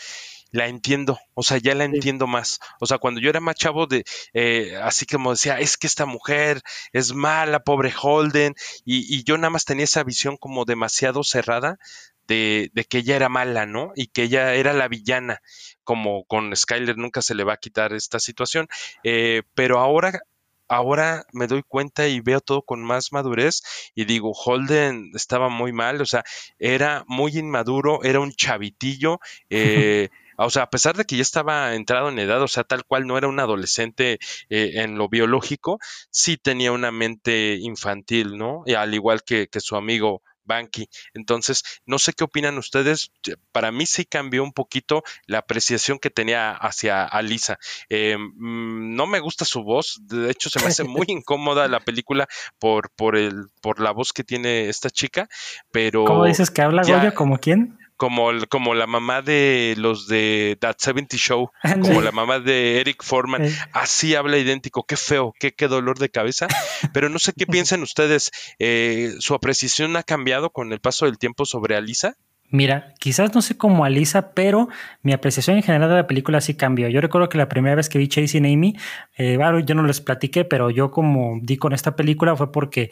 la 0.52 0.68
entiendo. 0.68 1.18
O 1.34 1.42
sea, 1.42 1.58
ya 1.58 1.74
la 1.74 1.84
entiendo 1.84 2.26
más. 2.26 2.60
O 2.80 2.86
sea, 2.86 2.96
cuando 2.96 3.20
yo 3.20 3.28
era 3.28 3.40
más 3.40 3.56
chavo 3.56 3.86
de, 3.86 4.04
eh, 4.32 4.74
así 4.82 5.04
como 5.04 5.32
decía, 5.32 5.60
es 5.60 5.76
que 5.76 5.86
esta 5.86 6.06
mujer 6.06 6.62
es 6.94 7.12
mala, 7.12 7.60
pobre 7.60 7.92
Holden, 8.00 8.54
y, 8.86 9.14
y 9.14 9.22
yo 9.24 9.36
nada 9.36 9.50
más 9.50 9.66
tenía 9.66 9.84
esa 9.84 10.02
visión 10.02 10.38
como 10.38 10.64
demasiado 10.64 11.24
cerrada 11.24 11.78
de, 12.26 12.70
que 12.88 12.98
ella 12.98 13.16
era 13.16 13.28
mala, 13.28 13.66
¿no? 13.66 13.92
Y 13.94 14.08
que 14.08 14.24
ella 14.24 14.54
era 14.54 14.72
la 14.72 14.88
villana, 14.88 15.40
como 15.84 16.24
con 16.24 16.54
Skyler 16.54 16.96
nunca 16.96 17.22
se 17.22 17.34
le 17.34 17.44
va 17.44 17.54
a 17.54 17.58
quitar 17.58 17.92
esta 17.92 18.18
situación. 18.18 18.68
Eh, 19.04 19.42
pero 19.54 19.78
ahora, 19.78 20.20
ahora 20.68 21.26
me 21.32 21.46
doy 21.46 21.62
cuenta 21.62 22.08
y 22.08 22.20
veo 22.20 22.40
todo 22.40 22.62
con 22.62 22.82
más 22.82 23.12
madurez 23.12 23.62
y 23.94 24.04
digo, 24.04 24.32
Holden 24.32 25.10
estaba 25.14 25.48
muy 25.48 25.72
mal, 25.72 26.00
o 26.00 26.06
sea, 26.06 26.24
era 26.58 27.04
muy 27.06 27.36
inmaduro, 27.36 28.02
era 28.04 28.20
un 28.20 28.32
chavitillo. 28.32 29.20
Eh, 29.50 30.08
o 30.38 30.50
sea, 30.50 30.64
a 30.64 30.70
pesar 30.70 30.96
de 30.96 31.04
que 31.04 31.16
ya 31.16 31.22
estaba 31.22 31.74
entrado 31.74 32.08
en 32.08 32.18
edad, 32.18 32.42
o 32.42 32.48
sea, 32.48 32.64
tal 32.64 32.84
cual 32.84 33.06
no 33.06 33.18
era 33.18 33.28
un 33.28 33.38
adolescente 33.38 34.18
eh, 34.48 34.72
en 34.76 34.96
lo 34.96 35.08
biológico, 35.08 35.78
sí 36.10 36.36
tenía 36.36 36.72
una 36.72 36.90
mente 36.90 37.58
infantil, 37.60 38.38
¿no? 38.38 38.62
Y 38.66 38.74
al 38.74 38.94
igual 38.94 39.22
que, 39.22 39.48
que 39.48 39.60
su 39.60 39.76
amigo 39.76 40.22
Banky. 40.44 40.88
Entonces, 41.14 41.62
no 41.86 41.98
sé 41.98 42.12
qué 42.12 42.24
opinan 42.24 42.58
ustedes. 42.58 43.10
Para 43.52 43.72
mí 43.72 43.86
sí 43.86 44.04
cambió 44.04 44.42
un 44.42 44.52
poquito 44.52 45.02
la 45.26 45.38
apreciación 45.38 45.98
que 45.98 46.10
tenía 46.10 46.52
hacia 46.52 47.04
Alisa. 47.04 47.58
Eh, 47.88 48.16
mm, 48.18 48.94
no 48.94 49.06
me 49.06 49.20
gusta 49.20 49.44
su 49.44 49.62
voz. 49.62 50.00
De 50.02 50.30
hecho, 50.30 50.50
se 50.50 50.60
me 50.60 50.66
hace 50.66 50.84
muy 50.84 51.06
incómoda 51.08 51.68
la 51.68 51.80
película 51.80 52.28
por, 52.58 52.90
por, 52.90 53.16
el, 53.16 53.46
por 53.60 53.80
la 53.80 53.92
voz 53.92 54.12
que 54.12 54.24
tiene 54.24 54.68
esta 54.68 54.90
chica. 54.90 55.28
Pero. 55.70 56.04
¿Cómo 56.04 56.24
dices 56.24 56.50
que 56.50 56.62
habla 56.62 56.82
Goyo? 56.82 57.14
¿Como 57.14 57.38
quién? 57.38 57.78
Como, 58.02 58.32
como 58.48 58.74
la 58.74 58.88
mamá 58.88 59.22
de 59.22 59.76
los 59.78 60.08
de 60.08 60.56
That 60.58 60.74
70 60.78 61.16
Show, 61.16 61.52
como 61.80 62.02
la 62.02 62.10
mamá 62.10 62.40
de 62.40 62.80
Eric 62.80 63.00
Foreman, 63.04 63.46
así 63.72 64.16
habla 64.16 64.38
idéntico, 64.38 64.82
qué 64.82 64.96
feo, 64.96 65.32
qué, 65.38 65.52
qué 65.52 65.68
dolor 65.68 66.00
de 66.00 66.08
cabeza, 66.08 66.48
pero 66.92 67.08
no 67.08 67.20
sé 67.20 67.32
qué 67.32 67.46
piensan 67.46 67.80
ustedes, 67.80 68.32
eh, 68.58 69.14
¿su 69.20 69.34
apreciación 69.34 69.94
ha 69.96 70.02
cambiado 70.02 70.50
con 70.50 70.72
el 70.72 70.80
paso 70.80 71.04
del 71.06 71.16
tiempo 71.16 71.46
sobre 71.46 71.76
Alisa? 71.76 72.16
Mira, 72.50 72.92
quizás 72.98 73.32
no 73.36 73.40
sé 73.40 73.56
cómo 73.56 73.84
Alisa, 73.84 74.32
pero 74.32 74.68
mi 75.02 75.12
apreciación 75.12 75.56
en 75.56 75.62
general 75.62 75.88
de 75.88 75.94
la 75.94 76.06
película 76.08 76.40
sí 76.40 76.54
cambió. 76.54 76.88
Yo 76.88 77.00
recuerdo 77.00 77.28
que 77.28 77.38
la 77.38 77.48
primera 77.48 77.76
vez 77.76 77.88
que 77.88 77.98
vi 77.98 78.08
Chasing 78.08 78.44
Amy, 78.44 78.76
eh, 79.16 79.38
yo 79.64 79.74
no 79.76 79.84
les 79.84 80.00
platiqué, 80.00 80.44
pero 80.44 80.70
yo 80.70 80.90
como 80.90 81.38
di 81.40 81.56
con 81.56 81.72
esta 81.72 81.94
película 81.94 82.34
fue 82.34 82.50
porque 82.50 82.90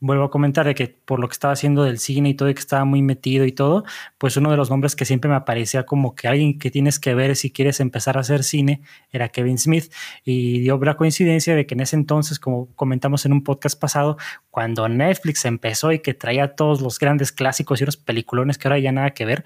vuelvo 0.00 0.24
a 0.24 0.30
comentar 0.30 0.66
de 0.66 0.74
que 0.74 0.88
por 0.88 1.20
lo 1.20 1.28
que 1.28 1.32
estaba 1.32 1.52
haciendo 1.52 1.84
del 1.84 1.98
cine 1.98 2.30
y 2.30 2.34
todo, 2.34 2.48
y 2.48 2.54
que 2.54 2.60
estaba 2.60 2.84
muy 2.84 3.02
metido 3.02 3.44
y 3.44 3.52
todo, 3.52 3.84
pues 4.18 4.36
uno 4.36 4.50
de 4.50 4.56
los 4.56 4.70
nombres 4.70 4.96
que 4.96 5.04
siempre 5.04 5.28
me 5.28 5.36
aparecía 5.36 5.84
como 5.84 6.14
que 6.14 6.26
alguien 6.26 6.58
que 6.58 6.70
tienes 6.70 6.98
que 6.98 7.14
ver 7.14 7.36
si 7.36 7.50
quieres 7.50 7.80
empezar 7.80 8.16
a 8.16 8.20
hacer 8.20 8.42
cine 8.42 8.80
era 9.12 9.28
Kevin 9.28 9.58
Smith. 9.58 9.92
Y 10.24 10.60
dio 10.60 10.78
la 10.78 10.96
coincidencia 10.96 11.54
de 11.54 11.66
que 11.66 11.74
en 11.74 11.80
ese 11.80 11.96
entonces, 11.96 12.40
como 12.40 12.66
comentamos 12.74 13.26
en 13.26 13.32
un 13.32 13.44
podcast 13.44 13.78
pasado, 13.78 14.16
cuando 14.50 14.88
Netflix 14.88 15.44
empezó 15.44 15.92
y 15.92 16.00
que 16.00 16.14
traía 16.14 16.54
todos 16.56 16.80
los 16.80 16.98
grandes 16.98 17.30
clásicos 17.32 17.80
y 17.80 17.84
unos 17.84 17.96
peliculones 17.96 18.58
que 18.58 18.68
ahora 18.68 18.78
ya 18.78 18.92
nada 18.92 19.10
que 19.10 19.26
ver, 19.26 19.44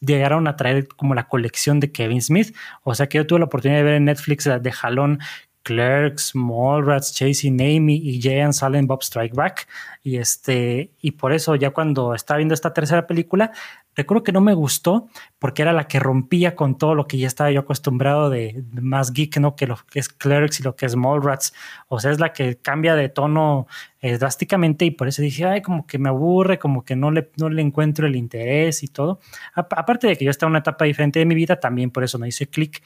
llegaron 0.00 0.46
a 0.46 0.56
traer 0.56 0.88
como 0.88 1.14
la 1.14 1.28
colección 1.28 1.80
de 1.80 1.90
Kevin 1.90 2.22
Smith. 2.22 2.54
O 2.82 2.94
sea 2.94 3.08
que 3.08 3.18
yo 3.18 3.26
tuve 3.26 3.40
la 3.40 3.46
oportunidad 3.46 3.80
de 3.80 3.84
ver 3.84 3.94
en 3.94 4.04
Netflix 4.04 4.44
de 4.44 4.72
jalón 4.72 5.18
Clerks, 5.66 6.36
Mallrats, 6.36 7.12
Chasing 7.12 7.60
Amy 7.60 7.96
y 7.96 8.22
Jay 8.22 8.38
and 8.38 8.52
Silent 8.52 8.86
Bob 8.86 9.02
Strike 9.02 9.34
Back. 9.34 9.66
Y, 10.04 10.18
este, 10.18 10.92
y 11.00 11.10
por 11.10 11.32
eso 11.32 11.56
ya 11.56 11.70
cuando 11.70 12.14
estaba 12.14 12.38
viendo 12.38 12.54
esta 12.54 12.72
tercera 12.72 13.08
película, 13.08 13.50
recuerdo 13.96 14.22
que 14.22 14.30
no 14.30 14.40
me 14.40 14.54
gustó 14.54 15.08
porque 15.40 15.62
era 15.62 15.72
la 15.72 15.88
que 15.88 15.98
rompía 15.98 16.54
con 16.54 16.78
todo 16.78 16.94
lo 16.94 17.08
que 17.08 17.18
ya 17.18 17.26
estaba 17.26 17.50
yo 17.50 17.58
acostumbrado 17.58 18.30
de, 18.30 18.62
más 18.80 19.12
geek, 19.12 19.38
¿no? 19.38 19.56
Que 19.56 19.66
lo 19.66 19.76
que 19.90 19.98
es 19.98 20.08
Clerks 20.08 20.60
y 20.60 20.62
lo 20.62 20.76
que 20.76 20.86
es 20.86 20.94
Mallrats. 20.94 21.52
O 21.88 21.98
sea, 21.98 22.12
es 22.12 22.20
la 22.20 22.32
que 22.32 22.58
cambia 22.58 22.94
de 22.94 23.08
tono 23.08 23.66
eh, 24.00 24.18
drásticamente 24.18 24.84
y 24.84 24.92
por 24.92 25.08
eso 25.08 25.20
dije, 25.20 25.46
ay, 25.46 25.62
como 25.62 25.84
que 25.84 25.98
me 25.98 26.10
aburre, 26.10 26.60
como 26.60 26.84
que 26.84 26.94
no 26.94 27.10
le, 27.10 27.32
no 27.38 27.48
le 27.48 27.60
encuentro 27.60 28.06
el 28.06 28.14
interés 28.14 28.84
y 28.84 28.86
todo. 28.86 29.18
aparte 29.52 30.06
de 30.06 30.16
que 30.16 30.24
yo 30.24 30.30
estaba 30.30 30.46
en 30.46 30.52
una 30.52 30.60
etapa 30.60 30.84
diferente 30.84 31.18
de 31.18 31.26
mi 31.26 31.34
vida, 31.34 31.58
también 31.58 31.90
por 31.90 32.04
eso 32.04 32.20
me 32.20 32.28
hice 32.28 32.46
clic 32.46 32.84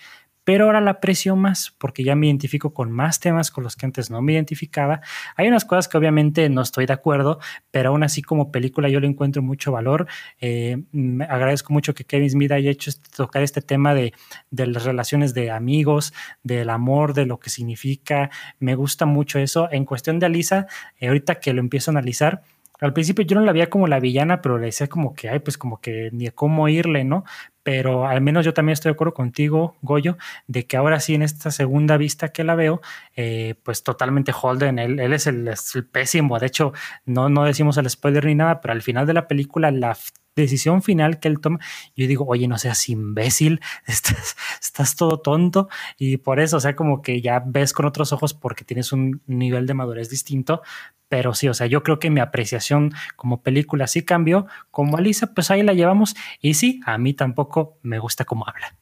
pero 0.50 0.64
ahora 0.64 0.80
la 0.80 0.90
aprecio 0.90 1.36
más 1.36 1.72
porque 1.78 2.02
ya 2.02 2.16
me 2.16 2.26
identifico 2.26 2.74
con 2.74 2.90
más 2.90 3.20
temas 3.20 3.52
con 3.52 3.62
los 3.62 3.76
que 3.76 3.86
antes 3.86 4.10
no 4.10 4.20
me 4.20 4.32
identificaba. 4.32 5.00
Hay 5.36 5.46
unas 5.46 5.64
cosas 5.64 5.86
que 5.86 5.96
obviamente 5.96 6.48
no 6.48 6.60
estoy 6.60 6.86
de 6.86 6.92
acuerdo, 6.92 7.38
pero 7.70 7.90
aún 7.90 8.02
así 8.02 8.20
como 8.20 8.50
película 8.50 8.88
yo 8.88 8.98
le 8.98 9.06
encuentro 9.06 9.42
mucho 9.42 9.70
valor. 9.70 10.08
Eh, 10.40 10.82
agradezco 11.28 11.72
mucho 11.72 11.94
que 11.94 12.02
Kevin 12.02 12.30
Smith 12.30 12.50
haya 12.50 12.68
hecho 12.68 12.90
este, 12.90 13.08
tocar 13.14 13.44
este 13.44 13.62
tema 13.62 13.94
de, 13.94 14.12
de 14.50 14.66
las 14.66 14.82
relaciones 14.82 15.34
de 15.34 15.52
amigos, 15.52 16.12
del 16.42 16.70
amor, 16.70 17.14
de 17.14 17.26
lo 17.26 17.38
que 17.38 17.48
significa. 17.48 18.30
Me 18.58 18.74
gusta 18.74 19.06
mucho 19.06 19.38
eso. 19.38 19.68
En 19.70 19.84
cuestión 19.84 20.18
de 20.18 20.26
Alisa, 20.26 20.66
eh, 20.98 21.06
ahorita 21.06 21.36
que 21.36 21.52
lo 21.52 21.60
empiezo 21.60 21.92
a 21.92 21.92
analizar, 21.92 22.42
al 22.80 22.92
principio 22.92 23.24
yo 23.24 23.36
no 23.36 23.44
la 23.44 23.52
veía 23.52 23.70
como 23.70 23.86
la 23.86 24.00
villana, 24.00 24.40
pero 24.42 24.58
le 24.58 24.66
decía 24.66 24.88
como 24.88 25.14
que, 25.14 25.28
ay, 25.28 25.40
pues 25.40 25.58
como 25.58 25.80
que 25.80 26.10
ni 26.12 26.28
cómo 26.30 26.68
irle, 26.68 27.04
¿no? 27.04 27.24
Pero 27.62 28.06
al 28.06 28.20
menos 28.20 28.44
yo 28.44 28.54
también 28.54 28.72
estoy 28.72 28.90
de 28.90 28.94
acuerdo 28.94 29.14
contigo, 29.14 29.76
Goyo, 29.82 30.16
de 30.46 30.66
que 30.66 30.76
ahora 30.76 30.98
sí 31.00 31.14
en 31.14 31.22
esta 31.22 31.50
segunda 31.50 31.96
vista 31.98 32.30
que 32.30 32.42
la 32.44 32.54
veo, 32.54 32.80
eh, 33.16 33.54
pues 33.62 33.82
totalmente 33.82 34.32
Holden, 34.32 34.78
él, 34.78 34.98
él 34.98 35.12
es, 35.12 35.26
el, 35.26 35.48
pésimo. 35.90 36.38
De 36.38 36.46
hecho, 36.46 36.72
no, 37.04 37.28
no 37.28 37.44
decimos 37.44 37.76
el 37.76 37.88
spoiler 37.90 38.24
ni 38.24 38.34
nada, 38.34 38.60
pero 38.60 38.72
al 38.72 38.82
final 38.82 39.06
de 39.06 39.14
la 39.14 39.28
película, 39.28 39.70
la 39.70 39.94
decisión 40.42 40.82
final 40.82 41.18
que 41.20 41.28
él 41.28 41.40
toma, 41.40 41.58
yo 41.96 42.06
digo, 42.06 42.24
oye, 42.26 42.48
no 42.48 42.58
seas 42.58 42.88
imbécil, 42.88 43.60
estás, 43.86 44.36
estás 44.60 44.96
todo 44.96 45.20
tonto 45.20 45.68
y 45.98 46.18
por 46.18 46.40
eso, 46.40 46.56
o 46.56 46.60
sea, 46.60 46.76
como 46.76 47.02
que 47.02 47.20
ya 47.20 47.42
ves 47.44 47.72
con 47.72 47.86
otros 47.86 48.12
ojos 48.12 48.34
porque 48.34 48.64
tienes 48.64 48.92
un 48.92 49.22
nivel 49.26 49.66
de 49.66 49.74
madurez 49.74 50.10
distinto, 50.10 50.62
pero 51.08 51.34
sí, 51.34 51.48
o 51.48 51.54
sea, 51.54 51.66
yo 51.66 51.82
creo 51.82 51.98
que 51.98 52.10
mi 52.10 52.20
apreciación 52.20 52.92
como 53.16 53.42
película 53.42 53.86
sí 53.86 54.04
cambió, 54.04 54.46
como 54.70 54.96
Alisa, 54.96 55.34
pues 55.34 55.50
ahí 55.50 55.62
la 55.62 55.74
llevamos 55.74 56.14
y 56.40 56.54
sí, 56.54 56.80
a 56.86 56.98
mí 56.98 57.14
tampoco 57.14 57.78
me 57.82 57.98
gusta 57.98 58.24
cómo 58.24 58.46
habla. 58.46 58.76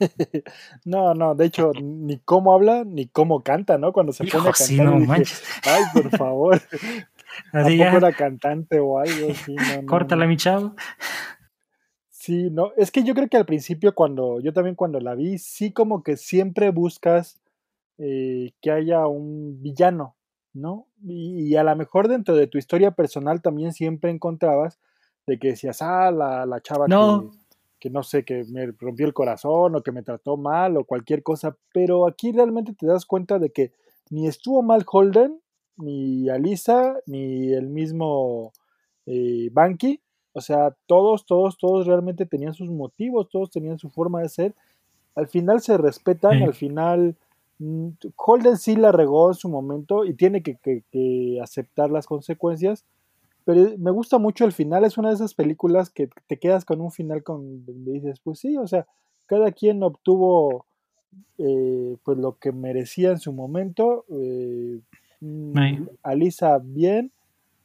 No, 0.84 1.14
no, 1.14 1.34
de 1.34 1.46
hecho, 1.46 1.72
ni 1.80 2.18
cómo 2.18 2.52
habla, 2.52 2.84
ni 2.84 3.06
cómo 3.06 3.42
canta, 3.42 3.78
¿no? 3.78 3.92
Cuando 3.92 4.12
se 4.12 4.24
pone 4.24 4.48
a 4.48 4.52
cantar. 4.52 4.84
no 4.84 5.12
Ay, 5.12 5.82
por 5.92 6.10
favor. 6.16 6.60
Así 7.52 7.82
¿A 7.82 7.92
era 7.92 8.12
cantante 8.12 8.78
o 8.80 8.98
algo 8.98 9.28
así? 9.30 9.54
No, 9.54 9.86
Córtala, 9.86 10.26
mi 10.26 10.36
chavo. 10.36 10.74
Sí, 12.22 12.50
no, 12.50 12.70
es 12.76 12.92
que 12.92 13.02
yo 13.02 13.14
creo 13.14 13.28
que 13.28 13.36
al 13.36 13.46
principio 13.46 13.94
cuando, 13.94 14.38
yo 14.40 14.52
también 14.52 14.76
cuando 14.76 15.00
la 15.00 15.16
vi, 15.16 15.38
sí 15.38 15.72
como 15.72 16.04
que 16.04 16.16
siempre 16.16 16.70
buscas 16.70 17.40
eh, 17.98 18.52
que 18.60 18.70
haya 18.70 19.08
un 19.08 19.60
villano, 19.60 20.14
¿no? 20.52 20.86
Y, 21.02 21.56
a 21.56 21.64
lo 21.64 21.74
mejor 21.74 22.06
dentro 22.06 22.36
de 22.36 22.46
tu 22.46 22.58
historia 22.58 22.92
personal 22.92 23.42
también 23.42 23.72
siempre 23.72 24.12
encontrabas 24.12 24.78
de 25.26 25.38
que 25.38 25.48
decías, 25.48 25.82
ah, 25.82 26.12
la, 26.12 26.46
la 26.46 26.60
chava 26.60 26.86
Que, 26.86 27.28
que 27.80 27.90
no 27.90 28.04
sé, 28.04 28.24
que 28.24 28.44
me 28.44 28.66
rompió 28.78 29.04
el 29.04 29.14
corazón 29.14 29.74
o 29.74 29.82
que 29.82 29.90
me 29.90 30.04
trató 30.04 30.36
mal 30.36 30.76
o 30.76 30.84
cualquier 30.84 31.24
cosa, 31.24 31.56
pero 31.74 32.06
aquí 32.06 32.30
realmente 32.30 32.72
te 32.72 32.86
das 32.86 33.04
cuenta 33.04 33.40
de 33.40 33.50
que 33.50 33.72
ni 34.10 34.28
estuvo 34.28 34.62
mal 34.62 34.84
Holden, 34.86 35.41
ni 35.76 36.28
Alisa, 36.28 36.96
ni 37.06 37.52
el 37.52 37.68
mismo 37.68 38.52
eh, 39.06 39.48
Banky. 39.52 40.00
O 40.32 40.40
sea, 40.40 40.74
todos, 40.86 41.26
todos, 41.26 41.58
todos 41.58 41.86
realmente 41.86 42.26
tenían 42.26 42.54
sus 42.54 42.70
motivos, 42.70 43.28
todos 43.28 43.50
tenían 43.50 43.78
su 43.78 43.90
forma 43.90 44.22
de 44.22 44.28
ser. 44.28 44.54
Al 45.14 45.28
final 45.28 45.60
se 45.60 45.76
respetan, 45.76 46.42
al 46.42 46.54
final 46.54 47.16
mm, 47.58 47.88
Holden 48.16 48.56
sí 48.56 48.76
la 48.76 48.92
regó 48.92 49.28
en 49.28 49.34
su 49.34 49.48
momento 49.48 50.06
y 50.06 50.14
tiene 50.14 50.42
que, 50.42 50.56
que, 50.56 51.38
aceptar 51.42 51.90
las 51.90 52.06
consecuencias. 52.06 52.84
Pero 53.44 53.76
me 53.76 53.90
gusta 53.90 54.18
mucho 54.18 54.44
el 54.44 54.52
final, 54.52 54.84
es 54.84 54.96
una 54.96 55.08
de 55.08 55.16
esas 55.16 55.34
películas 55.34 55.90
que 55.90 56.08
te 56.28 56.38
quedas 56.38 56.64
con 56.64 56.80
un 56.80 56.92
final 56.92 57.24
con 57.24 57.66
donde 57.66 57.92
dices, 57.92 58.20
pues 58.20 58.38
sí, 58.38 58.56
o 58.56 58.68
sea, 58.68 58.86
cada 59.26 59.50
quien 59.50 59.82
obtuvo 59.82 60.64
eh, 61.38 61.96
pues 62.04 62.18
lo 62.18 62.38
que 62.38 62.52
merecía 62.52 63.10
en 63.10 63.18
su 63.18 63.32
momento. 63.32 64.04
Eh, 64.10 64.80
mm, 65.22 65.88
Alisa 66.02 66.58
bien, 66.62 67.12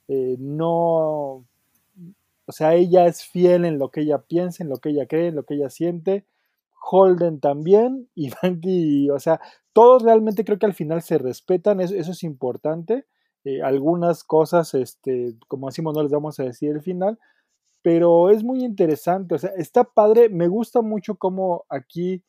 eh, 0.08 0.36
no, 0.40 1.46
o 2.46 2.52
sea, 2.52 2.76
ella 2.76 3.06
es 3.08 3.26
fiel 3.26 3.66
en 3.66 3.78
lo 3.80 3.90
que 3.90 4.02
ella 4.02 4.20
piensa, 4.20 4.64
en 4.64 4.70
lo 4.70 4.78
que 4.78 4.90
ella 4.90 5.06
cree, 5.08 5.28
en 5.28 5.36
lo 5.36 5.44
que 5.44 5.56
ella 5.56 5.70
siente. 5.70 6.26
Holden 6.90 7.40
también 7.40 8.10
y 8.16 8.30
Banky, 8.42 9.10
o 9.10 9.20
sea, 9.20 9.42
todos 9.74 10.04
realmente 10.04 10.46
creo 10.46 10.58
que 10.60 10.66
al 10.66 10.74
final 10.74 11.02
se 11.02 11.18
respetan, 11.18 11.82
eso, 11.82 11.96
es 11.96 12.24
importante. 12.24 13.06
algunas 13.64 14.24
cosas, 14.24 14.74
este, 14.74 15.36
como 15.48 15.68
decimos, 15.68 15.96
no 15.96 16.04
les 16.04 16.12
vamos 16.12 16.40
a 16.40 16.44
decir 16.44 16.72
el 16.72 16.82
final, 16.82 17.20
pero 17.82 18.30
es 18.30 18.44
muy 18.44 18.64
interesante, 18.64 19.36
o 19.36 19.38
sea, 19.38 19.52
está 19.58 19.84
padre, 19.86 20.30
me 20.30 20.48
gusta 20.48 20.82
mucho 20.82 21.16
cómo 21.16 21.66
aquí 21.70 22.24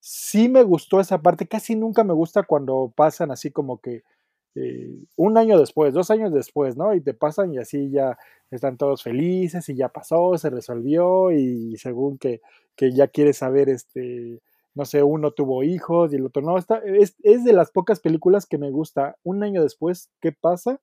sí 0.00 0.48
me 0.48 0.62
gustó 0.62 1.00
esa 1.00 1.22
parte, 1.22 1.46
casi 1.46 1.76
nunca 1.76 2.04
me 2.04 2.14
gusta 2.14 2.42
cuando 2.42 2.92
pasan 2.96 3.30
así 3.30 3.50
como 3.50 3.80
que 3.80 4.02
eh, 4.54 4.90
un 5.16 5.38
año 5.38 5.58
después, 5.58 5.94
dos 5.94 6.10
años 6.10 6.32
después, 6.32 6.76
¿no? 6.76 6.94
Y 6.94 7.00
te 7.00 7.14
pasan 7.14 7.52
y 7.54 7.58
así 7.58 7.90
ya 7.90 8.18
están 8.50 8.76
todos 8.76 9.02
felices 9.02 9.68
y 9.68 9.76
ya 9.76 9.88
pasó, 9.88 10.36
se 10.38 10.50
resolvió 10.50 11.32
y 11.32 11.76
según 11.76 12.18
que, 12.18 12.40
que 12.76 12.92
ya 12.92 13.08
quieres 13.08 13.38
saber, 13.38 13.68
este, 13.68 14.40
no 14.74 14.84
sé, 14.84 15.02
uno 15.02 15.32
tuvo 15.32 15.62
hijos 15.64 16.12
y 16.12 16.16
el 16.16 16.26
otro 16.26 16.42
no, 16.42 16.56
está, 16.58 16.78
es, 16.78 17.16
es 17.22 17.44
de 17.44 17.52
las 17.52 17.70
pocas 17.70 18.00
películas 18.00 18.46
que 18.46 18.58
me 18.58 18.70
gusta 18.70 19.16
un 19.24 19.42
año 19.42 19.62
después, 19.62 20.10
¿qué 20.20 20.32
pasa? 20.32 20.80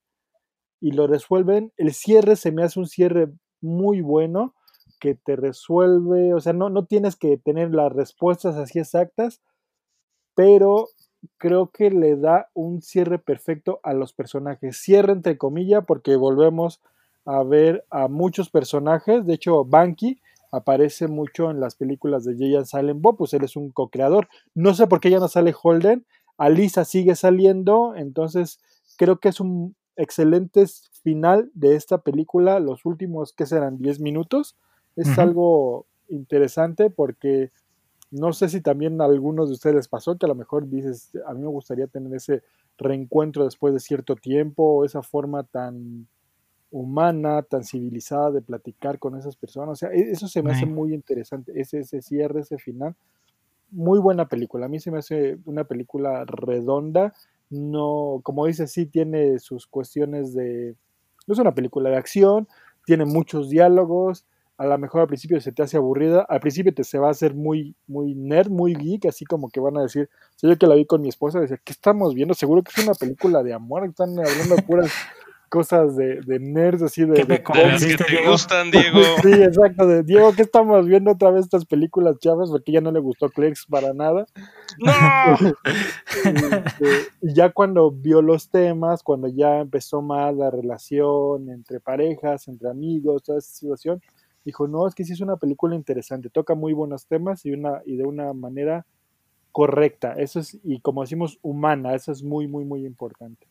Y 0.80 0.92
lo 0.92 1.06
resuelven, 1.06 1.72
el 1.76 1.92
cierre 1.94 2.36
se 2.36 2.52
me 2.52 2.62
hace 2.62 2.78
un 2.78 2.86
cierre 2.86 3.28
muy 3.60 4.02
bueno 4.02 4.54
que 5.00 5.14
te 5.14 5.36
resuelve, 5.36 6.34
o 6.34 6.40
sea, 6.40 6.52
no, 6.52 6.70
no 6.70 6.86
tienes 6.86 7.16
que 7.16 7.38
tener 7.38 7.70
las 7.70 7.92
respuestas 7.92 8.56
así 8.56 8.78
exactas, 8.78 9.40
pero 10.34 10.88
creo 11.38 11.70
que 11.70 11.90
le 11.90 12.16
da 12.16 12.48
un 12.54 12.82
cierre 12.82 13.18
perfecto 13.18 13.80
a 13.82 13.92
los 13.92 14.12
personajes. 14.12 14.76
Cierre 14.78 15.12
entre 15.12 15.38
comillas, 15.38 15.84
porque 15.86 16.16
volvemos 16.16 16.80
a 17.24 17.42
ver 17.42 17.84
a 17.90 18.08
muchos 18.08 18.50
personajes. 18.50 19.26
De 19.26 19.34
hecho, 19.34 19.64
Banky 19.64 20.20
aparece 20.52 21.08
mucho 21.08 21.50
en 21.50 21.60
las 21.60 21.74
películas 21.74 22.24
de 22.24 22.36
Jay 22.36 22.54
and 22.54 22.66
Silent 22.66 23.00
Bob, 23.00 23.16
pues 23.18 23.34
él 23.34 23.44
es 23.44 23.56
un 23.56 23.70
co-creador. 23.70 24.28
No 24.54 24.74
sé 24.74 24.86
por 24.86 25.00
qué 25.00 25.10
ya 25.10 25.18
no 25.18 25.28
sale 25.28 25.54
Holden. 25.60 26.06
Alisa 26.38 26.84
sigue 26.84 27.14
saliendo, 27.14 27.94
entonces 27.96 28.60
creo 28.96 29.18
que 29.18 29.28
es 29.28 29.40
un 29.40 29.74
excelente 29.96 30.64
final 31.02 31.50
de 31.54 31.76
esta 31.76 31.98
película. 31.98 32.60
Los 32.60 32.84
últimos, 32.84 33.32
que 33.32 33.46
serán? 33.46 33.78
10 33.78 34.00
minutos 34.00 34.56
es 34.96 35.18
algo 35.18 35.86
interesante 36.08 36.90
porque 36.90 37.50
no 38.10 38.32
sé 38.32 38.48
si 38.48 38.60
también 38.60 39.00
a 39.00 39.04
algunos 39.04 39.48
de 39.48 39.54
ustedes 39.54 39.88
pasó 39.88 40.16
que 40.16 40.26
a 40.26 40.28
lo 40.28 40.34
mejor 40.34 40.68
dices, 40.68 41.12
a 41.26 41.34
mí 41.34 41.40
me 41.40 41.48
gustaría 41.48 41.86
tener 41.86 42.14
ese 42.14 42.42
reencuentro 42.78 43.44
después 43.44 43.74
de 43.74 43.80
cierto 43.80 44.16
tiempo, 44.16 44.84
esa 44.84 45.02
forma 45.02 45.42
tan 45.44 46.06
humana, 46.70 47.42
tan 47.42 47.64
civilizada 47.64 48.30
de 48.30 48.42
platicar 48.42 48.98
con 48.98 49.16
esas 49.16 49.36
personas. 49.36 49.72
O 49.72 49.76
sea, 49.76 49.90
e-, 49.90 50.10
eso 50.10 50.28
se 50.28 50.42
me 50.42 50.52
hace 50.52 50.66
muy 50.66 50.94
interesante, 50.94 51.52
ese, 51.60 51.80
ese 51.80 52.02
cierre, 52.02 52.40
ese 52.40 52.58
final. 52.58 52.94
Muy 53.70 53.98
buena 53.98 54.28
película. 54.28 54.66
A 54.66 54.68
mí 54.68 54.78
se 54.78 54.90
me 54.90 54.98
hace 54.98 55.38
una 55.44 55.64
película 55.64 56.24
redonda. 56.24 57.14
No, 57.50 58.20
como 58.22 58.46
dice, 58.46 58.66
sí 58.66 58.86
tiene 58.86 59.38
sus 59.38 59.66
cuestiones 59.66 60.34
de. 60.34 60.76
No 61.26 61.34
es 61.34 61.40
una 61.40 61.54
película 61.54 61.90
de 61.90 61.96
acción, 61.96 62.46
tiene 62.84 63.04
muchos 63.04 63.50
diálogos, 63.50 64.24
a 64.58 64.66
lo 64.66 64.78
mejor 64.78 65.02
al 65.02 65.06
principio 65.06 65.40
se 65.40 65.52
te 65.52 65.62
hace 65.62 65.76
aburrida, 65.76 66.24
al 66.28 66.40
principio 66.40 66.72
te 66.72 66.84
se 66.84 66.98
va 66.98 67.08
a 67.08 67.10
hacer 67.10 67.34
muy, 67.34 67.74
muy 67.86 68.14
nerd, 68.14 68.48
muy 68.48 68.74
geek, 68.74 69.06
así 69.06 69.24
como 69.24 69.50
que 69.50 69.60
van 69.60 69.76
a 69.76 69.82
decir, 69.82 70.08
yo 70.42 70.56
que 70.56 70.66
la 70.66 70.74
vi 70.74 70.86
con 70.86 71.02
mi 71.02 71.08
esposa, 71.08 71.40
decía, 71.40 71.60
¿qué 71.62 71.72
estamos 71.72 72.14
viendo? 72.14 72.34
Seguro 72.34 72.62
que 72.62 72.72
es 72.74 72.84
una 72.84 72.94
película 72.94 73.42
de 73.42 73.52
amor, 73.52 73.84
están 73.84 74.18
hablando 74.18 74.56
de 74.56 74.62
puras 74.62 74.90
cosas 75.48 75.94
de, 75.96 76.20
de 76.22 76.40
nerds, 76.40 76.82
así 76.82 77.04
de... 77.04 77.14
¿Qué 77.14 77.26
que 77.26 78.04
te 78.04 78.28
gustan, 78.28 78.70
Diego. 78.70 78.98
sí, 79.22 79.32
exacto, 79.32 79.86
de 79.86 80.02
Diego, 80.02 80.32
¿qué 80.34 80.42
estamos 80.42 80.86
viendo 80.86 81.12
otra 81.12 81.30
vez 81.30 81.44
estas 81.44 81.64
películas 81.66 82.18
chavas? 82.18 82.50
Porque 82.50 82.72
ya 82.72 82.80
no 82.80 82.90
le 82.90 83.00
gustó 83.00 83.28
Clerks 83.28 83.66
para 83.66 83.92
nada. 83.92 84.26
¡No! 84.78 84.92
Este, 86.24 87.08
y 87.20 87.34
ya 87.34 87.50
cuando 87.50 87.90
vio 87.90 88.22
los 88.22 88.48
temas, 88.48 89.02
cuando 89.02 89.28
ya 89.28 89.60
empezó 89.60 90.00
más 90.00 90.34
la 90.34 90.50
relación 90.50 91.50
entre 91.50 91.78
parejas, 91.78 92.48
entre 92.48 92.70
amigos, 92.70 93.22
toda 93.22 93.38
esa 93.38 93.52
situación, 93.52 94.02
dijo, 94.46 94.68
no, 94.68 94.86
es 94.86 94.94
que 94.94 95.04
sí 95.04 95.12
es 95.12 95.20
una 95.20 95.36
película 95.36 95.74
interesante, 95.74 96.30
toca 96.30 96.54
muy 96.54 96.72
buenos 96.72 97.06
temas 97.06 97.44
y, 97.44 97.50
una, 97.50 97.82
y 97.84 97.96
de 97.96 98.04
una 98.04 98.32
manera 98.32 98.86
correcta, 99.50 100.12
eso 100.12 100.38
es, 100.38 100.58
y 100.62 100.80
como 100.80 101.02
decimos, 101.02 101.38
humana, 101.42 101.94
eso 101.94 102.12
es 102.12 102.22
muy, 102.22 102.46
muy, 102.46 102.64
muy 102.64 102.86
importante. 102.86 103.46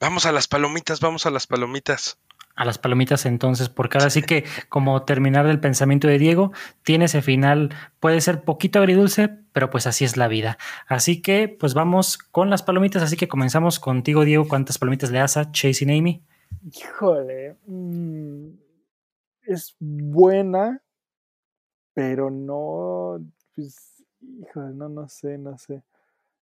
Vamos 0.00 0.24
a 0.24 0.32
las 0.32 0.48
palomitas, 0.48 1.00
vamos 1.00 1.26
a 1.26 1.30
las 1.30 1.46
palomitas. 1.46 2.18
A 2.54 2.64
las 2.64 2.78
palomitas 2.78 3.26
entonces, 3.26 3.68
porque 3.68 3.98
ahora 3.98 4.08
sí 4.08 4.22
que 4.22 4.44
como 4.70 5.02
terminar 5.02 5.46
el 5.46 5.60
pensamiento 5.60 6.08
de 6.08 6.18
Diego, 6.18 6.52
tiene 6.82 7.04
ese 7.04 7.20
final, 7.20 7.74
puede 8.00 8.22
ser 8.22 8.44
poquito 8.44 8.78
agridulce, 8.78 9.28
pero 9.52 9.68
pues 9.68 9.86
así 9.86 10.06
es 10.06 10.16
la 10.16 10.28
vida. 10.28 10.56
Así 10.86 11.20
que 11.20 11.48
pues 11.48 11.74
vamos 11.74 12.16
con 12.16 12.48
las 12.48 12.62
palomitas, 12.62 13.02
así 13.02 13.16
que 13.16 13.28
comenzamos 13.28 13.78
contigo 13.78 14.24
Diego, 14.24 14.48
¿cuántas 14.48 14.78
palomitas 14.78 15.10
le 15.10 15.18
das 15.18 15.36
a 15.36 15.52
Chasing 15.52 15.90
Amy? 15.90 16.22
Híjole, 16.72 17.56
mmm 17.66 18.65
es 19.46 19.76
buena, 19.78 20.82
pero 21.94 22.30
no, 22.30 23.24
pues, 23.54 24.04
híjole, 24.20 24.74
no, 24.74 24.88
no 24.88 25.08
sé, 25.08 25.38
no 25.38 25.56
sé. 25.58 25.82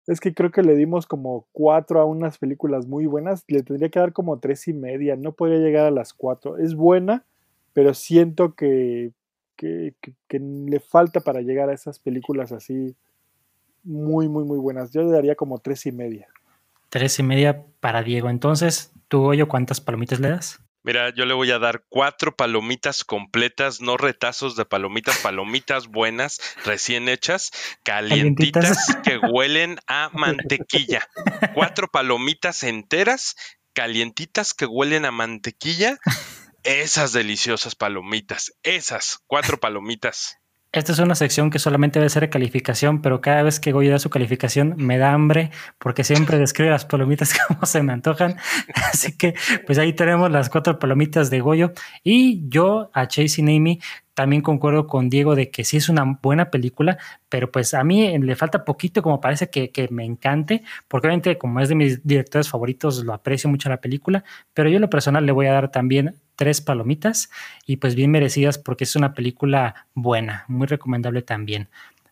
Es 0.07 0.19
que 0.19 0.35
creo 0.35 0.51
que 0.51 0.63
le 0.63 0.75
dimos 0.75 1.07
como 1.07 1.47
cuatro 1.53 2.01
a 2.01 2.05
unas 2.05 2.39
películas 2.39 2.87
muy 2.87 3.07
buenas. 3.07 3.45
Le 3.47 3.63
tendría 3.63 3.89
que 3.89 4.01
dar 4.01 4.13
como 4.13 4.41
tres 4.41 4.67
y 4.67 4.73
media. 4.73 5.15
No 5.15 5.33
podría 5.33 5.59
llegar 5.59 5.87
a 5.87 5.91
las 5.93 6.13
cuatro. 6.13 6.59
Es 6.59 6.75
buena, 6.75 7.25
pero 7.73 7.95
siento 7.95 8.55
que, 8.55 9.13
que, 9.57 9.95
le 10.31 10.81
falta 10.81 11.21
para 11.21 11.41
llegar 11.41 11.69
a 11.69 11.75
esas 11.75 12.01
películas 12.01 12.51
así 12.51 12.97
muy, 13.85 14.29
muy, 14.29 14.45
muy 14.45 14.59
buenas. 14.59 14.91
Yo 14.91 15.03
le 15.03 15.11
daría 15.11 15.37
como 15.37 15.59
tres 15.59 15.87
y 15.87 15.93
media. 15.93 16.27
Tres 16.89 17.19
y 17.19 17.23
media 17.23 17.65
para 17.79 18.03
Diego. 18.03 18.29
Entonces, 18.29 18.93
¿tú, 19.07 19.21
Goyo, 19.21 19.49
cuántas 19.49 19.81
palomitas 19.81 20.19
le 20.19 20.31
das? 20.31 20.61
Mira, 20.85 21.15
yo 21.15 21.27
le 21.27 21.35
voy 21.35 21.51
a 21.53 21.61
dar 21.61 21.85
cuatro 21.89 22.35
palomitas 22.35 23.05
completas, 23.05 23.81
no 23.81 23.97
retazos 23.97 24.57
de 24.57 24.65
palomitas, 24.65 25.19
palomitas 25.19 25.87
buenas, 25.87 26.41
recién 26.65 27.09
hechas, 27.09 27.53
calientitas, 27.85 28.97
que 29.05 29.19
huelen 29.19 29.79
a 29.87 30.11
mantequilla. 30.13 31.09
Cuatro 31.55 31.89
palomitas 31.89 32.65
enteras, 32.65 33.37
calientitas, 33.73 34.55
que 34.55 34.67
huelen 34.67 35.05
a 35.05 35.13
mantequilla. 35.13 35.99
Esas 36.65 37.13
deliciosas 37.13 37.75
palomitas, 37.75 38.53
esas 38.63 39.19
cuatro 39.27 39.59
palomitas. 39.59 40.39
Esta 40.73 40.93
es 40.93 40.99
una 41.01 41.15
sección 41.15 41.51
que 41.51 41.59
solamente 41.59 41.99
debe 41.99 42.09
ser 42.09 42.31
calificación, 42.31 43.03
pero 43.03 43.21
cada 43.21 43.43
vez 43.43 43.61
que 43.61 43.73
Goyo 43.73 43.91
da 43.91 43.99
su 43.99 44.09
calificación 44.09 44.73
me 44.79 44.97
da 44.97 45.13
hambre 45.13 45.51
porque 45.79 46.03
siempre 46.03 46.39
describe 46.39 46.71
las 46.71 46.87
palomitas 46.87 47.35
como 47.47 47.67
se 47.67 47.83
me 47.83 47.93
antojan. 47.93 48.37
Así 48.91 49.15
que 49.19 49.35
pues 49.67 49.79
ahí 49.79 49.93
tenemos 49.93 50.31
las 50.31 50.49
cuatro 50.49 50.79
palomitas 50.79 51.29
de 51.29 51.41
Goyo. 51.41 51.73
Y 52.03 52.49
yo 52.49 52.91
a 52.95 53.07
Chasing 53.07 53.51
Amy 53.51 53.81
también 54.15 54.41
concuerdo 54.41 54.87
con 54.87 55.11
Diego 55.11 55.35
de 55.35 55.51
que 55.51 55.65
sí 55.65 55.77
es 55.77 55.91
una 55.91 56.05
buena 56.23 56.51
película, 56.51 56.97
pero 57.29 57.51
pues 57.51 57.75
a 57.75 57.85
mí 57.85 58.19
le 58.19 58.35
falta 58.35 58.65
poquito 58.65 59.03
como 59.03 59.21
parece 59.21 59.51
que, 59.51 59.71
que, 59.71 59.89
me 59.89 60.07
encante, 60.07 60.63
porque 60.89 61.07
obviamente 61.07 61.37
como 61.37 61.61
es 61.61 61.69
de 61.69 61.75
mis 61.75 62.07
directores 62.07 62.49
favoritos, 62.49 63.05
lo 63.05 63.13
aprecio 63.13 63.51
mucho 63.51 63.69
la 63.69 63.81
película, 63.81 64.25
pero 64.55 64.71
yo 64.71 64.77
en 64.77 64.83
lo 64.83 64.91
personal 64.91 65.27
le 65.27 65.33
voy 65.33 65.47
a 65.47 65.53
dar 65.53 65.71
también 65.71 66.15
tres 66.37 66.61
palomitas 66.61 67.31
y 67.67 67.77
pues 67.77 67.95
bien 67.95 68.11
merecidas 68.11 68.59
porque 68.59 68.85
es 68.85 68.97
una 68.97 69.15
película 69.15 69.87
buena, 69.95 70.45
muy 70.49 70.67
recomendable 70.67 71.23
también. 71.23 71.69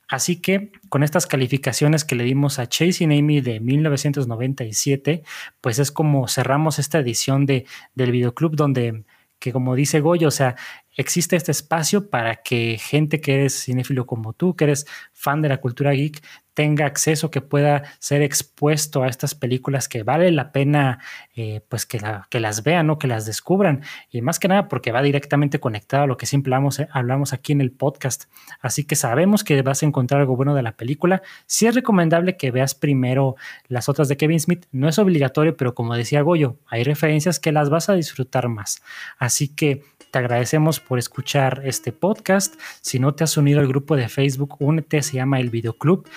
Así 0.09 0.41
que 0.41 0.73
con 0.89 1.05
estas 1.05 1.27
calificaciones 1.27 2.05
que 2.05 2.17
le 2.17 2.25
dimos 2.25 2.59
a 2.59 2.69
Chasing 2.69 3.13
Amy 3.13 3.41
de 3.41 3.61
1997, 3.61 5.23
pues 5.61 5.79
es 5.79 5.93
como 5.93 6.27
cerramos 6.27 6.81
esta 6.81 6.99
edición 6.99 7.47
de, 7.47 7.65
del 7.95 8.11
videoclub 8.11 8.57
donde 8.57 9.05
que 9.41 9.53
como 9.53 9.75
dice 9.75 10.01
Goyo, 10.01 10.29
o 10.29 10.31
sea, 10.31 10.55
existe 10.95 11.35
este 11.35 11.51
espacio 11.51 12.11
para 12.11 12.43
que 12.43 12.77
gente 12.79 13.21
que 13.21 13.47
es 13.47 13.65
cinéfilo 13.65 14.07
como 14.07 14.35
tú, 14.35 14.55
que 14.55 14.65
eres 14.65 14.87
fan 15.13 15.41
de 15.43 15.49
la 15.49 15.57
cultura 15.57 15.93
geek, 15.93 16.23
tenga 16.61 16.85
acceso, 16.85 17.31
que 17.31 17.41
pueda 17.41 17.85
ser 18.01 18.21
expuesto 18.21 19.03
a 19.03 19.09
estas 19.09 19.35
películas 19.35 19.89
que 19.89 20.03
vale 20.03 20.31
la 20.31 20.53
pena 20.53 20.99
eh, 21.35 21.63
pues 21.71 21.87
que, 21.87 21.99
que, 22.29 22.39
las 22.39 22.63
vean 22.63 22.91
o 22.91 22.99
que 22.99 23.07
las 23.07 23.25
descubran. 23.25 23.81
Y 24.11 24.21
más 24.21 24.39
que 24.39 24.47
nada 24.47 24.69
porque 24.69 24.93
va 24.93 25.01
directamente 25.01 25.59
conectado 25.59 26.03
a 26.03 26.07
lo 26.07 26.19
que 26.19 26.27
siempre 26.27 26.53
hablamos, 26.53 26.79
eh, 26.79 26.89
hablamos 26.93 27.33
aquí 27.33 27.53
en 27.53 27.63
el 27.63 27.71
podcast. 27.71 28.25
Así 28.61 28.85
que 28.85 28.95
sabemos 28.95 29.43
que 29.43 29.63
vas 29.63 29.83
a 29.83 29.87
encontrar 29.87 30.21
algo 30.21 30.37
bueno 30.37 30.55
de 30.55 30.61
la 30.61 30.73
película. 30.73 31.23
Sí 31.47 31.67
es 31.67 31.75
recomendable 31.75 32.37
que 32.37 32.51
veas 32.51 32.75
primero 32.75 33.37
las 33.69 33.89
otras 33.89 34.09
de 34.09 34.19
Kevin 34.19 34.39
Smith. 34.39 34.67
No 34.71 34.87
es 34.87 34.99
obligatorio, 34.99 35.57
pero 35.57 35.75
como 35.75 35.97
decía 35.97 36.21
Goyo, 36.21 36.59
hay 36.67 36.85
referencias 36.85 37.41
que 37.41 37.53
las 37.53 37.71
vas 37.71 37.89
a 37.89 37.95
disfrutar 37.95 38.49
más. 38.49 38.83
Así 39.19 39.49
que 39.49 39.83
Te 40.11 40.19
agradecemos 40.19 40.81
por 40.81 40.99
escuchar 40.99 41.63
este 41.65 41.93
podcast. 41.93 42.57
Si 42.81 42.99
no 42.99 43.15
te 43.15 43.23
has 43.23 43.37
unido 43.37 43.61
al 43.61 43.69
grupo 43.69 43.95
de 43.95 44.09
Facebook, 44.09 44.57
únete, 44.59 45.03
se 45.03 45.15
llama 45.15 45.39
El 45.39 45.51
Videoclub. 45.51 46.09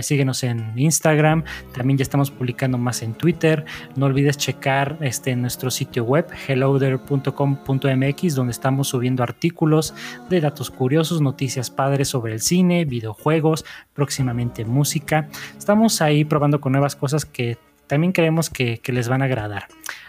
síguenos 0.00 0.42
en 0.42 0.76
Instagram, 0.76 1.44
también 1.72 1.96
ya 1.98 2.02
estamos 2.02 2.32
publicando 2.32 2.76
más 2.76 3.02
en 3.02 3.14
Twitter. 3.14 3.64
No 3.94 4.06
olvides 4.06 4.36
checar 4.36 4.98
este, 5.00 5.36
nuestro 5.36 5.70
sitio 5.70 6.02
web 6.04 6.26
helloder.com.mx 6.48 8.34
donde 8.34 8.50
estamos 8.50 8.88
subiendo 8.88 9.22
artículos 9.22 9.94
de 10.28 10.40
datos 10.40 10.70
curiosos, 10.70 11.20
noticias 11.20 11.70
padres 11.70 12.08
sobre 12.08 12.32
el 12.32 12.40
cine, 12.40 12.84
videojuegos, 12.84 13.64
próximamente 13.94 14.64
música. 14.64 15.28
Estamos 15.56 16.02
ahí 16.02 16.24
probando 16.24 16.60
con 16.60 16.72
nuevas 16.72 16.96
cosas 16.96 17.24
que 17.24 17.58
también 17.86 18.12
creemos 18.12 18.50
que, 18.50 18.78
que 18.78 18.92
les 18.92 19.08
van 19.08 19.22
a 19.22 19.26
agradar. 19.26 19.66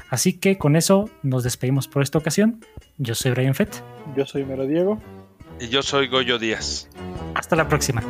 Así 0.10 0.34
que 0.34 0.58
con 0.58 0.76
eso 0.76 1.10
nos 1.24 1.44
despedimos 1.44 1.88
por 1.88 2.04
esta 2.04 2.18
ocasión. 2.18 2.64
Yo 2.98 3.16
soy 3.16 3.32
Brian 3.32 3.56
Fett. 3.56 3.84
Yo 4.16 4.26
soy 4.26 4.46
Mero 4.46 4.66
Diego. 4.66 5.02
Y 5.60 5.70
yo 5.70 5.82
soy 5.82 6.08
Goyo 6.08 6.40
Díaz. 6.40 6.90
Hasta 7.34 7.56
la 7.56 7.68
próxima. 7.68 8.02